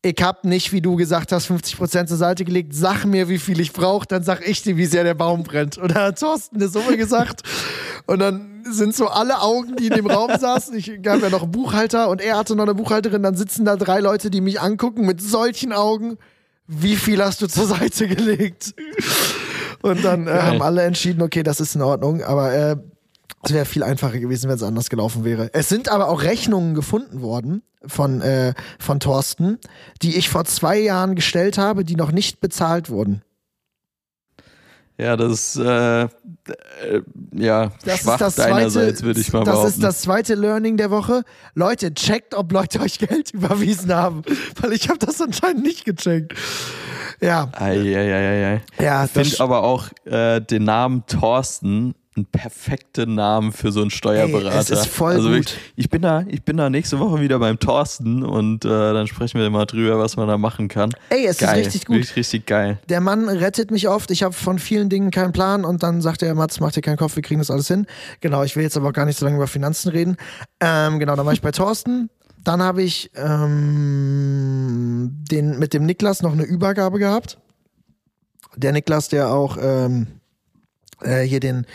ich 0.05 0.16
habe 0.20 0.48
nicht, 0.48 0.72
wie 0.72 0.81
du 0.81 0.96
gesagt 0.96 1.31
hast, 1.31 1.48
50% 1.48 2.07
zur 2.07 2.16
Seite 2.16 2.44
gelegt. 2.44 2.75
Sag 2.75 3.05
mir, 3.05 3.29
wie 3.29 3.38
viel 3.38 3.61
ich 3.61 3.72
brauche, 3.72 4.07
dann 4.07 4.25
sag 4.25 4.46
ich 4.46 4.62
dir, 4.62 4.77
wie 4.77 4.87
sehr 4.87 5.05
der 5.05 5.14
Baum 5.14 5.44
brennt. 5.44 5.79
Und 5.79 5.92
dann 5.94 6.03
hat 6.03 6.18
Thorsten 6.18 6.57
eine 6.57 6.68
Summe 6.68 6.96
gesagt. 6.96 7.42
Und 8.07 8.18
dann 8.18 8.64
sind 8.64 8.96
so 8.96 9.07
alle 9.09 9.40
Augen, 9.40 9.77
die 9.77 9.87
in 9.87 9.94
dem 9.94 10.07
Raum 10.07 10.31
saßen. 10.38 10.75
Ich 10.77 11.03
gab 11.03 11.22
ja 11.22 11.31
noch 11.31 11.42
einen 11.42 11.53
Buchhalter 11.53 12.09
und 12.09 12.20
er 12.20 12.37
hatte 12.37 12.57
noch 12.57 12.64
eine 12.64 12.75
Buchhalterin. 12.75 13.22
Dann 13.22 13.37
sitzen 13.37 13.64
da 13.64 13.77
drei 13.77 14.01
Leute, 14.01 14.31
die 14.31 14.40
mich 14.40 14.61
angucken 14.61 15.07
mit 15.07 15.20
solchen 15.20 15.72
Augen. 15.72 16.18
wie 16.66 16.96
viel 16.96 17.22
hast 17.22 17.42
du 17.42 17.46
zur 17.46 17.66
Seite 17.66 18.09
gelegt? 18.09 18.75
Und 19.83 20.05
dann 20.05 20.27
äh, 20.27 20.31
haben 20.31 20.62
alle 20.62 20.83
entschieden, 20.83 21.23
okay, 21.23 21.42
das 21.42 21.61
ist 21.61 21.75
in 21.75 21.83
Ordnung, 21.83 22.23
aber 22.23 22.53
äh, 22.53 22.77
es 23.42 23.53
wäre 23.53 23.64
viel 23.64 23.83
einfacher 23.83 24.18
gewesen, 24.18 24.49
wenn 24.49 24.57
es 24.57 24.62
anders 24.62 24.88
gelaufen 24.88 25.25
wäre. 25.25 25.51
Es 25.53 25.68
sind 25.68 25.88
aber 25.88 26.09
auch 26.09 26.23
Rechnungen 26.23 26.75
gefunden 26.75 27.21
worden 27.23 27.62
von, 27.87 28.21
äh, 28.21 28.55
von 28.79 29.01
Thorsten, 29.01 29.59
die 30.03 30.16
ich 30.16 30.29
vor 30.29 30.45
zwei 30.45 30.79
Jahren 30.79 31.14
gestellt 31.14 31.59
habe, 31.59 31.85
die 31.85 31.97
noch 31.97 32.12
nicht 32.12 32.40
bezahlt 32.40 32.88
wurden. 32.90 33.23
Ja, 34.99 35.16
das 35.16 35.57
ist 35.57 35.57
äh, 35.57 36.03
äh, 36.03 36.09
ja 37.35 37.73
Das 37.85 38.01
schwach 38.01 38.12
ist 38.14 38.21
das 38.21 38.35
deinerseits, 38.37 38.99
zweite, 38.99 39.03
würde 39.03 39.21
ich 39.21 39.33
mal 39.33 39.40
das 39.40 39.55
behaupten. 39.55 39.68
ist 39.71 39.83
das 39.83 40.01
zweite 40.03 40.35
Learning 40.35 40.77
der 40.77 40.90
Woche. 40.90 41.23
Leute, 41.55 41.92
checkt, 41.95 42.35
ob 42.35 42.53
Leute 42.53 42.81
euch 42.81 42.99
Geld 42.99 43.31
überwiesen 43.33 43.92
haben, 43.92 44.23
weil 44.61 44.73
ich 44.73 44.88
habe 44.88 44.99
das 44.99 45.21
anscheinend 45.21 45.64
nicht 45.64 45.85
gecheckt. 45.85 46.35
Ja, 47.23 47.49
Eieieiei. 47.53 48.63
ja, 48.81 49.05
Ich 49.05 49.11
finde 49.13 49.31
das, 49.31 49.41
aber 49.41 49.63
auch 49.63 49.89
äh, 50.05 50.41
den 50.41 50.65
Namen 50.65 51.05
Thorsten 51.07 51.95
einen 52.15 52.27
perfekten 52.27 53.15
Namen 53.15 53.53
für 53.53 53.73
so 53.73 53.81
einen 53.81 53.91
Steuerberater. 53.91 54.55
Ey, 54.55 54.61
es 54.61 54.71
ist 54.71 54.87
voll 54.87 55.13
also 55.13 55.29
gut. 55.29 55.37
Wirklich, 55.37 55.59
ich 55.77 55.89
bin 55.89 56.03
da, 56.03 56.25
ich 56.29 56.43
bin 56.43 56.59
da 56.59 56.69
nächste 56.69 56.99
Woche 56.99 57.21
wieder 57.21 57.39
beim 57.39 57.59
Thorsten 57.59 58.23
und 58.23 58.65
äh, 58.65 58.69
dann 58.69 59.07
sprechen 59.07 59.41
wir 59.41 59.49
mal 59.49 59.65
drüber, 59.65 59.99
was 59.99 60.17
man 60.17 60.29
da 60.29 60.37
machen 60.37 60.69
kann. 60.69 60.91
ey, 61.09 61.25
es 61.25 61.39
geil, 61.39 61.61
ist 61.61 61.67
richtig 61.67 61.87
gut. 61.87 61.97
Wirklich 61.97 62.17
richtig 62.17 62.47
geil. 62.47 62.79
Der 62.89 63.01
Mann 63.01 63.29
rettet 63.29 63.71
mich 63.71 63.89
oft. 63.89 64.11
Ich 64.11 64.23
habe 64.23 64.35
von 64.35 64.59
vielen 64.59 64.91
Dingen 64.91 65.11
keinen 65.11 65.33
Plan 65.33 65.65
und 65.65 65.83
dann 65.83 66.03
sagt 66.03 66.23
er, 66.23 66.35
Mats, 66.35 66.61
mach 66.61 66.73
dir 66.73 66.83
keinen 66.83 66.99
Kopf, 66.99 67.17
wir 67.17 67.23
kriegen 67.23 67.41
das 67.41 67.51
alles 67.51 67.69
hin. 67.69 67.87
Genau, 68.21 68.43
ich 68.43 68.57
will 68.57 68.63
jetzt 68.63 68.77
aber 68.77 68.89
auch 68.89 68.93
gar 68.93 69.07
nicht 69.07 69.19
so 69.19 69.25
lange 69.25 69.37
über 69.37 69.47
Finanzen 69.47 69.89
reden. 69.89 70.17
Ähm, 70.61 70.99
genau, 70.99 71.17
dann 71.17 71.25
war 71.25 71.33
ich 71.33 71.41
bei 71.41 71.53
Thorsten. 71.53 72.11
Dann 72.44 72.62
habe 72.62 72.83
ich 72.83 73.11
ähm, 73.14 75.11
den, 75.31 75.59
mit 75.59 75.74
dem 75.74 75.87
Niklas 75.87 76.22
noch 76.22 76.33
eine 76.33 76.44
Übergabe 76.44 76.98
gehabt. 76.98 77.38
Der 78.57 78.72
Niklas, 78.72 79.09
der 79.09 79.31
auch 79.31 79.57
ähm, 79.61 80.09
äh, 81.02 81.22
hier 81.22 81.40
den 81.40 81.66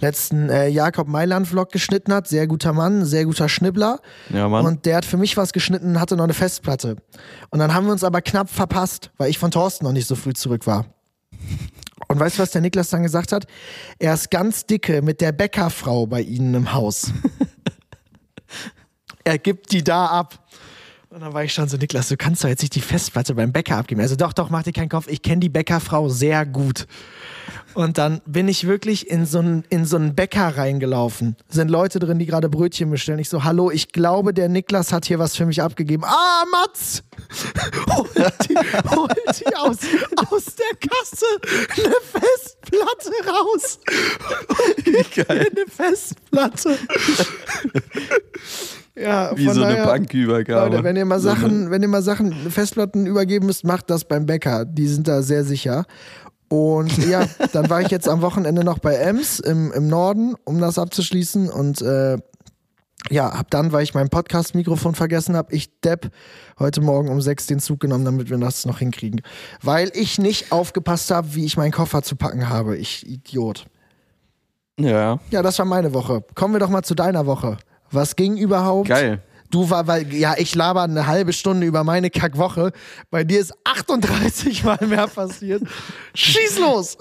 letzten 0.00 0.48
äh, 0.48 0.68
Jakob 0.68 1.08
Mailand-Vlog 1.08 1.70
geschnitten 1.70 2.12
hat. 2.12 2.28
Sehr 2.28 2.46
guter 2.46 2.72
Mann, 2.72 3.04
sehr 3.04 3.24
guter 3.24 3.48
Schnibbler. 3.48 4.00
Ja, 4.30 4.48
Mann. 4.48 4.66
Und 4.66 4.86
der 4.86 4.96
hat 4.96 5.04
für 5.04 5.16
mich 5.16 5.36
was 5.36 5.52
geschnitten 5.52 5.90
und 5.90 6.00
hatte 6.00 6.16
noch 6.16 6.24
eine 6.24 6.34
Festplatte. 6.34 6.96
Und 7.50 7.58
dann 7.58 7.72
haben 7.74 7.86
wir 7.86 7.92
uns 7.92 8.04
aber 8.04 8.20
knapp 8.20 8.50
verpasst, 8.50 9.10
weil 9.16 9.30
ich 9.30 9.38
von 9.38 9.50
Thorsten 9.50 9.84
noch 9.84 9.92
nicht 9.92 10.06
so 10.08 10.14
früh 10.14 10.32
zurück 10.32 10.66
war. 10.66 10.86
Und 12.08 12.20
weißt 12.20 12.38
du, 12.38 12.42
was 12.42 12.50
der 12.50 12.60
Niklas 12.60 12.90
dann 12.90 13.02
gesagt 13.02 13.32
hat? 13.32 13.46
Er 13.98 14.14
ist 14.14 14.30
ganz 14.30 14.66
dicke 14.66 15.02
mit 15.02 15.20
der 15.20 15.32
Bäckerfrau 15.32 16.06
bei 16.06 16.20
ihnen 16.20 16.54
im 16.54 16.72
Haus. 16.72 17.10
er 19.26 19.38
gibt 19.38 19.72
die 19.72 19.82
da 19.82 20.06
ab. 20.06 20.38
Und 21.10 21.20
dann 21.20 21.32
war 21.32 21.42
ich 21.42 21.52
schon 21.52 21.68
so, 21.68 21.76
Niklas, 21.76 22.08
du 22.08 22.16
kannst 22.16 22.44
doch 22.44 22.48
jetzt 22.48 22.62
nicht 22.62 22.74
die 22.74 22.80
Festplatte 22.80 23.34
beim 23.34 23.52
Bäcker 23.52 23.76
abgeben. 23.76 24.00
Also 24.00 24.16
doch, 24.16 24.32
doch, 24.32 24.50
mach 24.50 24.62
dir 24.64 24.72
keinen 24.72 24.88
Kopf. 24.88 25.06
Ich 25.08 25.22
kenne 25.22 25.40
die 25.40 25.48
Bäckerfrau 25.48 26.08
sehr 26.08 26.44
gut. 26.44 26.86
Und 27.74 27.98
dann 27.98 28.20
bin 28.26 28.48
ich 28.48 28.66
wirklich 28.66 29.10
in 29.10 29.26
so 29.26 29.38
einen 29.38 29.64
in 29.68 29.84
so 29.84 29.96
einen 29.96 30.14
Bäcker 30.14 30.56
reingelaufen. 30.56 31.36
Sind 31.48 31.70
Leute 31.70 31.98
drin, 31.98 32.18
die 32.18 32.26
gerade 32.26 32.48
Brötchen 32.48 32.90
bestellen. 32.90 33.18
Ich 33.18 33.28
so, 33.28 33.44
hallo, 33.44 33.70
ich 33.70 33.92
glaube, 33.92 34.32
der 34.32 34.48
Niklas 34.48 34.92
hat 34.92 35.06
hier 35.06 35.18
was 35.18 35.36
für 35.36 35.46
mich 35.46 35.62
abgegeben. 35.62 36.04
Ah, 36.04 36.44
Mats! 36.50 37.02
holt 37.94 38.48
die, 38.48 38.56
holt 38.90 39.40
die 39.40 39.56
aus, 39.56 39.78
aus 40.30 40.44
der 40.54 40.88
Kasse 40.88 41.26
eine 41.76 41.94
Festplatte 42.12 43.10
raus. 43.30 43.78
Wie 44.84 45.22
geil. 45.22 45.48
Eine 45.50 45.66
Festplatte. 45.66 46.78
Ja, 48.98 49.36
Wie 49.36 49.48
so 49.48 49.62
eine 49.62 49.84
Bankübergabe. 49.84 50.70
Leute, 50.70 50.84
wenn 50.84 50.96
ihr 50.96 51.04
mal 51.04 51.20
Sachen, 51.20 51.70
wenn 51.70 51.82
ihr 51.82 51.88
mal 51.88 52.02
Sachen, 52.02 52.32
Festplatten 52.32 53.06
übergeben 53.06 53.46
müsst, 53.46 53.64
macht 53.64 53.90
das 53.90 54.04
beim 54.04 54.26
Bäcker. 54.26 54.64
Die 54.64 54.86
sind 54.86 55.06
da 55.06 55.22
sehr 55.22 55.44
sicher. 55.44 55.84
Und 56.48 56.96
ja, 57.08 57.26
dann 57.52 57.68
war 57.68 57.82
ich 57.82 57.88
jetzt 57.88 58.08
am 58.08 58.22
Wochenende 58.22 58.64
noch 58.64 58.78
bei 58.78 58.94
Ems 58.94 59.38
im, 59.38 59.72
im 59.72 59.88
Norden, 59.88 60.34
um 60.44 60.60
das 60.60 60.78
abzuschließen. 60.78 61.50
Und 61.50 61.82
äh, 61.82 62.16
ja, 63.10 63.36
hab 63.36 63.50
dann, 63.50 63.72
weil 63.72 63.82
ich 63.82 63.94
mein 63.94 64.08
Podcast-Mikrofon 64.08 64.94
vergessen 64.94 65.36
habe, 65.36 65.54
ich 65.54 65.80
Depp 65.80 66.10
heute 66.58 66.80
Morgen 66.80 67.08
um 67.08 67.20
sechs 67.20 67.46
den 67.46 67.60
Zug 67.60 67.80
genommen, 67.80 68.04
damit 68.04 68.30
wir 68.30 68.38
das 68.38 68.64
noch 68.64 68.78
hinkriegen. 68.78 69.20
Weil 69.62 69.90
ich 69.94 70.18
nicht 70.18 70.52
aufgepasst 70.52 71.10
habe, 71.10 71.34
wie 71.34 71.44
ich 71.44 71.56
meinen 71.56 71.72
Koffer 71.72 72.02
zu 72.02 72.16
packen 72.16 72.48
habe. 72.48 72.76
Ich 72.76 73.06
Idiot. 73.06 73.66
Ja, 74.78 75.20
Ja, 75.30 75.42
das 75.42 75.58
war 75.58 75.66
meine 75.66 75.94
Woche. 75.94 76.24
Kommen 76.34 76.54
wir 76.54 76.60
doch 76.60 76.68
mal 76.68 76.82
zu 76.82 76.94
deiner 76.94 77.26
Woche. 77.26 77.58
Was 77.96 78.14
ging 78.16 78.36
überhaupt? 78.36 78.88
geil. 78.88 79.20
Du 79.50 79.70
war, 79.70 79.86
weil, 79.86 80.12
ja, 80.12 80.34
ich 80.38 80.54
laber 80.56 80.82
eine 80.82 81.06
halbe 81.06 81.32
Stunde 81.32 81.66
über 81.66 81.84
meine 81.84 82.10
Kackwoche. 82.10 82.72
Bei 83.10 83.22
dir 83.24 83.40
ist 83.40 83.52
38 83.64 84.64
Mal 84.64 84.78
mehr 84.86 85.06
passiert. 85.06 85.62
Schieß 86.14 86.58
los! 86.58 86.96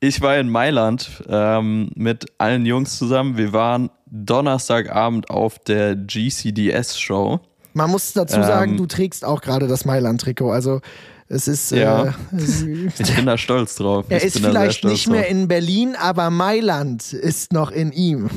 Ich 0.00 0.20
war 0.22 0.36
in 0.38 0.48
Mailand 0.50 1.22
ähm, 1.28 1.90
mit 1.94 2.26
allen 2.38 2.64
Jungs 2.66 2.96
zusammen. 2.98 3.36
Wir 3.36 3.52
waren 3.52 3.90
Donnerstagabend 4.06 5.30
auf 5.30 5.58
der 5.58 5.94
GCDS-Show. 5.94 7.40
Man 7.74 7.90
muss 7.90 8.12
dazu 8.12 8.42
sagen, 8.42 8.72
Ähm. 8.72 8.76
du 8.78 8.86
trägst 8.86 9.24
auch 9.24 9.40
gerade 9.40 9.66
das 9.66 9.84
Mailand-Trikot. 9.84 10.50
Also, 10.52 10.80
es 11.28 11.48
ist. 11.48 11.70
Ja. 11.72 12.04
Äh, 12.06 12.12
Ich 12.98 13.14
bin 13.16 13.26
da 13.26 13.36
stolz 13.38 13.76
drauf. 13.76 14.06
er 14.08 14.18
ich 14.18 14.24
ist 14.24 14.38
vielleicht 14.40 14.84
nicht 14.84 15.08
mehr 15.08 15.22
drauf. 15.22 15.30
in 15.30 15.48
Berlin, 15.48 15.96
aber 15.98 16.30
Mailand 16.30 17.12
ist 17.12 17.52
noch 17.52 17.70
in 17.70 17.92
ihm. 17.92 18.30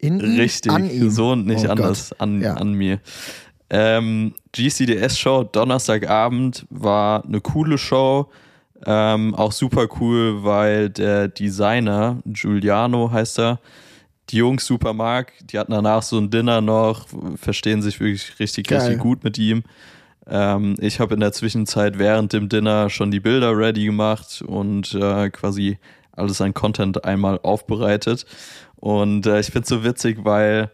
In 0.00 0.20
ihm? 0.20 0.36
Richtig, 0.38 0.72
An 0.72 0.88
ihm. 0.90 1.10
so 1.10 1.32
und 1.32 1.46
nicht 1.46 1.66
Oh 1.66 1.70
anders 1.70 2.10
Gott. 2.10 2.20
an, 2.20 2.40
Ja. 2.40 2.54
an 2.54 2.72
mir. 2.72 3.00
Ähm, 3.68 4.34
GCDS-Show, 4.52 5.44
Donnerstagabend, 5.44 6.66
war 6.70 7.24
eine 7.24 7.40
coole 7.40 7.78
Show. 7.78 8.28
Ähm, 8.86 9.34
auch 9.34 9.52
super 9.52 9.86
cool, 10.00 10.42
weil 10.42 10.88
der 10.90 11.28
Designer, 11.28 12.18
Giuliano 12.24 13.10
heißt 13.12 13.38
er, 13.38 13.60
die 14.30 14.38
Jungs 14.38 14.64
super 14.66 14.92
mag. 14.94 15.32
Die 15.52 15.58
hatten 15.58 15.72
danach 15.72 16.02
so 16.02 16.18
ein 16.18 16.30
Dinner 16.30 16.60
noch, 16.60 17.06
verstehen 17.36 17.82
sich 17.82 18.00
wirklich 18.00 18.38
richtig, 18.40 18.68
Geil. 18.68 18.78
richtig 18.80 18.98
gut 19.00 19.22
mit 19.22 19.38
ihm. 19.38 19.62
Ähm, 20.26 20.76
ich 20.80 20.98
habe 21.00 21.14
in 21.14 21.20
der 21.20 21.32
Zwischenzeit 21.32 21.98
während 21.98 22.32
dem 22.32 22.48
Dinner 22.48 22.88
schon 22.90 23.10
die 23.10 23.20
Bilder 23.20 23.56
ready 23.56 23.84
gemacht 23.84 24.42
und 24.46 24.94
äh, 24.94 25.28
quasi 25.30 25.78
alles 26.12 26.40
an 26.40 26.54
Content 26.54 27.04
einmal 27.04 27.38
aufbereitet. 27.42 28.24
Und 28.80 29.26
äh, 29.26 29.40
ich 29.40 29.46
finde 29.46 29.60
es 29.62 29.68
so 29.68 29.84
witzig, 29.84 30.18
weil 30.24 30.70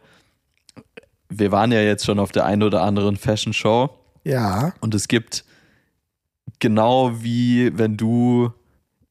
wir 1.29 1.51
waren 1.53 1.73
ja 1.73 1.81
jetzt 1.81 2.05
schon 2.05 2.19
auf 2.19 2.33
der 2.33 2.45
einen 2.45 2.63
oder 2.63 2.83
anderen 2.83 3.17
Fashion 3.17 3.53
Show 3.53 3.91
Ja. 4.25 4.73
und 4.81 4.95
es 4.95 5.09
gibt 5.09 5.45
genau 6.61 7.13
wie 7.23 7.77
wenn 7.77 7.97
du 7.97 8.53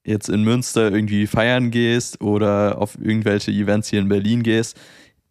jetzt 0.05 0.29
in 0.29 0.43
Münster 0.43 0.91
irgendwie 0.91 1.27
feiern 1.27 1.71
gehst 1.71 2.21
oder 2.21 2.77
auf 2.79 2.97
irgendwelche 3.01 3.51
Events 3.51 3.89
hier 3.89 3.99
in 3.99 4.07
Berlin 4.07 4.43
gehst, 4.43 4.77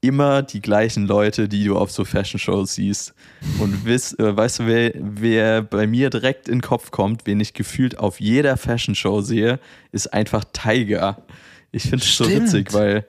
immer 0.01 0.43
die 0.43 0.61
gleichen 0.61 1.07
Leute, 1.07 1.49
die 1.49 1.65
du 1.65 1.79
auf 1.79 1.91
so 1.91 2.05
Fashion 2.05 2.39
Shows 2.39 2.75
siehst. 2.75 3.15
Und 3.61 3.87
wiss, 3.87 4.13
äh, 4.19 4.37
weißt 4.37 4.59
du, 4.59 4.67
wer, 4.67 4.93
wer 4.97 5.63
bei 5.63 5.87
mir 5.87 6.11
direkt 6.11 6.49
in 6.49 6.57
den 6.57 6.61
Kopf 6.63 6.91
kommt, 6.91 7.25
wen 7.25 7.41
ich 7.41 7.55
gefühlt 7.55 7.99
auf 7.99 8.21
jeder 8.21 8.57
Fashion 8.59 8.95
Show 8.95 9.23
sehe, 9.23 9.59
ist 9.93 10.13
einfach 10.13 10.45
Tiger. 10.53 11.23
Ich 11.73 11.85
finde 11.85 12.05
es 12.05 12.17
so 12.17 12.29
witzig, 12.29 12.73
weil 12.75 13.07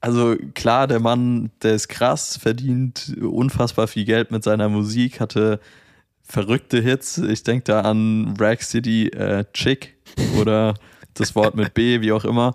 also 0.00 0.36
klar, 0.54 0.86
der 0.86 1.00
Mann, 1.00 1.50
der 1.62 1.74
ist 1.74 1.88
krass, 1.88 2.36
verdient 2.36 3.14
unfassbar 3.20 3.86
viel 3.88 4.04
Geld 4.04 4.30
mit 4.30 4.42
seiner 4.44 4.68
Musik, 4.68 5.20
hatte 5.20 5.60
verrückte 6.22 6.80
Hits. 6.80 7.18
Ich 7.18 7.42
denke 7.42 7.64
da 7.64 7.80
an 7.82 8.34
Rag 8.38 8.62
City 8.62 9.08
äh, 9.08 9.44
Chick 9.52 9.96
oder 10.38 10.74
das 11.14 11.34
Wort 11.34 11.54
mit 11.54 11.74
B, 11.74 12.00
wie 12.00 12.12
auch 12.12 12.24
immer. 12.24 12.54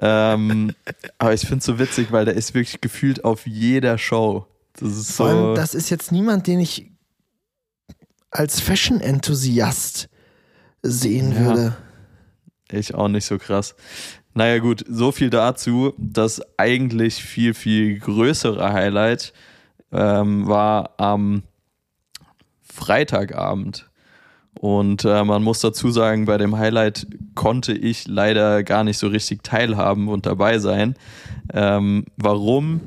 Ähm, 0.00 0.74
aber 1.18 1.34
ich 1.34 1.42
finde 1.42 1.58
es 1.58 1.64
so 1.64 1.78
witzig, 1.78 2.10
weil 2.10 2.24
der 2.24 2.34
ist 2.34 2.54
wirklich 2.54 2.80
gefühlt 2.80 3.24
auf 3.24 3.46
jeder 3.46 3.98
Show. 3.98 4.46
Das 4.74 4.90
ist 4.96 5.12
Vor 5.12 5.26
allem, 5.28 5.38
so. 5.38 5.54
das 5.54 5.74
ist 5.74 5.90
jetzt 5.90 6.10
niemand, 6.10 6.46
den 6.46 6.58
ich 6.58 6.90
als 8.30 8.60
Fashion-Enthusiast 8.60 10.08
sehen 10.82 11.32
Ja. 11.32 11.38
würde. 11.40 11.76
Ich 12.72 12.94
auch 12.94 13.08
nicht 13.08 13.26
so 13.26 13.38
krass. 13.38 13.76
Naja, 14.34 14.58
gut, 14.58 14.84
so 14.88 15.12
viel 15.12 15.30
dazu. 15.30 15.94
Das 15.96 16.42
eigentlich 16.56 17.22
viel, 17.22 17.54
viel 17.54 17.98
größere 18.00 18.72
Highlight 18.72 19.32
ähm, 19.92 20.46
war 20.48 20.90
am 20.98 21.44
Freitagabend. 22.62 23.88
Und 24.58 25.04
äh, 25.04 25.24
man 25.24 25.42
muss 25.42 25.60
dazu 25.60 25.90
sagen, 25.90 26.26
bei 26.26 26.38
dem 26.38 26.56
Highlight 26.56 27.06
konnte 27.34 27.72
ich 27.72 28.06
leider 28.06 28.62
gar 28.62 28.84
nicht 28.84 28.98
so 28.98 29.08
richtig 29.08 29.42
teilhaben 29.42 30.08
und 30.08 30.26
dabei 30.26 30.58
sein. 30.58 30.94
Ähm, 31.52 32.06
warum? 32.16 32.80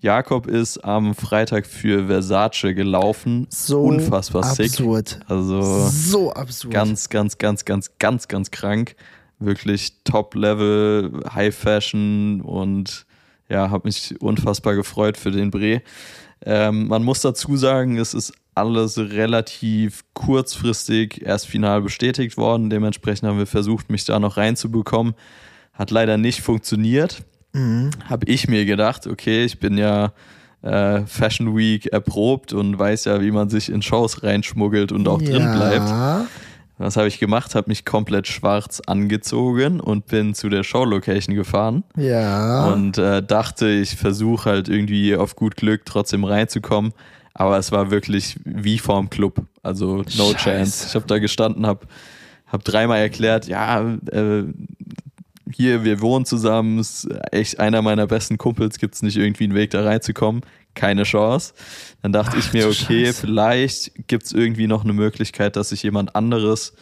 Jakob 0.00 0.46
ist 0.46 0.78
am 0.84 1.14
Freitag 1.14 1.66
für 1.66 2.06
Versace 2.06 2.72
gelaufen. 2.74 3.46
So 3.50 3.82
Unfassbar 3.82 4.44
sick. 4.44 4.66
absurd. 4.66 5.18
Also 5.26 5.88
So 5.88 6.32
absurd. 6.32 6.72
ganz, 6.72 7.08
ganz, 7.08 7.36
ganz, 7.38 7.64
ganz, 7.64 7.98
ganz, 7.98 8.28
ganz 8.28 8.50
krank. 8.50 8.94
Wirklich 9.38 10.02
Top-Level, 10.04 11.22
High 11.32 11.54
Fashion 11.54 12.40
und 12.40 13.06
ja, 13.48 13.70
habe 13.70 13.88
mich 13.88 14.14
unfassbar 14.20 14.74
gefreut 14.74 15.16
für 15.16 15.30
den 15.30 15.50
Bre. 15.50 15.82
Ähm, 16.44 16.88
man 16.88 17.02
muss 17.02 17.20
dazu 17.20 17.56
sagen, 17.56 17.98
es 17.98 18.14
ist 18.14 18.32
alles 18.54 18.98
relativ 18.98 20.04
kurzfristig 20.14 21.22
erst 21.24 21.46
final 21.46 21.82
bestätigt 21.82 22.36
worden. 22.36 22.70
Dementsprechend 22.70 23.28
haben 23.28 23.38
wir 23.38 23.46
versucht, 23.46 23.90
mich 23.90 24.04
da 24.04 24.18
noch 24.18 24.36
reinzubekommen. 24.36 25.14
Hat 25.72 25.90
leider 25.90 26.16
nicht 26.16 26.40
funktioniert. 26.40 27.24
Mhm. 27.52 27.90
Habe 28.04 28.26
ich 28.26 28.48
mir 28.48 28.64
gedacht, 28.64 29.06
okay, 29.06 29.44
ich 29.44 29.58
bin 29.60 29.78
ja 29.78 30.12
äh, 30.62 31.06
Fashion 31.06 31.56
Week 31.56 31.86
erprobt 31.86 32.52
und 32.52 32.78
weiß 32.78 33.04
ja, 33.06 33.20
wie 33.20 33.30
man 33.30 33.48
sich 33.48 33.70
in 33.70 33.80
Shows 33.80 34.22
reinschmuggelt 34.22 34.92
und 34.92 35.06
auch 35.06 35.22
ja. 35.22 35.30
drin 35.30 35.52
bleibt. 35.54 36.28
Was 36.78 36.96
habe 36.96 37.08
ich 37.08 37.18
gemacht? 37.18 37.54
Habe 37.54 37.68
mich 37.68 37.84
komplett 37.84 38.28
schwarz 38.28 38.80
angezogen 38.86 39.80
und 39.80 40.06
bin 40.06 40.34
zu 40.34 40.48
der 40.48 40.62
Showlocation 40.62 41.34
gefahren. 41.34 41.82
Ja. 41.96 42.72
Und 42.72 42.98
äh, 42.98 43.22
dachte, 43.22 43.68
ich 43.68 43.96
versuche 43.96 44.48
halt 44.48 44.68
irgendwie 44.68 45.16
auf 45.16 45.34
gut 45.34 45.56
Glück 45.56 45.84
trotzdem 45.84 46.24
reinzukommen. 46.24 46.92
Aber 47.34 47.58
es 47.58 47.72
war 47.72 47.90
wirklich 47.90 48.38
wie 48.44 48.78
vorm 48.78 49.10
Club. 49.10 49.42
Also 49.62 49.98
no 50.16 50.32
Scheiße. 50.32 50.36
chance. 50.36 50.86
Ich 50.88 50.94
habe 50.94 51.06
da 51.06 51.18
gestanden, 51.18 51.66
habe 51.66 51.86
hab 52.46 52.64
dreimal 52.64 52.98
erklärt, 52.98 53.46
ja, 53.46 53.96
äh, 54.10 54.44
hier, 55.52 55.84
wir 55.84 56.00
wohnen 56.00 56.24
zusammen, 56.24 56.78
ist 56.78 57.08
echt 57.32 57.58
einer 57.58 57.82
meiner 57.82 58.06
besten 58.06 58.38
Kumpels, 58.38 58.78
gibt 58.78 58.94
es 58.94 59.02
nicht 59.02 59.16
irgendwie 59.16 59.44
einen 59.44 59.54
Weg 59.54 59.70
da 59.70 59.82
reinzukommen? 59.82 60.42
Keine 60.78 61.02
Chance. 61.02 61.54
Dann 62.02 62.12
dachte 62.12 62.36
Ach, 62.36 62.38
ich 62.38 62.52
mir, 62.52 62.66
okay, 62.66 63.06
Scheiße. 63.06 63.20
vielleicht 63.20 64.08
gibt 64.08 64.24
es 64.24 64.32
irgendwie 64.32 64.68
noch 64.68 64.84
eine 64.84 64.92
Möglichkeit, 64.92 65.56
dass 65.56 65.72
ich 65.72 65.82
jemand 65.82 66.14
anderes, 66.14 66.74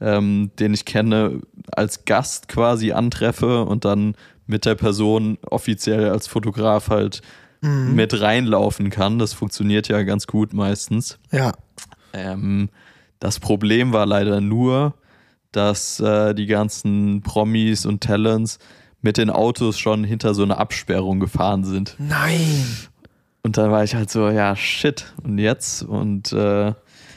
ähm, 0.00 0.52
den 0.58 0.72
ich 0.72 0.84
kenne, 0.84 1.40
als 1.72 2.04
Gast 2.04 2.46
quasi 2.46 2.92
antreffe 2.92 3.64
und 3.64 3.84
dann 3.84 4.14
mit 4.46 4.66
der 4.66 4.76
Person 4.76 5.38
offiziell 5.42 6.10
als 6.10 6.28
Fotograf 6.28 6.90
halt 6.90 7.22
mhm. 7.60 7.94
mit 7.94 8.20
reinlaufen 8.20 8.90
kann. 8.90 9.18
Das 9.18 9.32
funktioniert 9.32 9.88
ja 9.88 10.02
ganz 10.02 10.28
gut 10.28 10.52
meistens. 10.52 11.18
Ja. 11.32 11.52
Ähm, 12.12 12.68
das 13.18 13.40
Problem 13.40 13.92
war 13.92 14.06
leider 14.06 14.40
nur, 14.40 14.94
dass 15.50 15.98
äh, 15.98 16.34
die 16.34 16.46
ganzen 16.46 17.22
Promis 17.22 17.84
und 17.84 18.02
Talents 18.02 18.60
mit 19.02 19.16
den 19.16 19.30
Autos 19.30 19.78
schon 19.78 20.04
hinter 20.04 20.34
so 20.34 20.42
einer 20.42 20.58
Absperrung 20.58 21.20
gefahren 21.20 21.64
sind. 21.64 21.96
Nein. 21.98 22.66
Und 23.42 23.56
dann 23.56 23.70
war 23.70 23.84
ich 23.84 23.94
halt 23.94 24.10
so, 24.10 24.28
ja, 24.28 24.54
shit. 24.54 25.12
Und 25.22 25.38
jetzt? 25.38 25.82
Und 25.82 26.32
äh, 26.32 26.72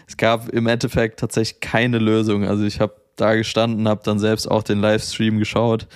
es 0.08 0.18
gab 0.18 0.50
im 0.50 0.68
Endeffekt 0.68 1.20
tatsächlich 1.20 1.60
keine 1.60 1.98
Lösung. 2.00 2.46
Also 2.46 2.64
ich 2.64 2.80
habe 2.80 2.96
da 3.16 3.36
gestanden, 3.36 3.88
habe 3.88 4.02
dann 4.04 4.20
selbst 4.20 4.50
auch 4.50 4.64
den 4.64 4.80
Livestream 4.80 5.40
geschaut, 5.40 5.88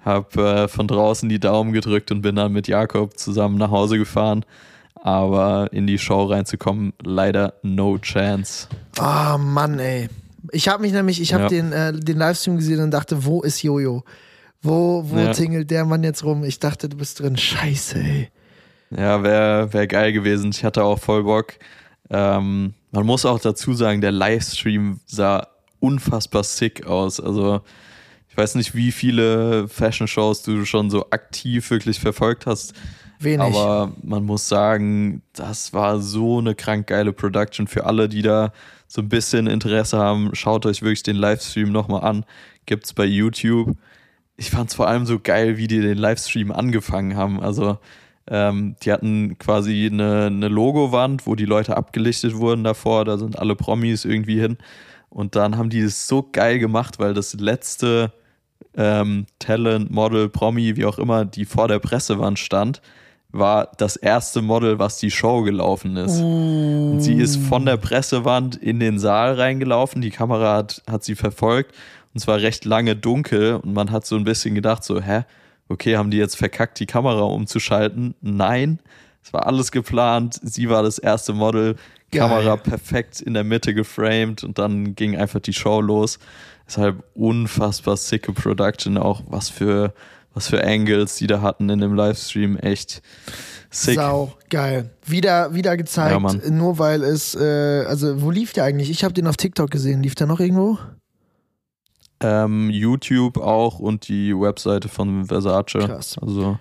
habe 0.00 0.42
äh, 0.42 0.68
von 0.68 0.88
draußen 0.88 1.28
die 1.28 1.40
Daumen 1.40 1.72
gedrückt 1.72 2.10
und 2.10 2.22
bin 2.22 2.36
dann 2.36 2.52
mit 2.52 2.68
Jakob 2.68 3.18
zusammen 3.18 3.58
nach 3.58 3.70
Hause 3.70 3.98
gefahren. 3.98 4.44
Aber 4.94 5.68
in 5.72 5.86
die 5.86 5.98
Show 5.98 6.24
reinzukommen, 6.24 6.92
leider 7.02 7.54
no 7.62 7.98
chance. 7.98 8.66
Ah, 8.98 9.34
oh, 9.34 9.38
Mann, 9.38 9.78
ey. 9.78 10.08
Ich 10.52 10.68
habe 10.68 10.82
mich 10.82 10.92
nämlich, 10.92 11.20
ich 11.20 11.32
habe 11.32 11.44
ja. 11.44 11.48
den, 11.48 11.72
äh, 11.72 11.92
den 11.92 12.18
Livestream 12.18 12.56
gesehen 12.56 12.80
und 12.80 12.90
dachte, 12.90 13.24
wo 13.24 13.42
ist 13.42 13.62
Jojo? 13.62 14.04
Wo, 14.62 15.04
wo 15.06 15.18
ja. 15.18 15.32
tingelt 15.32 15.70
der 15.70 15.84
Mann 15.84 16.02
jetzt 16.02 16.24
rum? 16.24 16.42
Ich 16.44 16.58
dachte, 16.58 16.88
du 16.88 16.96
bist 16.96 17.20
drin. 17.20 17.36
Scheiße, 17.36 17.98
ey. 17.98 18.30
Ja, 18.90 19.22
wäre 19.22 19.72
wär 19.72 19.86
geil 19.86 20.12
gewesen. 20.12 20.50
Ich 20.50 20.64
hatte 20.64 20.84
auch 20.84 20.98
voll 20.98 21.24
Bock. 21.24 21.54
Ähm, 22.10 22.74
man 22.92 23.06
muss 23.06 23.24
auch 23.24 23.40
dazu 23.40 23.74
sagen, 23.74 24.00
der 24.00 24.12
Livestream 24.12 25.00
sah 25.06 25.48
unfassbar 25.80 26.44
sick 26.44 26.86
aus. 26.86 27.20
Also, 27.20 27.60
ich 28.28 28.36
weiß 28.36 28.54
nicht, 28.54 28.74
wie 28.74 28.92
viele 28.92 29.68
Fashion-Shows 29.68 30.42
du 30.42 30.64
schon 30.64 30.90
so 30.90 31.10
aktiv 31.10 31.70
wirklich 31.70 31.98
verfolgt 31.98 32.46
hast. 32.46 32.74
Wenig. 33.18 33.40
Aber 33.40 33.92
man 34.02 34.24
muss 34.24 34.48
sagen, 34.48 35.22
das 35.32 35.72
war 35.72 36.00
so 36.00 36.38
eine 36.38 36.54
krank 36.54 36.86
geile 36.88 37.12
Production 37.12 37.66
für 37.66 37.86
alle, 37.86 38.08
die 38.08 38.22
da 38.22 38.52
so 38.86 39.00
ein 39.00 39.08
bisschen 39.08 39.46
Interesse 39.46 39.98
haben. 39.98 40.30
Schaut 40.34 40.66
euch 40.66 40.82
wirklich 40.82 41.02
den 41.02 41.16
Livestream 41.16 41.72
nochmal 41.72 42.02
an. 42.02 42.24
Gibt's 42.66 42.92
bei 42.92 43.04
YouTube. 43.04 43.76
Ich 44.36 44.50
fand's 44.50 44.74
vor 44.74 44.86
allem 44.86 45.06
so 45.06 45.18
geil, 45.18 45.56
wie 45.56 45.66
die 45.66 45.80
den 45.80 45.96
Livestream 45.96 46.52
angefangen 46.52 47.16
haben. 47.16 47.40
Also, 47.40 47.78
ähm, 48.28 48.76
die 48.82 48.92
hatten 48.92 49.38
quasi 49.38 49.88
eine, 49.90 50.26
eine 50.26 50.48
Logowand, 50.48 51.26
wo 51.26 51.34
die 51.34 51.44
Leute 51.44 51.76
abgelichtet 51.76 52.36
wurden 52.36 52.64
davor. 52.64 53.04
Da 53.04 53.18
sind 53.18 53.38
alle 53.38 53.54
Promis 53.54 54.04
irgendwie 54.04 54.40
hin. 54.40 54.58
Und 55.08 55.36
dann 55.36 55.56
haben 55.56 55.70
die 55.70 55.80
es 55.80 56.08
so 56.08 56.28
geil 56.30 56.58
gemacht, 56.58 56.98
weil 56.98 57.14
das 57.14 57.34
letzte 57.34 58.12
ähm, 58.76 59.26
Talent, 59.38 59.90
Model, 59.90 60.28
Promi, 60.28 60.76
wie 60.76 60.84
auch 60.84 60.98
immer, 60.98 61.24
die 61.24 61.44
vor 61.44 61.68
der 61.68 61.78
Pressewand 61.78 62.38
stand, 62.38 62.82
war 63.30 63.70
das 63.76 63.96
erste 63.96 64.42
Model, 64.42 64.78
was 64.78 64.98
die 64.98 65.10
Show 65.10 65.42
gelaufen 65.42 65.96
ist. 65.96 66.20
Mm. 66.20 66.92
Und 66.92 67.00
sie 67.00 67.14
ist 67.14 67.36
von 67.36 67.66
der 67.66 67.76
Pressewand 67.76 68.56
in 68.56 68.80
den 68.80 68.98
Saal 68.98 69.34
reingelaufen. 69.34 70.00
Die 70.00 70.10
Kamera 70.10 70.56
hat, 70.56 70.82
hat 70.90 71.04
sie 71.04 71.14
verfolgt. 71.14 71.72
Und 72.12 72.20
es 72.20 72.26
war 72.26 72.38
recht 72.38 72.64
lange 72.64 72.96
dunkel. 72.96 73.56
Und 73.56 73.74
man 73.74 73.90
hat 73.90 74.06
so 74.06 74.16
ein 74.16 74.24
bisschen 74.24 74.54
gedacht, 74.54 74.84
so, 74.84 75.00
hä? 75.00 75.24
Okay, 75.68 75.96
haben 75.96 76.10
die 76.10 76.18
jetzt 76.18 76.36
verkackt, 76.36 76.78
die 76.78 76.86
Kamera 76.86 77.22
umzuschalten? 77.22 78.14
Nein. 78.20 78.80
Es 79.22 79.32
war 79.32 79.46
alles 79.46 79.72
geplant. 79.72 80.38
Sie 80.42 80.68
war 80.68 80.82
das 80.82 80.98
erste 80.98 81.32
Model. 81.32 81.74
Geil. 82.12 82.20
Kamera 82.20 82.56
perfekt 82.56 83.20
in 83.20 83.34
der 83.34 83.42
Mitte 83.42 83.74
geframed. 83.74 84.44
Und 84.44 84.58
dann 84.58 84.94
ging 84.94 85.16
einfach 85.16 85.40
die 85.40 85.52
Show 85.52 85.80
los. 85.80 86.18
Deshalb 86.66 87.02
unfassbar 87.14 87.96
sicke 87.96 88.32
Production. 88.32 88.96
Auch 88.96 89.22
was 89.26 89.48
für 89.48 89.92
was 90.36 90.48
für 90.48 90.62
Angles 90.62 91.16
die 91.16 91.26
da 91.26 91.40
hatten 91.40 91.68
in 91.70 91.80
dem 91.80 91.94
Livestream. 91.94 92.58
Echt 92.58 93.02
sick. 93.70 93.94
Sau, 93.94 94.34
geil. 94.50 94.90
Wieder, 95.04 95.54
wieder 95.54 95.76
gezeigt, 95.78 96.20
ja, 96.22 96.50
nur 96.50 96.78
weil 96.78 97.02
es, 97.02 97.34
äh, 97.34 97.84
also 97.88 98.20
wo 98.20 98.30
lief 98.30 98.52
der 98.52 98.64
eigentlich? 98.64 98.90
Ich 98.90 99.02
habe 99.02 99.14
den 99.14 99.26
auf 99.26 99.38
TikTok 99.38 99.70
gesehen. 99.70 100.02
Lief 100.02 100.14
der 100.14 100.26
noch 100.26 100.38
irgendwo? 100.38 100.78
Ähm, 102.20 102.70
YouTube 102.70 103.36
auch 103.36 103.78
und 103.78 104.08
die 104.08 104.34
Webseite 104.34 104.88
von 104.88 105.26
Versace. 105.26 105.84
Krass. 105.86 106.16
Also. 106.20 106.58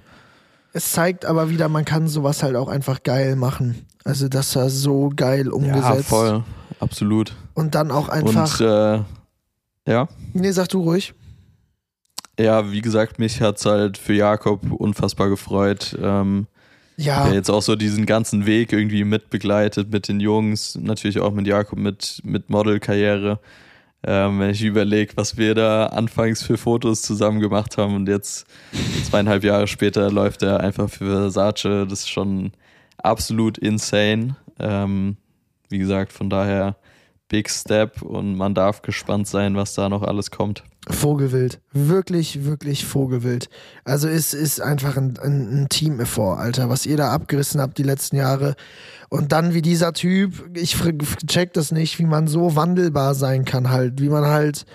Es 0.73 0.91
zeigt 0.91 1.25
aber 1.25 1.49
wieder, 1.49 1.69
man 1.69 1.85
kann 1.85 2.07
sowas 2.07 2.43
halt 2.43 2.57
auch 2.57 2.67
einfach 2.67 3.03
geil 3.03 3.37
machen. 3.37 3.85
Also 4.03 4.27
das 4.27 4.55
war 4.55 4.69
so 4.69 5.11
geil 5.15 5.47
umgesetzt. 5.49 5.83
Ja, 5.83 6.03
voll. 6.03 6.43
Absolut. 6.79 7.33
Und 7.53 7.75
dann 7.75 7.91
auch 7.91 8.09
einfach. 8.09 8.59
Und, 8.59 8.65
äh, 8.65 8.99
ja. 9.87 10.07
Nee, 10.33 10.51
sag 10.51 10.67
du 10.69 10.81
ruhig. 10.81 11.13
Ja, 12.37 12.71
wie 12.71 12.81
gesagt, 12.81 13.17
mich 13.19 13.39
hat 13.41 13.57
es 13.57 13.65
halt 13.65 13.97
für 13.97 14.13
Jakob 14.13 14.69
unfassbar 14.71 15.29
gefreut. 15.29 15.97
Ähm, 16.01 16.47
ja. 16.97 17.25
Der 17.25 17.33
jetzt 17.33 17.49
auch 17.49 17.61
so 17.61 17.75
diesen 17.75 18.05
ganzen 18.05 18.45
Weg 18.45 18.73
irgendwie 18.73 19.03
mitbegleitet 19.03 19.91
mit 19.91 20.07
den 20.07 20.19
Jungs, 20.19 20.75
natürlich 20.75 21.19
auch 21.19 21.31
mit 21.31 21.47
Jakob 21.47 21.79
mit, 21.79 22.21
mit 22.23 22.49
Modelkarriere. 22.49 23.39
Ähm, 24.07 24.39
wenn 24.39 24.51
ich 24.51 24.61
überlege, 24.61 25.13
was 25.15 25.35
wir 25.37 25.55
da 25.55 25.87
anfangs 25.87 26.43
für 26.43 26.57
Fotos 26.57 27.01
zusammen 27.01 27.39
gemacht 27.39 27.77
haben 27.77 27.95
und 27.95 28.07
jetzt 28.07 28.45
zweieinhalb 29.03 29.43
Jahre 29.43 29.67
später 29.67 30.11
läuft 30.11 30.43
er 30.43 30.59
einfach 30.59 30.89
für 30.89 31.05
Versace, 31.31 31.87
das 31.89 32.01
ist 32.01 32.09
schon 32.09 32.51
absolut 32.97 33.57
insane. 33.57 34.35
Ähm, 34.59 35.17
wie 35.69 35.79
gesagt, 35.79 36.13
von 36.13 36.29
daher 36.29 36.75
Big 37.35 37.49
Step 37.49 38.01
und 38.01 38.37
man 38.37 38.53
darf 38.53 38.81
gespannt 38.81 39.27
sein, 39.27 39.57
was 39.57 39.73
da 39.73 39.89
noch 39.89 40.03
alles 40.03 40.31
kommt. 40.31 40.63
Vogelwild. 40.89 41.59
Wirklich, 41.73 42.45
wirklich 42.45 42.85
Vogelwild. 42.85 43.49
Also 43.83 44.07
es 44.07 44.33
ist 44.33 44.61
einfach 44.61 44.95
ein, 44.95 45.19
ein, 45.19 45.63
ein 45.63 45.67
Team-Effort, 45.67 46.37
Alter, 46.37 46.69
was 46.69 46.85
ihr 46.85 46.95
da 46.95 47.11
abgerissen 47.11 47.59
habt 47.59 47.77
die 47.77 47.83
letzten 47.83 48.15
Jahre. 48.15 48.55
Und 49.09 49.33
dann 49.33 49.53
wie 49.53 49.61
dieser 49.61 49.91
Typ, 49.91 50.49
ich 50.55 50.77
check 51.27 51.51
das 51.51 51.73
nicht, 51.73 51.99
wie 51.99 52.05
man 52.05 52.27
so 52.27 52.55
wandelbar 52.55 53.15
sein 53.15 53.43
kann 53.43 53.69
halt, 53.69 53.99
wie 53.99 54.07
man 54.07 54.23
halt 54.23 54.65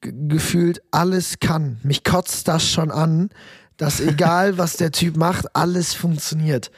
gefühlt 0.00 0.82
alles 0.90 1.38
kann. 1.38 1.78
Mich 1.84 2.02
kotzt 2.02 2.48
das 2.48 2.68
schon 2.68 2.90
an, 2.90 3.30
dass 3.76 4.00
egal 4.00 4.58
was 4.58 4.76
der 4.76 4.90
Typ 4.90 5.16
macht, 5.16 5.54
alles 5.54 5.94
funktioniert 5.94 6.72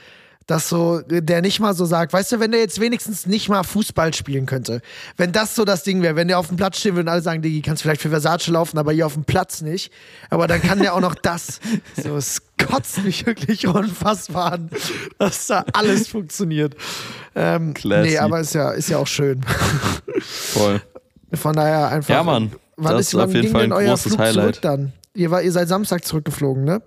dass 0.46 0.68
so, 0.68 1.00
der 1.06 1.42
nicht 1.42 1.60
mal 1.60 1.74
so 1.74 1.84
sagt, 1.84 2.12
weißt 2.12 2.32
du, 2.32 2.40
wenn 2.40 2.50
der 2.50 2.60
jetzt 2.60 2.80
wenigstens 2.80 3.26
nicht 3.26 3.48
mal 3.48 3.62
Fußball 3.62 4.12
spielen 4.14 4.46
könnte, 4.46 4.80
wenn 5.16 5.32
das 5.32 5.54
so 5.54 5.64
das 5.64 5.82
Ding 5.82 6.02
wäre, 6.02 6.16
wenn 6.16 6.28
der 6.28 6.38
auf 6.38 6.48
dem 6.48 6.56
Platz 6.56 6.78
stehen 6.78 6.94
würde 6.94 7.08
und 7.08 7.12
alle 7.12 7.22
sagen, 7.22 7.42
Digi, 7.42 7.62
kannst 7.62 7.82
vielleicht 7.82 8.02
für 8.02 8.10
Versace 8.10 8.48
laufen, 8.48 8.78
aber 8.78 8.92
hier 8.92 9.06
auf 9.06 9.14
dem 9.14 9.24
Platz 9.24 9.62
nicht, 9.62 9.92
aber 10.30 10.46
dann 10.46 10.60
kann 10.60 10.78
der 10.78 10.94
auch 10.94 11.00
noch 11.00 11.14
das. 11.14 11.60
So, 12.02 12.16
es 12.16 12.42
kotzt 12.58 13.04
mich 13.04 13.26
wirklich 13.26 13.66
unfassbar 13.66 14.52
an, 14.52 14.70
dass 15.18 15.46
da 15.46 15.64
alles 15.72 16.08
funktioniert. 16.08 16.74
Ähm, 17.34 17.74
nee, 17.84 18.18
aber 18.18 18.40
ist 18.40 18.54
ja, 18.54 18.70
ist 18.70 18.88
ja 18.88 18.98
auch 18.98 19.06
schön. 19.06 19.42
Voll. 20.20 20.80
Von 21.34 21.54
daher 21.54 21.88
einfach. 21.88 22.14
Ja, 22.14 22.22
Mann. 22.22 22.52
Wann 22.76 22.92
das 22.92 23.08
ist, 23.08 23.14
ist 23.14 23.20
auf 23.20 23.34
jeden 23.34 23.50
Fall 23.50 23.64
ein 23.64 23.70
großes 23.70 24.14
Flug 24.14 24.18
Highlight. 24.18 24.64
dann? 24.64 24.92
Ihr, 25.14 25.30
war, 25.30 25.42
ihr 25.42 25.52
seid 25.52 25.68
Samstag 25.68 26.04
zurückgeflogen, 26.04 26.64
ne? 26.64 26.82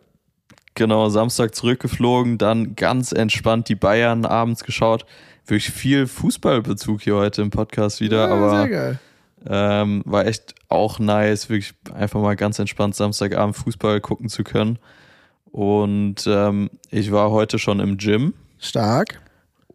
Genau, 0.76 1.10
Samstag 1.10 1.56
zurückgeflogen, 1.56 2.38
dann 2.38 2.76
ganz 2.76 3.12
entspannt 3.12 3.70
die 3.70 3.76
Bayern 3.76 4.26
abends 4.26 4.64
geschaut. 4.64 5.06
Wirklich 5.46 5.72
viel 5.72 6.06
Fußballbezug 6.08 7.02
hier 7.02 7.16
heute 7.16 7.42
im 7.42 7.50
Podcast 7.50 8.02
wieder, 8.02 8.28
ja, 8.28 8.34
aber 8.34 8.98
ähm, 9.48 10.02
war 10.06 10.26
echt 10.26 10.56
auch 10.70 11.00
nice, 11.00 11.50
wirklich 11.50 11.74
einfach 11.94 12.22
mal 12.22 12.36
ganz 12.36 12.60
entspannt 12.60 12.96
Samstagabend 12.96 13.56
Fußball 13.56 14.02
gucken 14.02 14.28
zu 14.28 14.44
können. 14.44 14.80
Und 15.52 16.26
ähm, 16.28 16.70
ich 16.92 17.12
war 17.12 17.32
heute 17.32 17.58
schon 17.60 17.80
im 17.80 17.98
Gym. 17.98 18.34
Stark. 18.58 19.22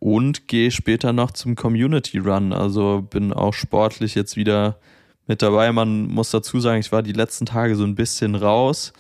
und 0.01 0.49
gehe 0.49 0.71
später 0.71 1.13
noch 1.13 1.31
zum 1.31 1.55
Community 1.55 2.19
Run. 2.19 2.53
Also 2.53 3.07
bin 3.09 3.33
auch 3.33 3.55
sportlich 3.55 4.15
jetzt 4.15 4.37
wieder 4.37 4.79
mit 5.27 5.43
dabei. 5.43 5.71
Man 5.73 6.09
muss 6.09 6.31
dazu 6.31 6.59
sagen, 6.59 6.81
ich 6.81 6.91
war 6.91 7.03
die 7.03 7.13
letzten 7.13 7.47
Tage 7.47 7.77
so 7.77 7.85
ein 7.85 7.95
bisschen 7.95 8.35
raus. 8.35 8.93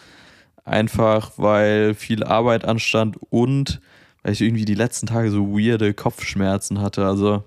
Einfach 0.64 1.32
weil 1.36 1.94
viel 1.94 2.22
Arbeit 2.24 2.64
anstand 2.64 3.16
und 3.30 3.80
weil 4.22 4.32
ich 4.32 4.40
irgendwie 4.42 4.64
die 4.66 4.74
letzten 4.74 5.06
Tage 5.06 5.30
so 5.30 5.48
weirde 5.56 5.94
Kopfschmerzen 5.94 6.80
hatte. 6.80 7.06
Also 7.06 7.42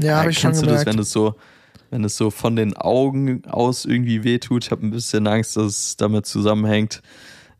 Ja, 0.00 0.18
habe 0.18 0.30
ich 0.30 0.38
kennst 0.38 0.62
du 0.62 0.66
gemerkt. 0.66 0.86
das, 0.86 0.94
wenn 0.94 1.00
es 1.00 1.10
so, 1.12 1.34
wenn 1.90 2.04
es 2.04 2.16
so 2.16 2.30
von 2.30 2.56
den 2.56 2.76
Augen 2.76 3.44
aus 3.46 3.84
irgendwie 3.84 4.24
wehtut? 4.24 4.64
Ich 4.64 4.70
habe 4.70 4.86
ein 4.86 4.90
bisschen 4.90 5.26
Angst, 5.26 5.56
dass 5.56 5.66
es 5.66 5.96
damit 5.96 6.26
zusammenhängt, 6.26 7.02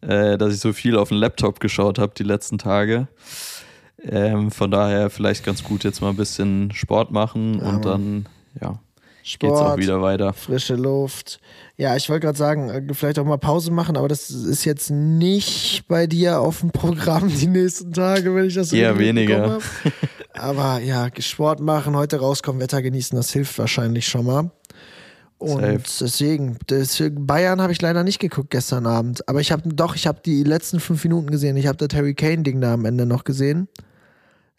äh, 0.00 0.38
dass 0.38 0.54
ich 0.54 0.60
so 0.60 0.72
viel 0.72 0.96
auf 0.96 1.10
den 1.10 1.18
Laptop 1.18 1.60
geschaut 1.60 1.98
habe 1.98 2.12
die 2.16 2.22
letzten 2.24 2.58
Tage. 2.58 3.08
Ähm, 4.02 4.50
von 4.50 4.70
daher 4.70 5.10
vielleicht 5.10 5.44
ganz 5.44 5.62
gut 5.64 5.84
jetzt 5.84 6.00
mal 6.00 6.10
ein 6.10 6.16
bisschen 6.16 6.70
Sport 6.72 7.10
machen 7.10 7.60
Ja, 7.60 7.68
und 7.70 7.84
dann 7.84 8.26
ja, 8.60 8.78
geht's 9.38 9.52
auch 9.52 9.76
wieder 9.76 10.00
weiter. 10.00 10.32
Frische 10.32 10.76
Luft. 10.76 11.40
Ja, 11.76 11.96
ich 11.96 12.08
wollte 12.08 12.26
gerade 12.26 12.38
sagen, 12.38 12.70
äh, 12.70 12.94
vielleicht 12.94 13.18
auch 13.18 13.24
mal 13.24 13.36
Pause 13.36 13.70
machen, 13.70 13.96
aber 13.96 14.08
das 14.08 14.30
ist 14.30 14.64
jetzt 14.64 14.90
nicht 14.90 15.84
bei 15.88 16.06
dir 16.06 16.40
auf 16.40 16.60
dem 16.60 16.70
Programm 16.70 17.28
die 17.28 17.48
nächsten 17.48 17.92
Tage, 17.92 18.34
wenn 18.34 18.46
ich 18.46 18.54
das 18.54 18.70
so 18.70 18.76
Eher 18.76 18.92
richtig 18.92 19.08
weniger. 19.08 19.58
Aber 20.32 20.80
ja, 20.80 21.08
Sport 21.18 21.60
machen, 21.60 21.96
heute 21.96 22.20
rauskommen, 22.20 22.60
Wetter 22.62 22.82
genießen, 22.82 23.16
das 23.16 23.32
hilft 23.32 23.58
wahrscheinlich 23.58 24.06
schon 24.06 24.26
mal. 24.26 24.50
Und 25.38 25.60
Safe. 25.60 25.80
deswegen, 26.00 26.58
deswegen, 26.70 27.26
Bayern 27.26 27.60
habe 27.60 27.72
ich 27.72 27.82
leider 27.82 28.04
nicht 28.04 28.20
geguckt 28.20 28.50
gestern 28.50 28.86
Abend. 28.86 29.28
Aber 29.28 29.40
ich 29.40 29.52
habe 29.52 29.68
doch, 29.68 29.94
ich 29.94 30.06
habe 30.06 30.20
die 30.24 30.44
letzten 30.44 30.80
fünf 30.80 31.04
Minuten 31.04 31.30
gesehen. 31.30 31.58
Ich 31.58 31.66
habe 31.66 31.76
das 31.76 31.94
Harry 31.96 32.14
Kane-Ding 32.14 32.60
da 32.62 32.72
am 32.72 32.86
Ende 32.86 33.04
noch 33.04 33.24
gesehen. 33.24 33.68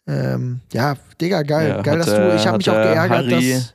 Ähm, 0.06 0.60
ja, 0.72 0.96
Digga, 1.20 1.42
geil. 1.42 1.68
Ja, 1.70 1.82
geil, 1.82 1.98
dass 1.98 2.06
du. 2.06 2.34
Ich 2.36 2.46
habe 2.46 2.58
mich 2.58 2.70
auch 2.70 2.74
geärgert, 2.74 3.26
Harry- 3.26 3.50
dass. 3.50 3.74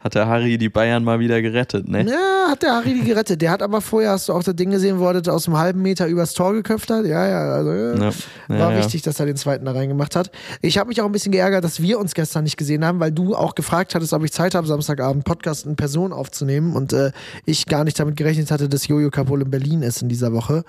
Hat 0.00 0.14
der 0.14 0.26
Harry 0.26 0.56
die 0.56 0.70
Bayern 0.70 1.04
mal 1.04 1.20
wieder 1.20 1.42
gerettet, 1.42 1.86
ne? 1.86 2.06
Ja, 2.08 2.50
hat 2.50 2.62
der 2.62 2.72
Harry 2.72 2.94
die 2.94 3.04
gerettet. 3.04 3.42
Der 3.42 3.50
hat 3.50 3.60
aber 3.60 3.82
vorher, 3.82 4.12
hast 4.12 4.30
du 4.30 4.32
auch 4.32 4.42
das 4.42 4.56
Ding 4.56 4.70
gesehen, 4.70 4.98
wo 4.98 5.06
er 5.06 5.20
das 5.20 5.28
aus 5.28 5.46
einem 5.46 5.58
halben 5.58 5.82
Meter 5.82 6.06
übers 6.06 6.32
Tor 6.32 6.54
geköpft 6.54 6.88
hat? 6.88 7.04
Ja, 7.04 7.28
ja, 7.28 7.52
also 7.52 7.70
ja. 7.70 7.94
Ja, 7.96 8.12
war 8.48 8.72
ja, 8.72 8.78
wichtig, 8.78 9.02
dass 9.02 9.20
er 9.20 9.26
den 9.26 9.36
zweiten 9.36 9.66
da 9.66 9.72
reingemacht 9.72 10.16
hat. 10.16 10.30
Ich 10.62 10.78
habe 10.78 10.88
mich 10.88 11.02
auch 11.02 11.04
ein 11.04 11.12
bisschen 11.12 11.32
geärgert, 11.32 11.64
dass 11.64 11.82
wir 11.82 11.98
uns 11.98 12.14
gestern 12.14 12.44
nicht 12.44 12.56
gesehen 12.56 12.82
haben, 12.82 12.98
weil 12.98 13.12
du 13.12 13.34
auch 13.34 13.54
gefragt 13.54 13.94
hattest, 13.94 14.14
ob 14.14 14.24
ich 14.24 14.32
Zeit 14.32 14.54
habe, 14.54 14.66
Samstagabend 14.66 15.24
Podcast 15.24 15.66
in 15.66 15.76
Person 15.76 16.14
aufzunehmen 16.14 16.74
und 16.74 16.94
äh, 16.94 17.12
ich 17.44 17.66
gar 17.66 17.84
nicht 17.84 18.00
damit 18.00 18.16
gerechnet 18.16 18.50
hatte, 18.50 18.70
dass 18.70 18.88
Jojo 18.88 19.10
Kapol 19.10 19.42
in 19.42 19.50
Berlin 19.50 19.82
ist 19.82 20.00
in 20.00 20.08
dieser 20.08 20.32
Woche. 20.32 20.64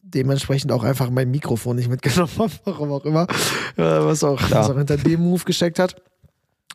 Dementsprechend 0.00 0.72
auch 0.72 0.82
einfach 0.82 1.10
mein 1.10 1.30
Mikrofon 1.30 1.76
nicht 1.76 1.90
mitgenommen 1.90 2.32
habe, 2.38 2.52
warum 2.64 2.90
auch 2.90 3.04
immer, 3.04 3.24
äh, 3.76 3.82
was, 3.82 4.24
auch, 4.24 4.40
was 4.48 4.70
auch 4.70 4.78
hinter 4.78 4.96
dem 4.96 5.20
Move 5.20 5.44
gesteckt 5.44 5.78
hat. 5.78 5.96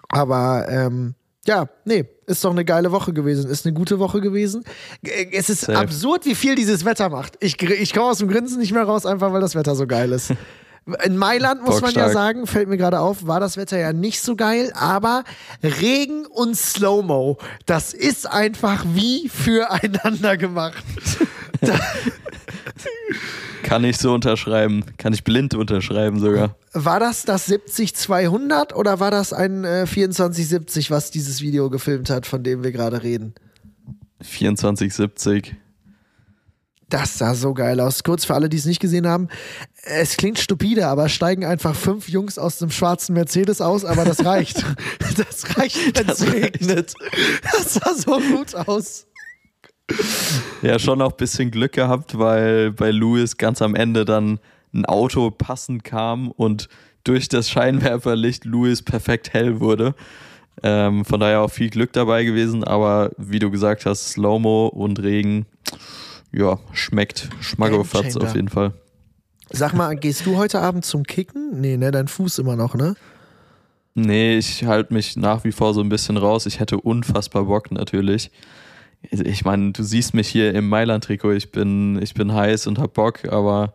Aber 0.09 0.67
ähm, 0.69 1.15
ja, 1.47 1.69
nee, 1.85 2.05
ist 2.25 2.43
doch 2.43 2.51
eine 2.51 2.65
geile 2.65 2.91
Woche 2.91 3.13
gewesen, 3.13 3.49
ist 3.49 3.65
eine 3.65 3.73
gute 3.73 3.99
Woche 3.99 4.19
gewesen. 4.19 4.63
Es 5.31 5.49
ist 5.49 5.61
Safe. 5.61 5.77
absurd, 5.77 6.25
wie 6.25 6.35
viel 6.35 6.55
dieses 6.55 6.83
Wetter 6.83 7.09
macht. 7.09 7.35
Ich, 7.39 7.61
ich 7.61 7.93
komme 7.93 8.07
aus 8.07 8.17
dem 8.17 8.27
Grinsen 8.27 8.59
nicht 8.59 8.73
mehr 8.73 8.83
raus, 8.83 9.05
einfach 9.05 9.31
weil 9.31 9.41
das 9.41 9.55
Wetter 9.55 9.75
so 9.75 9.87
geil 9.87 10.11
ist. 10.11 10.33
In 11.03 11.17
Mailand 11.17 11.65
muss 11.65 11.81
man 11.81 11.93
ja 11.93 12.09
sagen, 12.09 12.47
fällt 12.47 12.69
mir 12.69 12.77
gerade 12.77 13.01
auf, 13.01 13.27
war 13.27 13.41
das 13.41 13.57
Wetter 13.57 13.77
ja 13.77 13.91
nicht 13.91 14.21
so 14.21 14.37
geil, 14.37 14.71
aber 14.73 15.25
Regen 15.61 16.25
und 16.25 16.55
Slow-Mo, 16.55 17.37
das 17.65 17.93
ist 17.93 18.25
einfach 18.25 18.85
wie 18.93 19.27
füreinander 19.27 20.37
gemacht. 20.37 20.83
Kann 23.63 23.83
ich 23.83 23.97
so 23.97 24.13
unterschreiben. 24.13 24.83
Kann 24.97 25.13
ich 25.13 25.23
blind 25.23 25.53
unterschreiben 25.53 26.19
sogar. 26.19 26.55
War 26.73 26.99
das 26.99 27.23
das 27.23 27.49
70-200 27.49 28.73
oder 28.73 28.99
war 28.99 29.11
das 29.11 29.33
ein 29.33 29.63
äh, 29.63 29.85
2470, 29.85 30.91
was 30.91 31.11
dieses 31.11 31.41
Video 31.41 31.69
gefilmt 31.69 32.09
hat, 32.09 32.25
von 32.25 32.43
dem 32.43 32.63
wir 32.63 32.71
gerade 32.71 33.03
reden? 33.03 33.33
2470. 34.21 35.55
Das 36.89 37.17
sah 37.17 37.35
so 37.35 37.53
geil 37.53 37.81
aus. 37.81 38.03
Kurz 38.03 38.23
für 38.23 38.33
alle, 38.33 38.47
die 38.47 38.57
es 38.57 38.65
nicht 38.65 38.79
gesehen 38.79 39.07
haben. 39.07 39.27
Es 39.83 40.15
klingt 40.15 40.39
stupide, 40.39 40.87
aber 40.87 41.09
steigen 41.09 41.43
einfach 41.43 41.75
fünf 41.75 42.07
Jungs 42.07 42.37
aus 42.37 42.59
dem 42.59 42.69
schwarzen 42.69 43.13
Mercedes 43.13 43.59
aus, 43.59 43.83
aber 43.83 44.05
das 44.05 44.23
reicht. 44.25 44.63
Das 45.17 45.57
reicht, 45.57 45.97
wenn 45.97 46.09
es 46.09 46.31
regnet. 46.31 46.93
Das 47.41 47.73
sah 47.73 47.93
so 47.95 48.19
gut 48.19 48.53
aus. 48.53 49.06
Ja, 50.61 50.79
schon 50.79 51.01
auch 51.01 51.11
ein 51.11 51.17
bisschen 51.17 51.51
Glück 51.51 51.73
gehabt, 51.73 52.17
weil 52.17 52.71
bei 52.71 52.91
Lewis 52.91 53.37
ganz 53.37 53.61
am 53.61 53.75
Ende 53.75 54.05
dann 54.05 54.39
ein 54.73 54.85
Auto 54.85 55.31
passend 55.31 55.83
kam 55.83 56.31
und 56.31 56.67
durch 57.03 57.29
das 57.29 57.49
Scheinwerferlicht 57.49 58.45
Lewis 58.45 58.83
perfekt 58.83 59.33
hell 59.33 59.59
wurde. 59.59 59.95
Ähm, 60.63 61.05
von 61.05 61.19
daher 61.19 61.41
auch 61.41 61.51
viel 61.51 61.69
Glück 61.69 61.93
dabei 61.93 62.23
gewesen, 62.23 62.63
aber 62.63 63.11
wie 63.17 63.39
du 63.39 63.51
gesagt 63.51 63.85
hast, 63.85 64.09
Slow-Mo 64.09 64.67
und 64.67 65.01
Regen, 65.01 65.45
ja, 66.33 66.59
schmeckt. 66.73 67.29
Schmackofatz 67.39 68.17
auf 68.17 68.35
jeden 68.35 68.49
Fall. 68.49 68.73
Sag 69.49 69.73
mal, 69.73 69.95
gehst 69.95 70.25
du 70.25 70.35
heute 70.35 70.59
Abend 70.59 70.83
zum 70.83 71.03
Kicken? 71.03 71.61
Nee, 71.61 71.77
ne, 71.77 71.91
dein 71.91 72.07
Fuß 72.07 72.39
immer 72.39 72.55
noch, 72.55 72.75
ne? 72.75 72.95
Nee, 73.93 74.37
ich 74.37 74.65
halte 74.65 74.93
mich 74.93 75.15
nach 75.15 75.43
wie 75.43 75.51
vor 75.51 75.73
so 75.73 75.81
ein 75.81 75.89
bisschen 75.89 76.17
raus. 76.17 76.45
Ich 76.45 76.59
hätte 76.59 76.79
unfassbar 76.79 77.45
Bock 77.45 77.71
natürlich. 77.71 78.29
Ich 79.01 79.45
meine, 79.45 79.71
du 79.71 79.83
siehst 79.83 80.13
mich 80.13 80.27
hier 80.27 80.53
im 80.53 80.69
Mailand-Trikot. 80.69 81.31
Ich 81.31 81.51
bin, 81.51 82.01
ich 82.01 82.13
bin 82.13 82.33
heiß 82.33 82.67
und 82.67 82.79
hab 82.79 82.93
Bock, 82.93 83.25
aber 83.31 83.73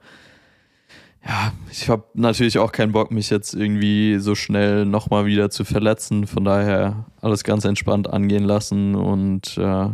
ja, 1.25 1.53
ich 1.71 1.89
habe 1.89 2.05
natürlich 2.15 2.59
auch 2.59 2.73
keinen 2.73 2.93
Bock, 2.93 3.13
mich 3.13 3.31
jetzt 3.31 3.55
irgendwie 3.55 4.19
so 4.19 4.35
schnell 4.35 4.85
nochmal 4.85 5.25
wieder 5.25 5.51
zu 5.51 5.65
verletzen. 5.65 6.27
Von 6.27 6.45
daher 6.45 7.07
alles 7.21 7.45
ganz 7.45 7.65
entspannt 7.65 8.11
angehen 8.11 8.45
lassen 8.45 8.97
und 8.97 9.57
äh, 9.57 9.89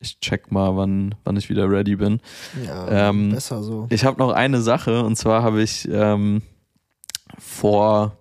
ich 0.00 0.18
check 0.20 0.50
mal, 0.50 0.76
wann, 0.76 1.14
wann 1.24 1.36
ich 1.36 1.48
wieder 1.48 1.70
ready 1.70 1.96
bin. 1.96 2.20
Ja, 2.66 3.08
Ähm, 3.10 3.30
besser 3.30 3.62
so. 3.62 3.86
Ich 3.90 4.04
habe 4.04 4.18
noch 4.18 4.32
eine 4.32 4.60
Sache 4.60 5.04
und 5.04 5.16
zwar 5.16 5.42
habe 5.42 5.62
ich 5.62 5.88
ähm, 5.90 6.42
vor 7.38 8.16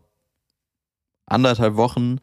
anderthalb 1.25 1.75
Wochen 1.75 2.19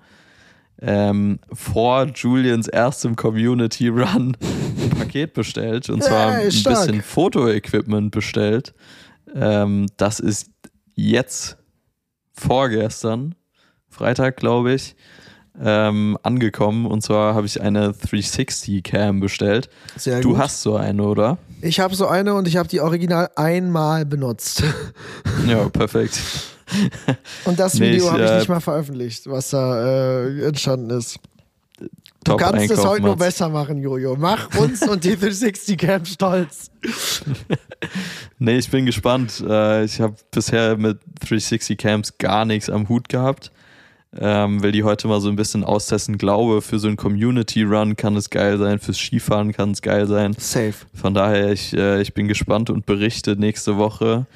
ähm, 0.84 1.38
vor 1.52 2.06
Julians 2.06 2.66
erstem 2.68 3.14
Community 3.16 3.88
Run 3.88 4.36
ein 4.40 4.90
Paket 4.98 5.32
bestellt 5.32 5.88
und 5.88 6.02
zwar 6.02 6.32
Hey, 6.32 6.44
ein 6.46 6.62
bisschen 6.62 7.02
Fotoequipment 7.02 8.10
bestellt. 8.10 8.74
Ähm, 9.34 9.86
das 9.96 10.18
ist 10.20 10.50
jetzt 10.94 11.56
vorgestern, 12.34 13.34
Freitag 13.88 14.36
glaube 14.36 14.72
ich, 14.72 14.96
ähm, 15.62 16.18
angekommen 16.22 16.86
und 16.86 17.02
zwar 17.02 17.34
habe 17.34 17.46
ich 17.46 17.60
eine 17.60 17.92
360 17.92 18.82
Cam 18.82 19.20
bestellt. 19.20 19.68
Sehr 19.96 20.20
Du 20.20 20.30
gut. 20.30 20.38
hast 20.38 20.62
so 20.62 20.76
eine, 20.76 21.02
oder? 21.02 21.38
Ich 21.60 21.78
habe 21.78 21.94
so 21.94 22.06
eine 22.08 22.34
und 22.34 22.48
ich 22.48 22.56
habe 22.56 22.68
die 22.68 22.80
original 22.80 23.30
einmal 23.36 24.04
benutzt. 24.06 24.62
Ja, 25.46 25.68
perfekt. 25.68 26.18
Und 27.44 27.58
das 27.58 27.78
Video 27.78 28.10
habe 28.10 28.24
ich 28.24 28.30
äh, 28.30 28.38
nicht 28.38 28.48
mal 28.48 28.60
veröffentlicht, 28.60 29.28
was 29.28 29.50
da 29.50 30.24
äh, 30.24 30.46
entstanden 30.46 30.90
ist. 30.90 31.18
Du 32.24 32.36
kannst 32.36 32.70
es 32.70 32.84
heute 32.84 33.02
nur 33.02 33.16
besser 33.16 33.48
machen, 33.48 33.78
Jojo. 33.78 34.16
Mach 34.16 34.54
uns 34.56 34.82
und 34.86 35.02
die 35.04 35.16
360 35.16 35.78
Cam 35.78 36.04
stolz. 36.04 36.70
Nee, 38.38 38.58
ich 38.58 38.70
bin 38.70 38.86
gespannt. 38.86 39.42
Äh, 39.48 39.84
ich 39.84 40.00
habe 40.00 40.16
bisher 40.32 40.76
mit 40.76 40.98
360 41.20 41.78
Camps 41.78 42.18
gar 42.18 42.44
nichts 42.44 42.68
am 42.68 42.88
Hut 42.88 43.08
gehabt. 43.08 43.52
Ähm, 44.18 44.62
will 44.62 44.72
die 44.72 44.82
heute 44.82 45.06
mal 45.06 45.20
so 45.20 45.28
ein 45.28 45.36
bisschen 45.36 45.62
austesten. 45.62 46.18
Glaube, 46.18 46.60
für 46.60 46.80
so 46.80 46.88
einen 46.88 46.96
Community 46.96 47.62
Run 47.62 47.96
kann 47.96 48.16
es 48.16 48.30
geil 48.30 48.58
sein, 48.58 48.80
fürs 48.80 48.98
Skifahren 48.98 49.52
kann 49.52 49.70
es 49.70 49.80
geil 49.80 50.08
sein. 50.08 50.34
Safe. 50.38 50.74
Von 50.92 51.14
daher, 51.14 51.52
ich, 51.52 51.72
äh, 51.72 52.02
ich 52.02 52.14
bin 52.14 52.26
gespannt 52.26 52.68
und 52.68 52.84
berichte 52.84 53.36
nächste 53.36 53.76
Woche, 53.76 54.26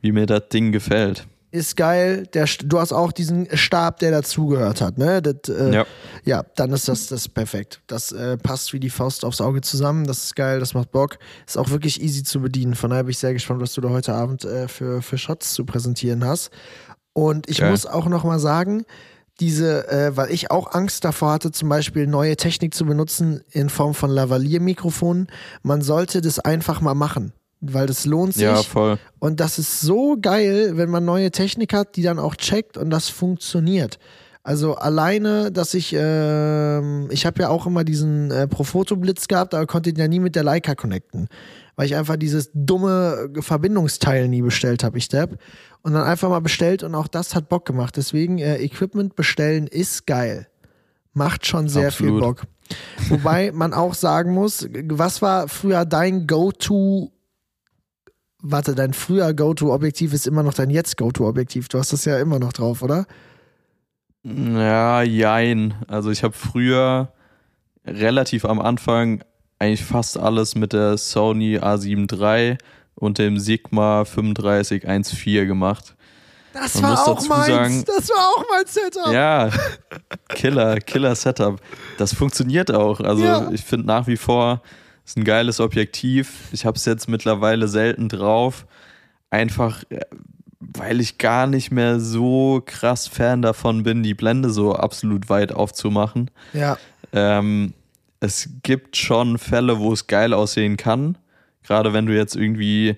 wie 0.00 0.10
mir 0.10 0.26
das 0.26 0.48
Ding 0.48 0.72
gefällt. 0.72 1.26
Ist 1.52 1.76
geil. 1.76 2.26
Der, 2.32 2.46
du 2.64 2.80
hast 2.80 2.92
auch 2.92 3.12
diesen 3.12 3.46
Stab, 3.56 3.98
der 3.98 4.10
dazugehört 4.10 4.80
hat, 4.80 4.96
ne? 4.96 5.20
Das, 5.20 5.54
äh, 5.54 5.72
Ja. 5.72 5.86
ja, 6.24 6.42
dann 6.56 6.72
ist 6.72 6.88
das, 6.88 7.08
das 7.08 7.28
perfekt. 7.28 7.82
Das 7.86 8.10
äh, 8.10 8.38
passt 8.38 8.72
wie 8.72 8.80
die 8.80 8.88
Faust 8.88 9.22
aufs 9.22 9.42
Auge 9.42 9.60
zusammen. 9.60 10.06
Das 10.06 10.24
ist 10.24 10.34
geil, 10.34 10.60
das 10.60 10.72
macht 10.72 10.90
Bock. 10.92 11.18
Ist 11.46 11.58
auch 11.58 11.68
wirklich 11.68 12.02
easy 12.02 12.22
zu 12.22 12.40
bedienen. 12.40 12.74
Von 12.74 12.88
daher 12.88 13.04
bin 13.04 13.10
ich 13.10 13.18
sehr 13.18 13.34
gespannt, 13.34 13.60
was 13.60 13.74
du 13.74 13.82
da 13.82 13.90
heute 13.90 14.14
Abend 14.14 14.46
äh, 14.46 14.66
für, 14.66 15.02
für 15.02 15.18
Shots 15.18 15.52
zu 15.52 15.66
präsentieren 15.66 16.24
hast. 16.24 16.50
Und 17.12 17.50
ich 17.50 17.58
Geil. 17.58 17.70
muss 17.70 17.84
auch 17.84 18.06
noch 18.06 18.24
mal 18.24 18.38
sagen, 18.38 18.84
diese, 19.38 19.88
äh, 19.88 20.16
weil 20.16 20.30
ich 20.30 20.50
auch 20.50 20.72
Angst 20.72 21.04
davor 21.04 21.32
hatte, 21.32 21.50
zum 21.52 21.68
Beispiel 21.68 22.06
neue 22.06 22.36
Technik 22.36 22.72
zu 22.72 22.86
benutzen 22.86 23.42
in 23.50 23.68
Form 23.68 23.92
von 23.92 24.10
Lavalier-Mikrofonen. 24.10 25.26
Man 25.62 25.82
sollte 25.82 26.22
das 26.22 26.38
einfach 26.38 26.80
mal 26.80 26.94
machen, 26.94 27.34
weil 27.62 27.86
das 27.86 28.04
lohnt 28.04 28.34
sich. 28.34 28.42
Ja, 28.42 28.56
voll. 28.56 28.98
Und 29.20 29.40
das 29.40 29.58
ist 29.58 29.80
so 29.80 30.16
geil, 30.20 30.72
wenn 30.74 30.90
man 30.90 31.04
neue 31.04 31.30
Technik 31.30 31.72
hat, 31.72 31.96
die 31.96 32.02
dann 32.02 32.18
auch 32.18 32.36
checkt 32.36 32.76
und 32.76 32.90
das 32.90 33.08
funktioniert. 33.08 33.98
Also 34.44 34.74
alleine, 34.74 35.52
dass 35.52 35.72
ich, 35.72 35.94
ähm, 35.96 37.08
ich 37.12 37.24
habe 37.24 37.42
ja 37.42 37.48
auch 37.48 37.64
immer 37.64 37.84
diesen 37.84 38.32
äh, 38.32 38.48
Profoto-Blitz 38.48 39.28
gehabt, 39.28 39.54
aber 39.54 39.66
konnte 39.66 39.92
den 39.92 40.00
ja 40.00 40.08
nie 40.08 40.18
mit 40.18 40.34
der 40.34 40.42
Leica 40.42 40.74
connecten. 40.74 41.28
weil 41.76 41.86
ich 41.86 41.94
einfach 41.94 42.16
dieses 42.16 42.50
dumme 42.52 43.30
Verbindungsteil 43.38 44.28
nie 44.28 44.42
bestellt 44.42 44.82
habe, 44.82 44.98
ich 44.98 45.08
Depp. 45.08 45.38
Und 45.82 45.94
dann 45.94 46.02
einfach 46.02 46.28
mal 46.28 46.40
bestellt 46.40 46.82
und 46.82 46.96
auch 46.96 47.06
das 47.06 47.36
hat 47.36 47.48
Bock 47.48 47.64
gemacht. 47.64 47.96
Deswegen 47.96 48.38
äh, 48.38 48.56
Equipment 48.56 49.14
bestellen 49.14 49.68
ist 49.68 50.06
geil. 50.06 50.48
Macht 51.12 51.46
schon 51.46 51.68
sehr 51.68 51.88
Absolut. 51.88 52.12
viel 52.12 52.20
Bock. 52.20 52.42
Wobei 53.08 53.52
man 53.52 53.72
auch 53.74 53.94
sagen 53.94 54.32
muss, 54.32 54.68
was 54.88 55.22
war 55.22 55.46
früher 55.46 55.84
dein 55.84 56.26
Go-To 56.26 57.12
Warte, 58.44 58.74
dein 58.74 58.92
früher 58.92 59.32
Go-To-Objektiv 59.34 60.12
ist 60.12 60.26
immer 60.26 60.42
noch 60.42 60.54
dein 60.54 60.68
jetzt 60.70 60.96
Go-To-Objektiv. 60.96 61.68
Du 61.68 61.78
hast 61.78 61.92
das 61.92 62.04
ja 62.04 62.18
immer 62.18 62.38
noch 62.40 62.52
drauf, 62.52 62.82
oder? 62.82 63.06
Ja, 64.24 65.02
jein. 65.02 65.74
Also 65.88 66.10
ich 66.10 66.22
habe 66.22 66.34
früher 66.34 67.12
relativ 67.86 68.44
am 68.44 68.60
Anfang 68.60 69.22
eigentlich 69.58 69.84
fast 69.84 70.18
alles 70.18 70.54
mit 70.54 70.72
der 70.72 70.96
Sony 70.98 71.58
A7 71.58 72.12
III 72.12 72.58
und 72.94 73.18
dem 73.18 73.38
Sigma 73.38 74.04
3514 74.04 75.46
gemacht. 75.46 75.94
Das 76.52 76.80
Man 76.80 76.92
war 76.92 77.08
auch 77.08 77.26
meins. 77.28 77.46
sagen- 77.46 77.84
das 77.86 78.08
war 78.10 78.28
auch 78.28 78.44
mein 78.50 78.66
Setup. 78.66 79.12
Ja, 79.12 79.50
Killer, 80.28 80.78
Killer 80.80 81.14
Setup. 81.14 81.60
Das 81.96 82.12
funktioniert 82.14 82.70
auch. 82.72 83.00
Also 83.00 83.24
Ja. 83.24 83.50
ich 83.52 83.62
finde 83.64 83.86
nach 83.86 84.06
wie 84.06 84.16
vor 84.18 84.62
ist 85.04 85.16
ein 85.16 85.24
geiles 85.24 85.60
Objektiv. 85.60 86.48
Ich 86.52 86.64
habe 86.64 86.76
es 86.76 86.84
jetzt 86.84 87.08
mittlerweile 87.08 87.68
selten 87.68 88.08
drauf, 88.08 88.66
einfach 89.30 89.82
äh, 89.90 90.00
weil 90.60 91.00
ich 91.00 91.18
gar 91.18 91.46
nicht 91.46 91.70
mehr 91.70 91.98
so 91.98 92.62
krass 92.64 93.08
Fan 93.08 93.42
davon 93.42 93.82
bin, 93.82 94.02
die 94.02 94.14
Blende 94.14 94.50
so 94.50 94.74
absolut 94.74 95.28
weit 95.28 95.52
aufzumachen. 95.52 96.30
Ja, 96.52 96.78
Ähm, 97.12 97.74
es 98.20 98.48
gibt 98.62 98.96
schon 98.96 99.36
Fälle, 99.38 99.78
wo 99.78 99.92
es 99.92 100.06
geil 100.06 100.32
aussehen 100.32 100.76
kann. 100.76 101.18
Gerade 101.64 101.92
wenn 101.92 102.06
du 102.06 102.14
jetzt 102.14 102.36
irgendwie, 102.36 102.96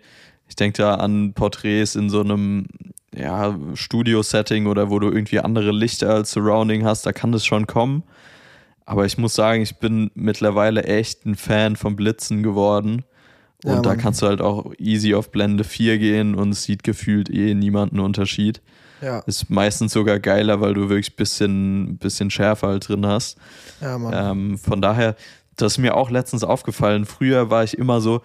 ich 0.48 0.56
denke 0.56 0.82
da 0.82 0.96
an 0.96 1.32
Porträts 1.32 1.96
in 1.96 2.10
so 2.10 2.20
einem 2.20 2.66
ja, 3.14 3.58
Studio-Setting 3.74 4.66
oder 4.66 4.90
wo 4.90 4.98
du 4.98 5.10
irgendwie 5.10 5.40
andere 5.40 5.72
Lichter 5.72 6.10
als 6.10 6.32
Surrounding 6.32 6.84
hast, 6.84 7.06
da 7.06 7.12
kann 7.12 7.32
das 7.32 7.46
schon 7.46 7.66
kommen. 7.66 8.02
Aber 8.86 9.06
ich 9.06 9.16
muss 9.18 9.34
sagen, 9.34 9.62
ich 9.62 9.76
bin 9.76 10.10
mittlerweile 10.14 10.84
echt 10.84 11.24
ein 11.24 11.36
Fan 11.36 11.76
von 11.76 11.96
Blitzen 11.96 12.42
geworden. 12.42 13.04
Und 13.64 13.72
Ja, 13.72 13.80
da 13.80 13.96
kannst 13.96 14.20
du 14.20 14.26
halt 14.26 14.42
auch 14.42 14.74
easy 14.78 15.14
auf 15.14 15.30
Blende 15.30 15.64
4 15.64 15.98
gehen 15.98 16.34
und 16.34 16.50
es 16.50 16.64
sieht 16.64 16.82
gefühlt 16.82 17.30
eh 17.30 17.54
niemand 17.54 17.92
einen 17.92 18.00
Unterschied. 18.00 18.60
ja, 19.00 19.20
Ist 19.20 19.48
meistens 19.48 19.92
sogar 19.94 20.18
geiler, 20.20 20.60
weil 20.60 20.74
du 20.74 20.90
wirklich 20.90 21.16
bisschen, 21.16 21.96
bisschen 21.96 22.30
schärfer 22.30 22.68
halt 22.68 22.88
drin 22.88 23.06
hast. 23.06 23.38
ja. 23.80 24.30
Ähm, 24.30 24.58
von 24.58 24.82
daher, 24.82 25.16
das 25.56 25.72
ist 25.74 25.78
mir 25.78 25.96
auch 25.96 26.10
letztens 26.10 26.44
aufgefallen. 26.44 27.06
Früher 27.06 27.48
war 27.48 27.64
ich 27.64 27.78
immer 27.78 28.02
so, 28.02 28.20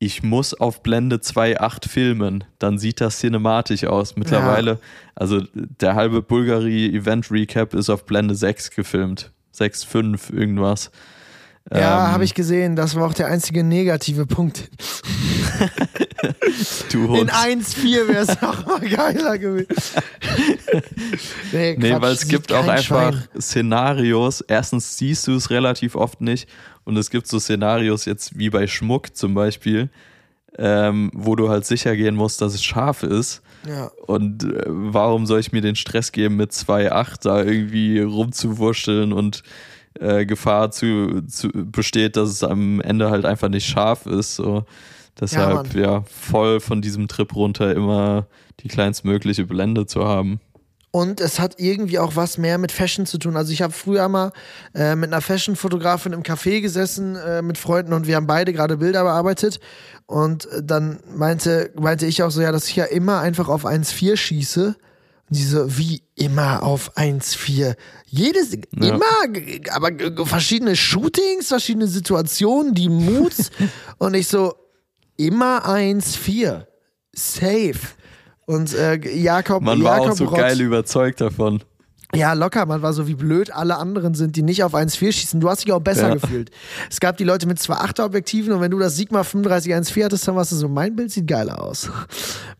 ich 0.00 0.22
muss 0.22 0.54
auf 0.54 0.82
Blende 0.82 1.16
2.8 1.16 1.88
filmen, 1.88 2.44
dann 2.58 2.78
sieht 2.78 3.00
das 3.00 3.18
cinematisch 3.20 3.84
aus. 3.84 4.16
Mittlerweile, 4.16 4.78
also 5.14 5.40
der 5.54 5.94
halbe 5.94 6.20
Bulgari 6.20 6.86
Event 6.94 7.30
Recap 7.30 7.74
ist 7.74 7.90
auf 7.90 8.04
Blende 8.04 8.34
6 8.34 8.70
gefilmt. 8.72 9.32
6.5 9.58 10.32
irgendwas. 10.32 10.90
Ja, 11.72 12.06
Ähm, 12.06 12.12
habe 12.12 12.24
ich 12.24 12.34
gesehen. 12.34 12.76
Das 12.76 12.94
war 12.94 13.06
auch 13.06 13.14
der 13.14 13.28
einzige 13.28 13.64
negative 13.64 14.26
Punkt. 14.26 14.70
Du 16.90 17.02
In 17.04 17.08
Hund. 17.08 17.32
1,4 17.32 18.08
wäre 18.08 18.22
es 18.22 18.40
noch 18.40 18.66
mal 18.66 18.80
geiler 18.80 19.38
gewesen. 19.38 19.66
nee, 21.52 21.76
Nee, 21.78 21.90
Quatsch, 21.90 22.02
weil 22.02 22.12
es 22.12 22.28
gibt 22.28 22.52
auch 22.52 22.66
einfach 22.66 23.12
Schwein. 23.12 23.24
Szenarios. 23.38 24.40
Erstens 24.42 24.96
siehst 24.96 25.26
du 25.26 25.34
es 25.34 25.50
relativ 25.50 25.96
oft 25.96 26.20
nicht. 26.20 26.48
Und 26.84 26.96
es 26.96 27.10
gibt 27.10 27.26
so 27.26 27.38
Szenarios 27.38 28.04
jetzt 28.04 28.38
wie 28.38 28.50
bei 28.50 28.66
Schmuck 28.66 29.14
zum 29.16 29.34
Beispiel, 29.34 29.90
ähm, 30.58 31.10
wo 31.14 31.36
du 31.36 31.48
halt 31.48 31.66
sicher 31.66 31.96
gehen 31.96 32.14
musst, 32.14 32.40
dass 32.40 32.54
es 32.54 32.62
scharf 32.62 33.02
ist. 33.02 33.42
Ja. 33.66 33.90
Und 34.06 34.44
äh, 34.44 34.62
warum 34.66 35.26
soll 35.26 35.40
ich 35.40 35.52
mir 35.52 35.60
den 35.60 35.76
Stress 35.76 36.12
geben, 36.12 36.36
mit 36.36 36.52
2,8 36.52 37.22
da 37.22 37.42
irgendwie 37.42 38.00
rumzuwurschteln 38.00 39.12
und 39.12 39.42
äh, 40.00 40.26
Gefahr 40.26 40.70
zu, 40.70 41.22
zu 41.26 41.48
besteht, 41.52 42.16
dass 42.16 42.28
es 42.30 42.42
am 42.42 42.80
Ende 42.80 43.10
halt 43.10 43.24
einfach 43.24 43.48
nicht 43.48 43.66
scharf 43.66 44.06
ist. 44.06 44.36
So. 44.36 44.64
Deshalb 45.20 45.72
Mann. 45.72 45.82
ja, 45.82 46.02
voll 46.02 46.60
von 46.60 46.82
diesem 46.82 47.08
Trip 47.08 47.34
runter 47.34 47.74
immer 47.74 48.26
die 48.60 48.68
kleinstmögliche 48.68 49.44
Blende 49.44 49.86
zu 49.86 50.04
haben. 50.04 50.40
Und 50.94 51.20
es 51.20 51.40
hat 51.40 51.58
irgendwie 51.58 51.98
auch 51.98 52.14
was 52.14 52.38
mehr 52.38 52.56
mit 52.56 52.70
Fashion 52.70 53.04
zu 53.04 53.18
tun. 53.18 53.36
Also 53.36 53.50
ich 53.52 53.62
habe 53.62 53.72
früher 53.72 54.08
mal 54.08 54.30
äh, 54.76 54.94
mit 54.94 55.12
einer 55.12 55.20
Fashion-Fotografin 55.20 56.12
im 56.12 56.22
Café 56.22 56.60
gesessen 56.60 57.16
äh, 57.16 57.42
mit 57.42 57.58
Freunden 57.58 57.92
und 57.92 58.06
wir 58.06 58.14
haben 58.14 58.28
beide 58.28 58.52
gerade 58.52 58.76
Bilder 58.76 59.02
bearbeitet. 59.02 59.58
Und 60.06 60.46
äh, 60.52 60.62
dann 60.62 61.00
meinte, 61.12 61.72
meinte 61.74 62.06
ich 62.06 62.22
auch 62.22 62.30
so, 62.30 62.40
ja, 62.40 62.52
dass 62.52 62.68
ich 62.68 62.76
ja 62.76 62.84
immer 62.84 63.18
einfach 63.18 63.48
auf 63.48 63.66
1,4 63.66 64.16
schieße. 64.16 64.76
Und 65.28 65.34
sie 65.34 65.42
so, 65.42 65.76
wie 65.76 66.04
immer 66.14 66.62
auf 66.62 66.96
1,4? 66.96 67.74
Jedes, 68.06 68.52
Ja. 68.52 68.94
immer, 68.94 69.72
aber 69.72 69.90
verschiedene 70.26 70.76
Shootings, 70.76 71.48
verschiedene 71.48 71.88
Situationen, 71.88 72.72
die 72.72 72.88
Moods. 72.88 73.50
und 73.98 74.14
ich 74.14 74.28
so, 74.28 74.54
immer 75.16 75.66
1,4. 75.68 76.66
Safe. 77.12 77.80
Und 78.46 78.74
äh, 78.74 78.96
Jakob, 79.16 79.62
Man 79.62 79.82
war 79.82 79.96
Jakob 79.98 80.12
auch 80.12 80.16
so 80.16 80.24
Rott- 80.26 80.38
geil 80.38 80.60
überzeugt 80.60 81.20
davon. 81.20 81.62
ja, 82.14 82.32
locker, 82.34 82.64
man 82.66 82.80
war 82.82 82.92
so, 82.92 83.08
wie 83.08 83.14
blöd 83.14 83.50
alle 83.52 83.76
anderen 83.76 84.14
sind, 84.14 84.36
die 84.36 84.42
nicht 84.42 84.62
auf 84.62 84.74
1,4 84.74 85.10
schießen. 85.12 85.40
Du 85.40 85.48
hast 85.48 85.64
dich 85.64 85.72
auch 85.72 85.80
besser 85.80 86.08
Ja. 86.08 86.14
gefühlt. 86.14 86.50
Es 86.90 87.00
gab 87.00 87.16
die 87.16 87.24
Leute 87.24 87.46
mit 87.48 87.58
2,8er 87.58 88.04
Objektiven 88.04 88.52
und 88.52 88.60
wenn 88.60 88.70
du 88.70 88.78
das 88.78 88.94
Sigma 88.96 89.22
3514 89.24 90.04
hattest, 90.04 90.28
dann 90.28 90.36
warst 90.36 90.52
du 90.52 90.56
so, 90.56 90.68
mein 90.68 90.94
Bild 90.94 91.10
sieht 91.10 91.26
geiler 91.26 91.60
aus. 91.62 91.90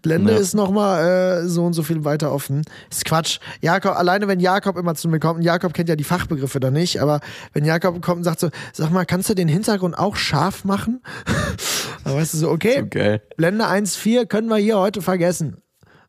Blende 0.02 0.32
Ja. 0.32 0.38
ist 0.38 0.54
nochmal 0.54 1.42
äh, 1.44 1.48
so 1.48 1.64
und 1.64 1.74
so 1.74 1.82
viel 1.84 2.04
weiter 2.04 2.32
offen. 2.32 2.62
Ist 2.90 3.04
Quatsch. 3.04 3.38
Jakob, 3.60 3.96
alleine 3.96 4.26
wenn 4.26 4.40
Jakob 4.40 4.76
immer 4.76 4.94
zu 4.96 5.08
mir 5.08 5.20
kommt, 5.20 5.36
und 5.38 5.44
Jakob 5.44 5.72
kennt 5.72 5.88
ja 5.88 5.94
die 5.96 6.02
Fachbegriffe 6.04 6.58
da 6.58 6.70
nicht, 6.72 7.00
aber 7.00 7.20
wenn 7.52 7.64
Jakob 7.64 8.02
kommt 8.02 8.18
und 8.18 8.24
sagt 8.24 8.40
so, 8.40 8.48
sag 8.72 8.90
mal, 8.90 9.04
kannst 9.04 9.28
du 9.28 9.34
den 9.34 9.48
Hintergrund 9.48 9.96
auch 9.96 10.16
scharf 10.16 10.64
machen? 10.64 11.00
dann 12.04 12.14
weißt 12.16 12.34
du 12.34 12.38
so, 12.38 12.50
okay, 12.50 12.84
geil. 12.90 13.22
Blende 13.36 13.66
1.4 13.66 14.26
können 14.26 14.48
wir 14.48 14.56
hier 14.56 14.78
heute 14.78 15.00
vergessen. 15.00 15.58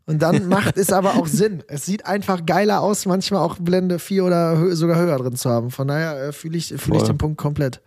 Und 0.06 0.22
dann 0.22 0.48
macht 0.50 0.78
es 0.78 0.92
aber 0.92 1.16
auch 1.16 1.28
Sinn. 1.28 1.64
Es 1.68 1.86
sieht 1.86 2.06
einfach 2.06 2.46
geiler 2.46 2.82
aus, 2.82 3.06
manchmal 3.06 3.42
auch 3.42 3.58
Blende 3.60 4.00
4 4.00 4.24
oder 4.24 4.58
hö 4.58 4.76
sogar 4.76 4.98
höher 4.98 5.18
drin 5.18 5.36
zu 5.36 5.50
haben. 5.50 5.72
Von 5.72 5.88
daher 5.88 6.28
äh, 6.28 6.32
fühle 6.32 6.58
ich, 6.58 6.74
fühl 6.78 6.96
ich 6.96 7.04
den 7.04 7.18
Punkt 7.18 7.38
komplett. 7.38 7.82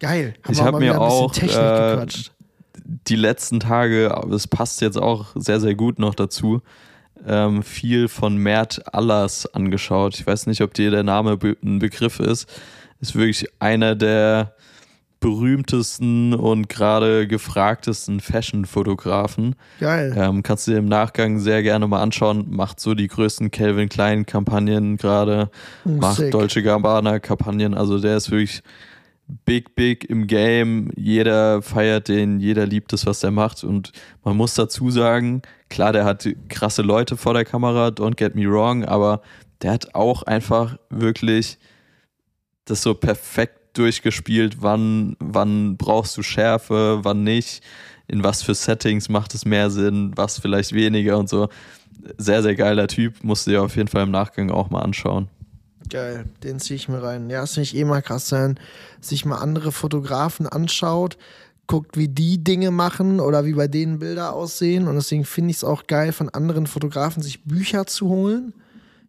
Geil. 0.00 0.34
Haben 0.42 0.52
Ich 0.52 0.58
wir 0.58 0.64
hab 0.64 0.72
mal 0.72 0.78
mir 0.80 0.94
wieder 0.94 1.00
ein 1.00 1.28
bisschen 1.28 1.50
auch, 1.50 1.64
äh, 1.64 1.90
gequatscht. 1.92 2.32
Die 3.08 3.16
letzten 3.16 3.60
Tage, 3.60 4.14
aber 4.14 4.34
es 4.34 4.46
passt 4.46 4.80
jetzt 4.80 4.96
auch 4.96 5.28
sehr, 5.34 5.60
sehr 5.60 5.74
gut 5.74 5.98
noch 5.98 6.14
dazu, 6.14 6.62
ähm, 7.26 7.62
viel 7.62 8.08
von 8.08 8.36
Mert 8.36 8.94
Allers 8.94 9.52
angeschaut. 9.52 10.14
Ich 10.18 10.26
weiß 10.26 10.46
nicht, 10.46 10.62
ob 10.62 10.72
dir 10.74 10.90
der 10.90 11.02
Name 11.02 11.36
be 11.36 11.56
ein 11.62 11.80
Begriff 11.80 12.20
ist. 12.20 12.48
Ist 13.00 13.14
wirklich 13.14 13.46
einer 13.58 13.94
der 13.94 14.54
berühmtesten 15.20 16.34
und 16.34 16.68
gerade 16.68 17.26
gefragtesten 17.26 18.20
Fashion-Fotografen. 18.20 19.56
Geil. 19.80 20.14
Ähm, 20.16 20.42
kannst 20.42 20.66
du 20.66 20.72
dir 20.72 20.78
im 20.78 20.86
Nachgang 20.86 21.40
sehr 21.40 21.62
gerne 21.62 21.88
mal 21.88 22.02
anschauen. 22.02 22.46
Macht 22.50 22.78
so 22.80 22.94
die 22.94 23.08
größten 23.08 23.50
Calvin 23.50 23.88
Klein 23.88 24.26
Kampagnen 24.26 24.96
gerade. 24.96 25.50
Oh, 25.84 25.90
Macht 25.90 26.18
sick. 26.18 26.30
Dolce 26.30 26.62
Gabbana 26.62 27.18
Kampagnen. 27.18 27.74
Also 27.74 27.98
der 27.98 28.16
ist 28.16 28.30
wirklich 28.30 28.62
big, 29.44 29.74
big 29.74 30.08
im 30.08 30.26
Game. 30.26 30.90
Jeder 30.96 31.62
feiert 31.62 32.08
den, 32.08 32.40
jeder 32.40 32.66
liebt 32.66 32.92
es, 32.92 33.06
was 33.06 33.20
der 33.20 33.30
macht. 33.30 33.64
Und 33.64 33.92
man 34.24 34.36
muss 34.36 34.54
dazu 34.54 34.90
sagen, 34.90 35.42
klar, 35.68 35.92
der 35.92 36.04
hat 36.04 36.28
krasse 36.48 36.82
Leute 36.82 37.16
vor 37.16 37.34
der 37.34 37.44
Kamera, 37.44 37.88
don't 37.88 38.16
get 38.16 38.34
me 38.34 38.48
wrong, 38.48 38.84
aber 38.84 39.20
der 39.62 39.72
hat 39.72 39.94
auch 39.94 40.22
einfach 40.22 40.76
wirklich 40.88 41.58
das 42.64 42.82
so 42.82 42.94
perfekt 42.94 43.58
durchgespielt, 43.78 44.60
wann, 44.60 45.16
wann 45.20 45.76
brauchst 45.76 46.16
du 46.16 46.22
Schärfe, 46.22 47.00
wann 47.02 47.24
nicht, 47.24 47.62
in 48.06 48.24
was 48.24 48.42
für 48.42 48.54
Settings 48.54 49.08
macht 49.08 49.34
es 49.34 49.44
mehr 49.44 49.70
Sinn, 49.70 50.12
was 50.16 50.38
vielleicht 50.38 50.72
weniger 50.72 51.18
und 51.18 51.28
so. 51.28 51.48
Sehr, 52.16 52.42
sehr 52.42 52.54
geiler 52.54 52.88
Typ, 52.88 53.22
musst 53.22 53.46
du 53.46 53.50
dir 53.50 53.62
auf 53.62 53.76
jeden 53.76 53.88
Fall 53.88 54.04
im 54.04 54.10
Nachgang 54.10 54.50
auch 54.50 54.70
mal 54.70 54.80
anschauen. 54.80 55.28
Geil, 55.90 56.26
den 56.42 56.58
ziehe 56.60 56.76
ich 56.76 56.88
mir 56.88 57.02
rein. 57.02 57.30
Ja, 57.30 57.46
finde 57.46 57.62
ich 57.62 57.76
eh 57.76 57.84
mal 57.84 58.02
krass 58.02 58.28
sein, 58.28 58.58
sich 59.00 59.24
mal 59.24 59.38
andere 59.38 59.72
Fotografen 59.72 60.46
anschaut, 60.46 61.16
guckt, 61.66 61.96
wie 61.96 62.08
die 62.08 62.42
Dinge 62.42 62.70
machen 62.70 63.20
oder 63.20 63.44
wie 63.44 63.54
bei 63.54 63.68
denen 63.68 63.98
Bilder 63.98 64.34
aussehen. 64.34 64.88
Und 64.88 64.96
deswegen 64.96 65.24
finde 65.24 65.50
ich 65.50 65.58
es 65.58 65.64
auch 65.64 65.86
geil, 65.86 66.12
von 66.12 66.28
anderen 66.28 66.66
Fotografen 66.66 67.22
sich 67.22 67.44
Bücher 67.44 67.86
zu 67.86 68.08
holen. 68.08 68.52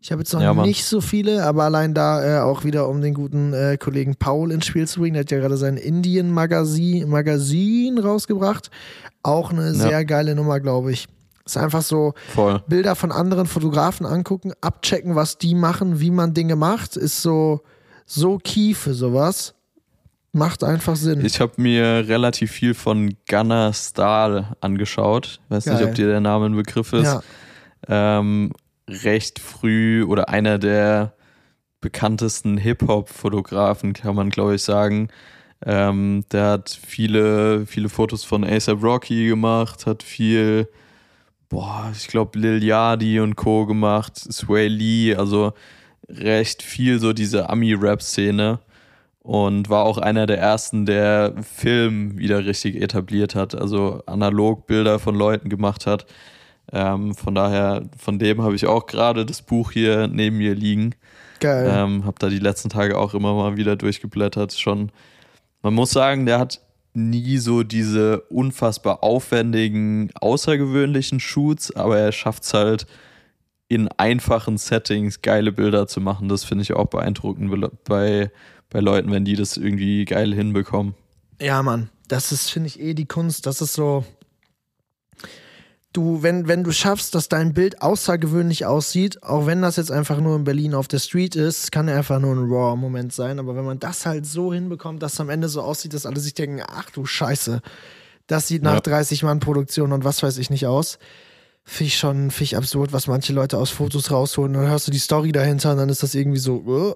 Ich 0.01 0.11
habe 0.11 0.21
jetzt 0.21 0.33
noch 0.33 0.41
Ja, 0.41 0.53
nicht 0.53 0.85
so 0.85 1.01
viele, 1.01 1.43
aber 1.45 1.63
allein 1.65 1.93
da 1.93 2.37
äh, 2.37 2.41
auch 2.41 2.63
wieder, 2.63 2.87
um 2.87 3.01
den 3.01 3.13
guten 3.13 3.53
äh, 3.53 3.77
Kollegen 3.77 4.15
Paul 4.15 4.51
ins 4.51 4.65
Spiel 4.65 4.87
zu 4.87 5.01
bringen. 5.01 5.15
Der 5.15 5.21
hat 5.21 5.31
ja 5.31 5.39
gerade 5.39 5.57
sein 5.57 5.75
Indien-Magazin 5.75 7.09
Magazin 7.09 7.97
rausgebracht. 7.99 8.69
Auch 9.23 9.51
eine 9.51 9.73
sehr 9.73 10.05
geile 10.05 10.35
Nummer, 10.35 10.61
glaube 10.61 10.93
ich. 10.93 11.07
Ist 11.45 11.57
einfach 11.57 11.81
so, 11.81 12.13
Voll. 12.33 12.61
Bilder 12.67 12.95
von 12.95 13.11
anderen 13.11 13.45
Fotografen 13.47 14.05
angucken, 14.05 14.53
abchecken, 14.61 15.15
was 15.15 15.37
die 15.37 15.55
machen, 15.55 15.99
wie 15.99 16.11
man 16.11 16.33
Dinge 16.33 16.55
macht, 16.55 16.95
ist 16.95 17.21
so, 17.21 17.61
so 18.05 18.37
key 18.37 18.73
für 18.75 18.93
sowas. 18.93 19.55
Macht 20.31 20.63
einfach 20.63 20.95
Sinn. 20.95 21.25
Ich 21.25 21.41
habe 21.41 21.53
mir 21.57 22.07
relativ 22.07 22.51
viel 22.51 22.75
von 22.75 23.15
Gunnar 23.27 23.73
Stahl 23.73 24.55
angeschaut. 24.61 25.39
Weiß 25.49 25.65
nicht, 25.65 25.79
Geil. 25.79 25.87
ob 25.89 25.95
dir 25.95 26.07
der 26.07 26.21
Name 26.21 26.45
ein 26.45 26.55
Begriff 26.55 26.93
ist. 26.93 27.05
ja. 27.05 27.21
Ähm, 27.87 28.51
recht 28.89 29.39
früh 29.39 30.03
oder 30.03 30.29
einer 30.29 30.57
der 30.57 31.13
bekanntesten 31.81 32.57
Hip-Hop-Fotografen, 32.57 33.93
kann 33.93 34.15
man 34.15 34.29
glaube 34.29 34.55
ich 34.55 34.63
sagen. 34.63 35.09
Ähm, 35.65 36.23
der 36.31 36.45
hat 36.45 36.69
viele, 36.85 37.65
viele 37.65 37.89
Fotos 37.89 38.23
von 38.23 38.43
ASAP 38.43 38.81
Rocky 38.81 39.27
gemacht, 39.27 39.85
hat 39.85 40.03
viel, 40.03 40.69
boah, 41.49 41.91
ich 41.95 42.07
glaube 42.07 42.39
Lil 42.39 42.63
Yachty 42.63 43.19
und 43.19 43.35
Co. 43.35 43.65
gemacht, 43.65 44.17
Sway 44.17 44.67
Lee, 44.67 45.15
also 45.15 45.53
recht 46.07 46.63
viel 46.63 46.99
so 46.99 47.13
diese 47.13 47.49
Ami-Rap-Szene 47.49 48.59
und 49.21 49.69
war 49.69 49.83
auch 49.83 49.97
einer 49.97 50.25
der 50.25 50.39
ersten, 50.39 50.85
der 50.85 51.35
Film 51.43 52.17
wieder 52.17 52.45
richtig 52.45 52.81
etabliert 52.81 53.35
hat, 53.35 53.53
also 53.53 54.01
analog 54.05 54.65
Bilder 54.65 54.97
von 54.97 55.15
Leuten 55.15 55.49
gemacht 55.49 55.85
hat. 55.85 56.05
Ähm, 56.71 57.15
von 57.15 57.35
daher, 57.35 57.83
von 57.97 58.19
dem 58.19 58.41
habe 58.41 58.55
ich 58.55 58.65
auch 58.65 58.85
gerade 58.85 59.25
das 59.25 59.41
Buch 59.41 59.71
hier 59.71 60.07
neben 60.07 60.37
mir 60.37 60.55
liegen. 60.55 60.95
Geil. 61.39 61.71
Ähm, 61.71 62.05
hab 62.05 62.19
da 62.19 62.29
die 62.29 62.39
letzten 62.39 62.69
Tage 62.69 62.97
auch 62.97 63.13
immer 63.13 63.33
mal 63.33 63.57
wieder 63.57 63.75
durchgeblättert. 63.75 64.53
Schon, 64.53 64.91
man 65.61 65.73
muss 65.73 65.91
sagen, 65.91 66.25
der 66.25 66.39
hat 66.39 66.61
nie 66.93 67.37
so 67.37 67.63
diese 67.63 68.21
unfassbar 68.21 69.03
aufwendigen, 69.03 70.09
außergewöhnlichen 70.19 71.19
Shoots, 71.19 71.75
aber 71.75 71.97
er 71.97 72.11
schafft 72.11 72.43
es 72.43 72.53
halt 72.53 72.87
in 73.67 73.87
einfachen 73.97 74.57
Settings 74.57 75.21
geile 75.21 75.51
Bilder 75.51 75.87
zu 75.87 76.01
machen. 76.01 76.27
Das 76.27 76.43
finde 76.43 76.63
ich 76.63 76.73
auch 76.73 76.87
beeindruckend 76.87 77.51
bei, 77.85 78.31
bei 78.69 78.79
Leuten, 78.79 79.11
wenn 79.11 79.25
die 79.25 79.35
das 79.35 79.57
irgendwie 79.57 80.05
geil 80.05 80.33
hinbekommen. 80.33 80.95
Ja, 81.39 81.61
Mann, 81.63 81.89
das 82.07 82.31
ist, 82.31 82.49
finde 82.49 82.67
ich, 82.67 82.79
eh 82.79 82.93
die 82.93 83.05
Kunst. 83.05 83.45
Das 83.45 83.61
ist 83.61 83.73
so. 83.73 84.03
Du, 85.99 86.23
wenn, 86.23 86.47
wenn 86.47 86.63
du 86.63 86.71
schaffst, 86.71 87.13
dass 87.13 87.27
dein 87.27 87.51
Bild 87.53 87.81
außergewöhnlich 87.81 88.65
aussieht, 88.65 89.21
auch 89.21 89.47
wenn 89.47 89.61
das 89.61 89.75
jetzt 89.75 89.91
einfach 89.91 90.21
nur 90.21 90.37
in 90.37 90.45
Berlin 90.45 90.73
auf 90.73 90.87
der 90.87 90.99
Street 90.99 91.35
ist, 91.35 91.73
kann 91.73 91.89
einfach 91.89 92.21
nur 92.21 92.33
ein 92.33 92.49
Raw-Moment 92.49 93.11
sein. 93.11 93.37
Aber 93.37 93.53
wenn 93.57 93.65
man 93.65 93.79
das 93.79 94.05
halt 94.05 94.25
so 94.25 94.53
hinbekommt, 94.53 95.03
dass 95.03 95.11
es 95.15 95.19
am 95.19 95.29
Ende 95.29 95.49
so 95.49 95.61
aussieht, 95.61 95.93
dass 95.93 96.05
alle 96.05 96.21
sich 96.21 96.33
denken, 96.33 96.63
ach 96.65 96.89
du 96.91 97.05
Scheiße, 97.05 97.61
das 98.27 98.47
sieht 98.47 98.63
nach 98.63 98.75
Ja. 98.75 98.79
30 98.79 99.23
Mann 99.23 99.41
Produktion 99.41 99.91
und 99.91 100.05
was 100.05 100.23
weiß 100.23 100.37
ich 100.37 100.49
nicht 100.49 100.67
aus. 100.67 100.99
Finde 101.65 101.87
ich 101.87 101.97
schon 101.97 102.31
find 102.31 102.51
ich 102.51 102.55
absurd, 102.55 102.93
was 102.93 103.07
manche 103.07 103.33
Leute 103.33 103.57
aus 103.57 103.69
Fotos 103.69 104.09
rausholen. 104.09 104.53
Dann 104.53 104.69
hörst 104.69 104.87
du 104.87 104.91
die 104.91 104.99
Story 104.99 105.33
dahinter 105.33 105.71
und 105.71 105.79
dann 105.79 105.89
ist 105.89 106.01
das 106.01 106.15
irgendwie 106.15 106.39
so, 106.39 106.95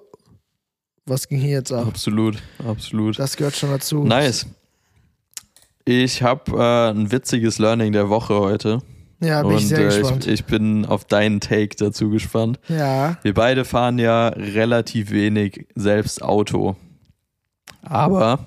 was 1.04 1.28
ging 1.28 1.40
hier 1.40 1.50
jetzt 1.58 1.72
ab? 1.72 1.88
Absolut, 1.88 2.38
absolut. 2.66 3.18
Das 3.18 3.36
gehört 3.36 3.54
schon 3.54 3.68
dazu. 3.68 4.02
Nice. 4.02 4.46
Ich 5.84 6.22
habe 6.22 6.52
äh, 6.56 6.90
ein 6.98 7.12
witziges 7.12 7.58
Learning 7.58 7.92
der 7.92 8.08
Woche 8.08 8.32
heute. 8.40 8.80
Ja, 9.24 9.42
bin 9.42 9.56
ich 9.58 9.68
sehr 9.68 9.80
äh, 9.80 9.84
gespannt. 9.84 10.26
ich, 10.26 10.32
ich 10.32 10.44
bin 10.44 10.84
auf 10.84 11.04
deinen 11.04 11.40
Take 11.40 11.76
dazu 11.76 12.10
gespannt. 12.10 12.58
ja. 12.68 13.16
Wir 13.22 13.34
beide 13.34 13.64
fahren 13.64 13.98
ja 13.98 14.28
relativ 14.28 15.10
wenig 15.10 15.66
selbst 15.74 16.22
Auto. 16.22 16.76
Aber 17.82 18.38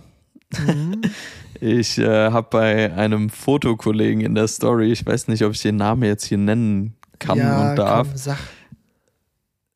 Mhm. 0.66 1.02
ich 1.60 1.98
äh, 1.98 2.32
habe 2.32 2.48
bei 2.50 2.94
einem 2.94 3.30
Fotokollegen 3.30 4.22
in 4.22 4.36
der 4.36 4.48
Story, 4.48 4.92
ich 4.92 5.06
weiß 5.06 5.28
nicht, 5.28 5.44
ob 5.44 5.54
ich 5.54 5.62
den 5.62 5.76
Namen 5.76 6.04
jetzt 6.04 6.26
hier 6.26 6.38
nennen 6.38 6.96
kann 7.20 7.38
ja, 7.38 7.72
und 7.72 7.76
darf. 7.76 8.08
Komm, 8.08 8.18
sag. 8.18 8.38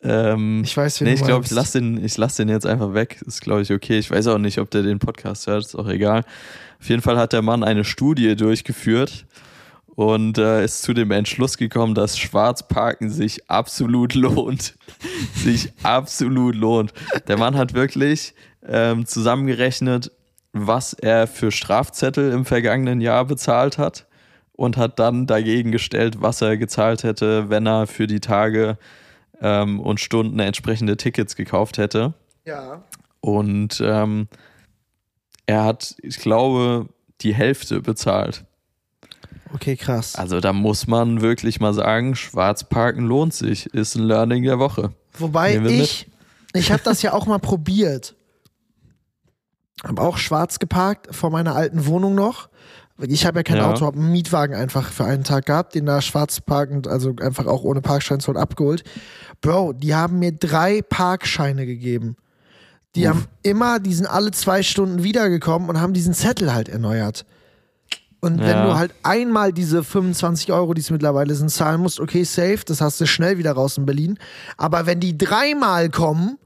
Ähm, 0.04 0.62
Ich 0.64 0.76
weiß, 0.76 1.02
nee, 1.02 1.14
ich 1.14 1.24
glaube, 1.24 1.46
ich 1.46 1.52
lasse 1.52 1.80
den, 1.80 2.04
ich 2.04 2.18
lass 2.18 2.36
den 2.36 2.50
jetzt 2.50 2.66
einfach 2.66 2.94
weg. 2.94 3.22
Ist, 3.26 3.42
glaube 3.42 3.62
ich, 3.62 3.72
okay. 3.72 4.00
Ich 4.00 4.10
weiß 4.10 4.28
auch 4.28 4.38
nicht, 4.38 4.58
ob 4.60 4.72
der 4.72 4.82
den 4.84 5.00
Podcast 5.00 5.48
hört, 5.48 5.66
ist 5.66 5.76
auch 5.76 5.88
egal. 5.88 6.24
Auf 6.80 6.90
jeden 6.90 7.02
Fall 7.02 7.18
hat 7.18 7.34
der 7.34 7.42
Mann 7.42 7.64
eine 7.64 7.84
Studie 7.84 8.36
durchgeführt 8.36 9.26
und 9.96 10.38
äh, 10.38 10.64
ist 10.64 10.82
zu 10.84 10.94
dem 10.94 11.12
Entschluss 11.12 11.58
gekommen, 11.58 11.96
dass 11.96 12.18
Schwarzparken 12.18 13.10
sich 13.10 13.50
absolut 13.50 14.14
lohnt. 14.14 14.76
sich 15.36 15.72
absolut 15.84 16.56
lohnt. 16.56 16.94
Der 17.28 17.38
Mann 17.38 17.58
hat 17.58 17.74
wirklich 17.74 18.34
ähm, 18.66 19.06
zusammengerechnet, 19.06 20.12
was 20.54 20.94
er 20.94 21.28
für 21.28 21.52
Strafzettel 21.52 22.32
im 22.32 22.46
vergangenen 22.46 23.02
Jahr 23.02 23.26
bezahlt 23.26 23.78
hat 23.78 24.08
und 24.54 24.78
hat 24.78 25.00
dann 25.00 25.28
dagegen 25.28 25.72
gestellt, 25.72 26.18
was 26.20 26.42
er 26.42 26.58
gezahlt 26.58 27.04
hätte, 27.04 27.50
wenn 27.50 27.66
er 27.66 27.88
für 27.88 28.08
die 28.08 28.20
Tage 28.20 28.78
ähm, 29.42 29.80
und 29.80 30.00
Stunden 30.00 30.40
entsprechende 30.40 30.98
Tickets 30.98 31.36
gekauft 31.36 31.78
hätte. 31.78 32.14
Ja. 32.46 32.84
Und 33.22 33.82
ähm, 33.84 34.28
er 35.46 35.64
hat, 35.64 35.96
ich 36.02 36.18
glaube, 36.18 36.88
die 37.22 37.34
Hälfte 37.34 37.82
bezahlt. 37.82 38.46
Okay, 39.54 39.76
krass. 39.76 40.16
Also 40.16 40.40
da 40.40 40.54
muss 40.54 40.88
man 40.88 41.22
wirklich 41.22 41.60
mal 41.60 41.74
sagen, 41.74 42.16
Schwarzparken 42.16 43.06
lohnt 43.06 43.34
sich. 43.34 43.68
Ist 43.74 43.96
ein 43.96 44.04
Learning 44.04 44.44
der 44.44 44.60
Woche. 44.60 44.94
Wobei 45.18 45.54
nehmen 45.54 45.70
wir 45.70 45.84
ich, 45.84 46.10
ich 46.54 46.72
habe 46.72 46.82
das 46.84 47.02
ja 47.02 47.14
auch 47.14 47.26
mal 47.26 47.40
probiert. 47.40 48.16
Habe 49.84 50.02
auch 50.02 50.18
schwarz 50.18 50.60
geparkt 50.60 51.14
vor 51.14 51.32
meiner 51.32 51.56
alten 51.56 51.86
Wohnung 51.86 52.16
noch. 52.16 52.50
Ich 53.00 53.26
habe 53.26 53.40
ja 53.40 53.44
kein 53.44 53.58
Ja. 53.58 53.70
Auto, 53.72 53.86
habe 53.86 53.98
einen 53.98 54.12
Mietwagen 54.12 54.56
einfach 54.56 54.92
für 54.92 55.06
einen 55.06 55.24
Tag 55.24 55.48
gehabt, 55.48 55.74
den 55.74 55.88
da 55.88 56.02
schwarz 56.02 56.40
parkend, 56.40 56.88
also 56.88 57.16
einfach 57.20 57.48
auch 57.48 57.64
ohne 57.64 57.82
Parkschein 57.82 58.20
zu 58.20 58.32
abgeholt. 58.34 58.84
Bro, 59.42 59.74
die 59.74 59.96
haben 59.96 60.20
mir 60.20 60.34
drei 60.34 60.84
Parkscheine 60.84 61.66
gegeben. 61.66 62.16
Die 62.96 63.08
haben 63.08 63.26
immer, 63.42 63.80
die 63.80 63.94
sind 63.94 64.06
alle 64.06 64.32
zwei 64.32 64.64
Stunden 64.64 65.02
wiedergekommen 65.02 65.70
und 65.70 65.80
haben 65.80 65.94
diesen 65.94 66.14
Zettel 66.14 66.54
halt 66.54 66.70
erneuert. 66.70 67.26
Und 68.24 68.40
wenn 68.40 68.48
Ja. 68.50 68.66
du 68.68 68.76
halt 68.76 68.94
einmal 69.02 69.52
diese 69.52 69.84
25 69.84 70.52
Euro, 70.54 70.74
die 70.76 70.82
es 70.82 70.92
mittlerweile 70.92 71.34
sind, 71.34 71.50
zahlen 71.50 71.82
musst, 71.82 72.00
okay, 72.00 72.24
safe, 72.24 72.60
das 72.66 72.80
hast 72.80 73.02
du 73.02 73.08
schnell 73.08 73.38
wieder 73.40 73.54
raus 73.54 73.78
in 73.78 73.86
Berlin. 73.88 74.20
Aber 74.58 74.86
wenn 74.86 75.00
die 75.00 75.18
dreimal 75.18 75.90
kommen 75.90 76.38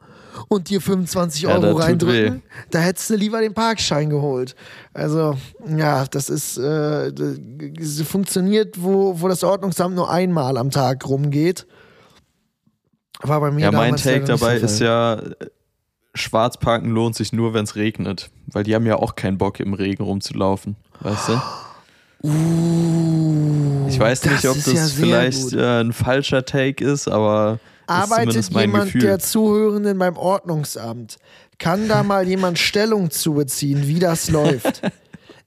und 0.48 0.70
dir 0.70 0.80
25 0.80 1.44
Ja, 1.44 1.50
Euro 1.50 1.76
reindrücken, 1.78 2.42
da 2.72 2.80
hättest 2.80 3.10
du 3.10 3.16
lieber 3.16 3.42
den 3.42 3.54
Parkschein 3.54 4.10
geholt. 4.10 4.56
Also, 4.94 5.36
ja, 5.68 6.06
das 6.06 6.30
ist, 6.30 6.58
äh, 6.58 7.12
das 7.12 8.02
funktioniert, 8.08 8.82
wo, 8.82 9.20
wo 9.20 9.28
das 9.28 9.44
Ordnungsamt 9.44 9.96
nur 9.96 10.10
einmal 10.10 10.58
am 10.58 10.72
Tag 10.72 11.06
rumgeht. 11.08 11.68
War 13.22 13.42
bei 13.42 13.52
mir 13.52 13.62
Ja, 13.64 13.72
mein 13.74 13.98
Take 13.98 14.24
dabei 14.26 14.58
ist 14.58 14.80
ja, 14.80 15.22
Schwarzparken 16.14 16.90
lohnt 16.92 17.16
sich 17.16 17.34
nur, 17.34 17.54
wenn 17.54 17.66
es 17.66 17.76
regnet. 17.76 18.30
Weil 18.48 18.64
die 18.64 18.74
haben 18.76 18.86
ja 18.86 18.96
auch 18.96 19.16
keinen 19.16 19.38
Bock, 19.38 19.60
im 19.60 19.74
Regen 19.74 20.04
rumzulaufen. 20.04 20.78
Weißt 21.02 21.30
du? 21.30 21.42
Uh, 22.26 23.88
Ich 23.88 24.00
weiß 24.00 24.26
nicht, 24.26 24.46
ob 24.48 24.58
ist 24.58 24.68
das 24.68 24.74
ja 24.74 24.86
vielleicht 24.88 25.54
äh, 25.54 25.82
ein 25.82 25.94
falscher 25.94 26.44
Take 26.46 26.84
ist, 26.84 27.08
aber 27.08 27.60
ist 27.64 27.90
Arbeitet 27.90 28.52
mein 28.52 28.62
jemand 28.70 28.86
Gefühl. 28.86 29.02
der 29.02 29.20
Zuhörenden 29.20 29.98
beim 29.98 30.18
Ordnungsamt? 30.18 31.18
Kann 31.60 31.88
da 31.88 32.04
mal 32.04 32.28
jemand 32.28 32.58
Stellung 32.60 33.12
zu 33.12 33.34
beziehen, 33.36 33.88
wie 33.88 34.00
das 34.00 34.30
läuft? 34.32 34.82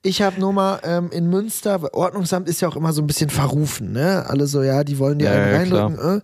Ich 0.03 0.23
habe 0.23 0.41
nur 0.41 0.53
mal 0.53 0.79
ähm, 0.85 1.11
in 1.11 1.29
Münster, 1.29 1.93
Ordnungsamt 1.93 2.49
ist 2.49 2.61
ja 2.61 2.69
auch 2.69 2.77
immer 2.77 2.93
so 2.93 3.03
ein 3.03 3.09
bisschen 3.09 3.31
verrufen, 3.31 3.93
ne? 3.93 4.25
Alle 4.29 4.47
so, 4.47 4.63
ja, 4.63 4.85
die 4.85 4.99
wollen 5.01 5.19
dir 5.19 5.25
Ja, 5.27 5.33
einen 5.33 5.51
ja, 5.53 5.59
reindrücken. 5.59 6.21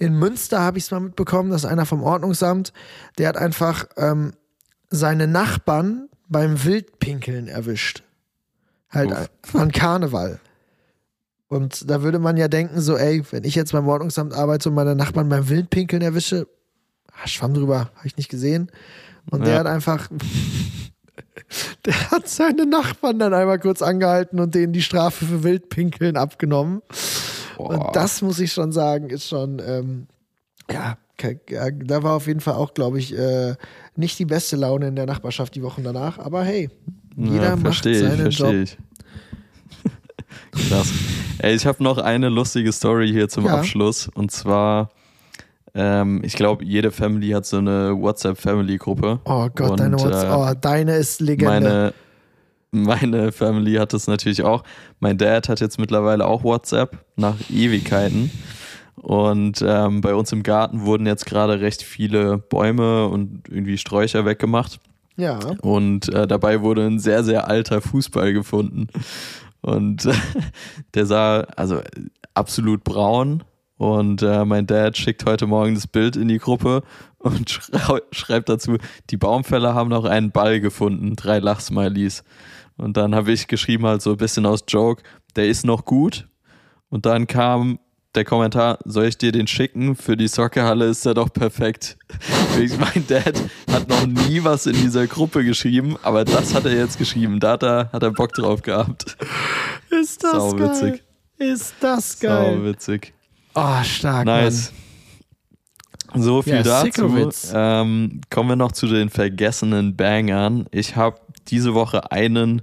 Äh. 0.00 0.04
In 0.04 0.18
Münster 0.18 0.60
habe 0.60 0.78
ich 0.78 0.84
es 0.84 0.90
mal 0.90 0.98
mitbekommen, 1.00 1.50
dass 1.52 1.64
einer 1.64 1.86
vom 1.86 2.02
Ordnungsamt, 2.02 2.72
der 3.18 3.28
hat 3.28 3.36
einfach 3.36 3.86
ähm, 3.96 4.32
seine 4.90 5.28
Nachbarn 5.28 6.08
beim 6.28 6.64
Wildpinkeln 6.64 7.46
erwischt. 7.46 8.02
Halt 8.92 9.10
Uff. 9.10 9.54
an 9.54 9.72
Karneval. 9.72 10.38
Und 11.48 11.90
da 11.90 12.02
würde 12.02 12.18
man 12.18 12.36
ja 12.36 12.48
denken, 12.48 12.80
so, 12.80 12.96
ey, 12.96 13.22
wenn 13.30 13.44
ich 13.44 13.54
jetzt 13.54 13.72
beim 13.72 13.86
Ordnungsamt 13.88 14.32
arbeite 14.32 14.68
und 14.70 14.74
meine 14.74 14.94
Nachbarn 14.94 15.28
beim 15.28 15.48
Wildpinkeln 15.48 16.00
erwische, 16.02 16.46
ah, 17.12 17.26
schwamm 17.26 17.52
drüber, 17.54 17.90
habe 17.94 18.06
ich 18.06 18.16
nicht 18.16 18.30
gesehen. 18.30 18.70
Und 19.30 19.44
der 19.44 19.54
Ja. 19.54 19.58
hat 19.60 19.66
einfach, 19.66 20.08
der 21.84 22.10
hat 22.10 22.28
seine 22.28 22.66
Nachbarn 22.66 23.18
dann 23.18 23.34
einmal 23.34 23.58
kurz 23.58 23.82
angehalten 23.82 24.40
und 24.40 24.54
denen 24.54 24.72
die 24.72 24.82
Strafe 24.82 25.24
für 25.26 25.42
Wildpinkeln 25.42 26.16
abgenommen. 26.16 26.80
Boah. 27.56 27.70
Und 27.70 27.96
das 27.96 28.22
muss 28.22 28.38
ich 28.38 28.52
schon 28.52 28.72
sagen, 28.72 29.10
ist 29.10 29.28
schon, 29.28 29.60
ähm, 29.64 30.06
ja, 30.70 30.96
da 31.84 32.02
war 32.02 32.14
auf 32.14 32.26
jeden 32.26 32.40
Fall 32.40 32.54
auch, 32.54 32.74
glaube 32.74 32.98
ich, 32.98 33.16
äh, 33.16 33.54
nicht 33.94 34.18
die 34.18 34.24
beste 34.24 34.56
Laune 34.56 34.88
in 34.88 34.96
der 34.96 35.06
Nachbarschaft 35.06 35.54
die 35.54 35.62
Wochen 35.62 35.84
danach. 35.84 36.18
Aber 36.18 36.42
hey, 36.42 36.70
jeder 37.16 37.44
ja, 37.44 37.50
macht 37.50 37.62
verstehe 37.62 37.92
ich, 37.92 37.98
seinen 38.00 38.16
verstehe 38.20 38.60
Job. 38.62 38.68
ich. 40.52 40.68
Krass. 40.68 40.92
Ey, 41.38 41.54
ich 41.54 41.66
habe 41.66 41.82
noch 41.82 41.98
eine 41.98 42.28
lustige 42.28 42.72
Story 42.72 43.10
hier 43.10 43.28
zum 43.28 43.46
Ja. 43.46 43.56
Abschluss. 43.56 44.08
Und 44.14 44.30
zwar, 44.30 44.90
ähm, 45.74 46.22
ich 46.24 46.34
glaube, 46.34 46.64
jede 46.64 46.90
Family 46.90 47.30
hat 47.30 47.46
so 47.46 47.58
eine 47.58 47.96
WhatsApp-Family-Gruppe. 48.00 49.20
Oh 49.24 49.48
Gott, 49.54 49.70
Und, 49.72 49.80
deine 49.80 49.98
WhatsApp, 49.98 50.30
äh, 50.30 50.34
oh, 50.34 50.54
deine 50.60 50.96
ist 50.96 51.20
Legende. 51.20 51.92
Meine, 52.70 52.92
meine 52.94 53.32
Family 53.32 53.74
hat 53.74 53.92
das 53.92 54.06
natürlich 54.06 54.42
auch. 54.42 54.62
Mein 55.00 55.18
Dad 55.18 55.48
hat 55.48 55.60
jetzt 55.60 55.78
mittlerweile 55.78 56.26
auch 56.26 56.44
WhatsApp 56.44 57.04
nach 57.16 57.36
Ewigkeiten. 57.50 58.30
Und 58.96 59.64
ähm, 59.66 60.00
bei 60.00 60.14
uns 60.14 60.32
im 60.32 60.42
Garten 60.42 60.82
wurden 60.82 61.06
jetzt 61.06 61.26
gerade 61.26 61.60
recht 61.60 61.82
viele 61.82 62.38
Bäume 62.38 63.08
und 63.08 63.48
irgendwie 63.48 63.78
Sträucher 63.78 64.24
weggemacht. 64.24 64.80
Ja. 65.16 65.38
Und 65.62 66.08
äh, 66.12 66.26
dabei 66.26 66.62
wurde 66.62 66.86
ein 66.86 66.98
sehr, 66.98 67.24
sehr 67.24 67.48
alter 67.48 67.80
Fußball 67.80 68.32
gefunden. 68.32 68.88
Und 69.60 70.06
äh, 70.06 70.14
der 70.94 71.06
sah 71.06 71.40
also 71.56 71.80
absolut 72.34 72.84
braun. 72.84 73.44
Und 73.76 74.22
äh, 74.22 74.44
mein 74.44 74.66
Dad 74.66 74.96
schickt 74.96 75.26
heute 75.26 75.46
Morgen 75.46 75.74
das 75.74 75.88
Bild 75.88 76.14
in 76.14 76.28
die 76.28 76.38
Gruppe 76.38 76.82
und 77.18 77.50
schrei 77.72 78.00
schreibt 78.12 78.48
dazu, 78.48 78.76
die 79.10 79.16
Baumfäller 79.16 79.74
haben 79.74 79.90
noch 79.90 80.04
einen 80.04 80.30
Ball 80.30 80.60
gefunden, 80.60 81.16
drei 81.16 81.40
Lachsmilies. 81.40 82.22
Und 82.76 82.96
dann 82.96 83.14
habe 83.14 83.32
ich 83.32 83.48
geschrieben 83.48 83.86
halt 83.86 84.02
so 84.02 84.12
ein 84.12 84.16
bisschen 84.18 84.46
aus 84.46 84.64
Joke, 84.68 85.02
der 85.36 85.48
ist 85.48 85.64
noch 85.64 85.84
gut. 85.84 86.28
Und 86.90 87.06
dann 87.06 87.26
kam 87.26 87.78
der 88.14 88.24
Kommentar, 88.24 88.78
soll 88.84 89.06
ich 89.06 89.16
dir 89.16 89.32
den 89.32 89.46
schicken? 89.46 89.96
Für 89.96 90.16
die 90.16 90.28
Soccerhalle 90.28 90.86
ist 90.86 91.06
er 91.06 91.14
doch 91.14 91.32
perfekt. 91.32 91.96
mein 92.78 93.06
Dad 93.06 93.34
hat 93.70 93.88
noch 93.88 94.06
nie 94.06 94.44
was 94.44 94.66
in 94.66 94.74
dieser 94.74 95.06
Gruppe 95.06 95.44
geschrieben, 95.44 95.96
aber 96.02 96.24
das 96.24 96.54
hat 96.54 96.64
er 96.66 96.74
jetzt 96.76 96.98
geschrieben. 96.98 97.40
Da 97.40 97.52
hat 97.52 97.62
er, 97.62 97.90
hat 97.92 98.02
er 98.02 98.10
Bock 98.10 98.32
drauf 98.34 98.62
gehabt. 98.62 99.16
Ist 99.90 100.22
das 100.22 100.32
Sau 100.32 100.52
geil. 100.52 100.68
witzig. 100.70 101.02
Ist 101.38 101.74
das 101.80 102.20
geil. 102.20 102.56
Sau 102.56 102.64
witzig. 102.64 103.14
Oh, 103.54 103.82
stark. 103.82 104.26
Nice. 104.26 104.72
So 106.14 106.42
viel 106.42 106.56
Ja, 106.56 106.62
dazu. 106.62 107.30
Ähm, 107.54 108.20
kommen 108.28 108.48
wir 108.50 108.56
noch 108.56 108.72
zu 108.72 108.86
den 108.86 109.08
vergessenen 109.08 109.96
Bangern. 109.96 110.66
Ich 110.70 110.96
habe 110.96 111.18
diese 111.48 111.74
Woche 111.74 112.12
einen, 112.12 112.62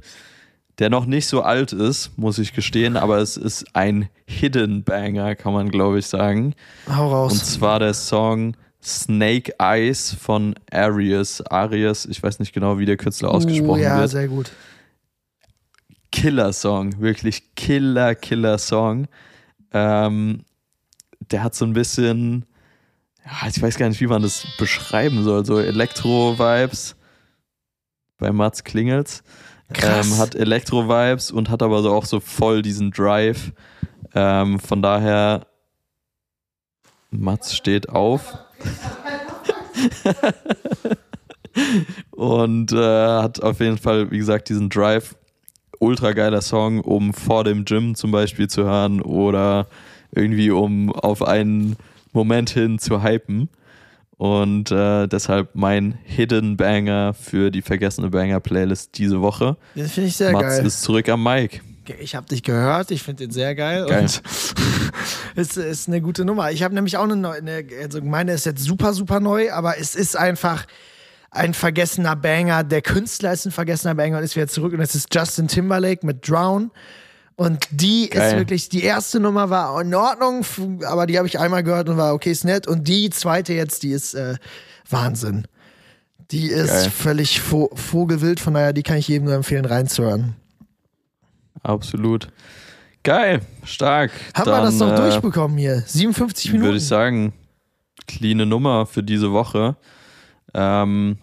der 0.79 0.89
noch 0.89 1.05
nicht 1.05 1.27
so 1.27 1.41
alt 1.41 1.73
ist, 1.73 2.17
muss 2.17 2.39
ich 2.39 2.53
gestehen, 2.53 2.95
aber 2.95 3.17
es 3.17 3.37
ist 3.37 3.75
ein 3.75 4.09
Hidden 4.25 4.83
Banger, 4.83 5.35
kann 5.35 5.53
man 5.53 5.69
glaube 5.69 5.99
ich 5.99 6.07
sagen. 6.07 6.55
Hau 6.87 7.09
raus. 7.09 7.33
Und 7.33 7.45
zwar 7.45 7.79
der 7.79 7.93
Song 7.93 8.55
Snake 8.81 9.53
Eyes 9.59 10.13
von 10.13 10.55
Arias. 10.71 11.41
Arias, 11.41 12.05
ich 12.05 12.23
weiß 12.23 12.39
nicht 12.39 12.53
genau, 12.53 12.79
wie 12.79 12.85
der 12.85 12.97
Künstler 12.97 13.31
ausgesprochen 13.31 13.81
uh, 13.81 13.83
ja, 13.83 13.99
wird. 13.99 14.09
sehr 14.09 14.27
gut. 14.29 14.51
Killer-Song, 16.11 16.99
wirklich 16.99 17.55
Killer, 17.55 18.15
Killer-Song. 18.15 19.07
Ähm, 19.73 20.45
der 21.29 21.43
hat 21.43 21.55
so 21.55 21.65
ein 21.65 21.73
bisschen, 21.73 22.45
ja, 23.25 23.47
ich 23.47 23.61
weiß 23.61 23.77
gar 23.77 23.89
nicht, 23.89 24.01
wie 24.01 24.07
man 24.07 24.21
das 24.21 24.47
beschreiben 24.57 25.23
soll, 25.23 25.45
so 25.45 25.59
Elektro-Vibes. 25.59 26.95
Bei 28.17 28.31
Mats 28.33 28.63
Klingels. 28.63 29.23
Ähm, 29.75 30.17
hat 30.17 30.35
Elektro-Vibes 30.35 31.31
und 31.31 31.49
hat 31.49 31.61
aber 31.61 31.81
so 31.81 31.93
auch 31.93 32.05
so 32.05 32.19
voll 32.19 32.61
diesen 32.61 32.91
Drive. 32.91 33.51
Ähm, 34.15 34.59
von 34.59 34.81
daher, 34.81 35.45
Mats 37.11 37.55
steht 37.55 37.89
auf. 37.89 38.37
und 42.11 42.71
äh, 42.71 43.07
hat 43.07 43.41
auf 43.41 43.59
jeden 43.59 43.77
Fall, 43.77 44.11
wie 44.11 44.17
gesagt, 44.17 44.49
diesen 44.49 44.69
Drive. 44.69 45.15
Ultra 45.79 46.11
geiler 46.11 46.41
Song, 46.41 46.81
um 46.81 47.13
vor 47.13 47.43
dem 47.43 47.63
Gym 47.63 47.95
zum 47.95 48.11
Beispiel 48.11 48.49
zu 48.49 48.63
hören 48.63 49.01
oder 49.01 49.67
irgendwie 50.11 50.51
um 50.51 50.91
auf 50.91 51.23
einen 51.23 51.77
Moment 52.11 52.49
hin 52.49 52.79
zu 52.79 53.03
hypen. 53.03 53.49
Und 54.19 54.69
äh, 54.69 55.07
deshalb 55.07 55.55
mein 55.55 55.97
Hidden 56.03 56.57
Banger 56.57 57.13
für 57.13 57.51
die 57.51 57.61
vergessene 57.61 58.09
Banger 58.09 58.41
Playlist 58.41 58.97
diese 58.97 59.21
Woche. 59.21 59.55
Den 59.75 59.87
finde 59.87 60.09
ich 60.09 60.17
sehr 60.17 60.33
Mats 60.33 60.57
geil. 60.57 60.65
ist 60.65 60.81
zurück 60.81 61.07
am 61.07 61.23
Mic. 61.23 61.61
Ich 62.01 62.15
habe 62.15 62.27
dich 62.27 62.43
gehört, 62.43 62.91
ich 62.91 63.01
finde 63.01 63.23
den 63.23 63.31
sehr 63.31 63.55
geil. 63.55 63.85
Geil. 63.87 64.01
Und 64.01 64.21
es 65.37 65.55
ist 65.55 65.87
eine 65.87 66.01
gute 66.01 66.25
Nummer. 66.25 66.51
Ich 66.51 66.63
habe 66.63 66.75
nämlich 66.75 66.97
auch 66.97 67.05
eine 67.05 67.15
neue, 67.15 67.41
also 67.81 68.01
meine 68.01 68.33
ist 68.33 68.45
jetzt 68.45 68.61
super, 68.61 68.91
super 68.91 69.21
neu, 69.21 69.53
aber 69.53 69.77
es 69.79 69.95
ist 69.95 70.17
einfach 70.17 70.65
ein 71.31 71.53
vergessener 71.53 72.17
Banger. 72.17 72.65
Der 72.65 72.81
Künstler 72.81 73.31
ist 73.31 73.45
ein 73.45 73.53
vergessener 73.53 73.95
Banger 73.95 74.17
und 74.17 74.25
ist 74.25 74.35
wieder 74.35 74.49
zurück 74.49 74.73
und 74.73 74.81
es 74.81 74.95
ist 74.95 75.15
Justin 75.15 75.47
Timberlake 75.47 76.05
mit 76.05 76.27
Drown. 76.27 76.71
Und 77.39 77.69
die 77.71 78.09
Geil. 78.09 78.33
ist 78.33 78.37
wirklich, 78.37 78.67
die 78.67 78.83
erste 78.83 79.21
Nummer 79.21 79.49
war 79.49 79.79
in 79.81 79.95
Ordnung, 79.95 80.43
aber 80.85 81.05
die 81.05 81.17
habe 81.17 81.25
ich 81.25 81.39
einmal 81.39 81.63
gehört 81.63 81.87
und 81.87 81.95
war 81.95 82.13
okay, 82.13 82.31
ist 82.31 82.43
nett. 82.43 82.67
Und 82.67 82.89
die 82.89 83.09
zweite 83.11 83.53
jetzt, 83.53 83.83
die 83.83 83.91
ist 83.91 84.13
äh, 84.13 84.35
Wahnsinn. 84.89 85.47
Die 86.31 86.47
ist 86.47 86.67
Geil. 86.67 86.89
völlig 86.89 87.39
vo 87.39 87.69
vogelwild, 87.73 88.41
von 88.41 88.55
daher, 88.55 88.73
die 88.73 88.83
kann 88.83 88.97
ich 88.97 89.07
jedem 89.07 89.23
nur 89.27 89.35
empfehlen, 89.35 89.63
reinzuhören. 89.63 90.35
Absolut. 91.63 92.27
Geil, 93.03 93.39
stark. 93.63 94.11
Haben 94.33 94.51
wir 94.51 94.61
das 94.61 94.77
Dann, 94.77 94.89
noch 94.89 94.99
äh, 94.99 95.09
durchbekommen 95.09 95.57
hier? 95.57 95.81
57 95.85 96.51
Minuten. 96.51 96.65
Würde 96.65 96.77
ich 96.77 96.87
sagen, 96.87 97.31
cleane 98.05 98.45
Nummer 98.45 98.85
für 98.85 99.01
diese 99.01 99.31
Woche. 99.31 99.77
Ähm, 100.53 101.17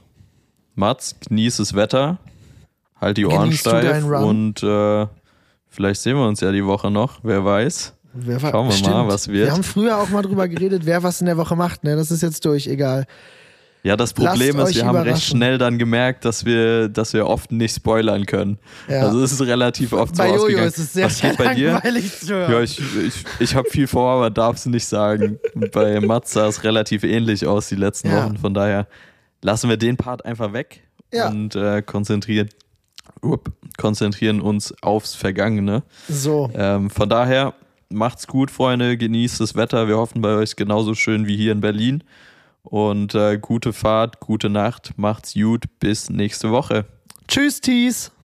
Mats, 0.74 1.14
genieß 1.28 1.58
das 1.58 1.74
Wetter. 1.74 2.16
Halt 2.98 3.18
die 3.18 3.26
Ohren 3.26 3.50
Genießt 3.50 3.60
steif 3.60 4.02
und 4.02 4.62
äh, 4.62 5.06
vielleicht 5.76 6.00
sehen 6.00 6.16
wir 6.16 6.26
uns 6.26 6.40
ja 6.40 6.50
die 6.50 6.64
Woche 6.64 6.90
noch, 6.90 7.20
wer 7.22 7.44
weiß. 7.44 7.92
Wer 8.14 8.42
war- 8.42 8.50
Schauen 8.50 8.64
wir 8.68 8.72
mal, 8.72 8.72
Stimmt. 8.72 9.08
was 9.08 9.28
wird. 9.28 9.46
Wir 9.46 9.52
haben 9.52 9.62
früher 9.62 9.98
auch 9.98 10.08
mal 10.08 10.22
drüber 10.22 10.48
geredet, 10.48 10.82
wer 10.86 11.02
was 11.02 11.20
in 11.20 11.26
der 11.26 11.36
Woche 11.36 11.54
macht. 11.54 11.84
Ne? 11.84 11.96
Das 11.96 12.10
ist 12.10 12.22
jetzt 12.22 12.44
durch, 12.46 12.66
egal. 12.66 13.04
Ja, 13.82 13.96
das 13.96 14.14
Problem 14.14 14.56
Lasst 14.56 14.70
ist, 14.70 14.76
wir 14.78 14.86
haben 14.86 14.96
recht 14.96 15.22
schnell 15.22 15.58
dann 15.58 15.78
gemerkt, 15.78 16.24
dass 16.24 16.44
wir, 16.44 16.88
dass 16.88 17.12
wir 17.12 17.26
oft 17.28 17.52
nicht 17.52 17.76
spoilern 17.76 18.26
können. 18.26 18.58
Ja. 18.88 19.02
Also 19.02 19.22
es 19.22 19.30
ist 19.30 19.42
relativ 19.42 19.92
oft 19.92 20.16
Bei 20.16 20.26
so 20.28 20.32
Jojo 20.32 20.42
ausgegangen. 20.44 20.68
ist 20.68 20.78
es 20.78 20.92
sehr, 20.94 21.04
Was 21.06 21.20
geht 21.20 21.36
bei 21.36 21.54
dir? 21.54 21.80
Ja, 22.26 22.60
ich, 22.62 22.80
ich, 22.80 23.24
ich 23.38 23.54
habe 23.54 23.68
viel 23.70 23.86
vor, 23.86 24.10
aber 24.16 24.30
darf 24.30 24.56
es 24.56 24.66
nicht 24.66 24.86
sagen. 24.86 25.38
Bei 25.72 26.00
Mats 26.00 26.32
sah 26.32 26.48
es 26.48 26.64
relativ 26.64 27.04
ähnlich 27.04 27.46
aus 27.46 27.68
die 27.68 27.76
letzten 27.76 28.08
Ja. 28.10 28.24
Wochen. 28.24 28.38
Von 28.38 28.54
daher 28.54 28.88
lassen 29.42 29.68
wir 29.68 29.76
den 29.76 29.96
Part 29.96 30.24
einfach 30.24 30.52
weg 30.52 30.80
Ja. 31.12 31.28
und 31.28 31.54
äh, 31.54 31.80
konzentrieren, 31.82 32.48
konzentrieren 33.76 34.40
uns 34.40 34.74
aufs 34.82 35.14
Vergangene. 35.14 35.82
so, 36.08 36.50
Ähm, 36.54 36.90
von 36.90 37.08
daher 37.08 37.54
macht's 37.88 38.26
gut, 38.26 38.50
Freunde. 38.50 38.96
Genießt 38.96 39.40
das 39.40 39.54
Wetter. 39.54 39.88
Wir 39.88 39.96
hoffen 39.96 40.22
bei 40.22 40.34
euch 40.36 40.56
genauso 40.56 40.94
schön 40.94 41.26
wie 41.26 41.36
hier 41.36 41.52
in 41.52 41.60
Berlin. 41.60 42.02
Und 42.62 43.14
äh, 43.14 43.38
gute 43.38 43.72
Fahrt, 43.72 44.18
gute 44.20 44.48
Nacht. 44.50 44.94
Macht's 44.96 45.34
gut. 45.34 45.64
Bis 45.78 46.10
nächste 46.10 46.50
Woche. 46.50 46.84
tschüss, 47.28 47.60
Tees. 47.60 48.10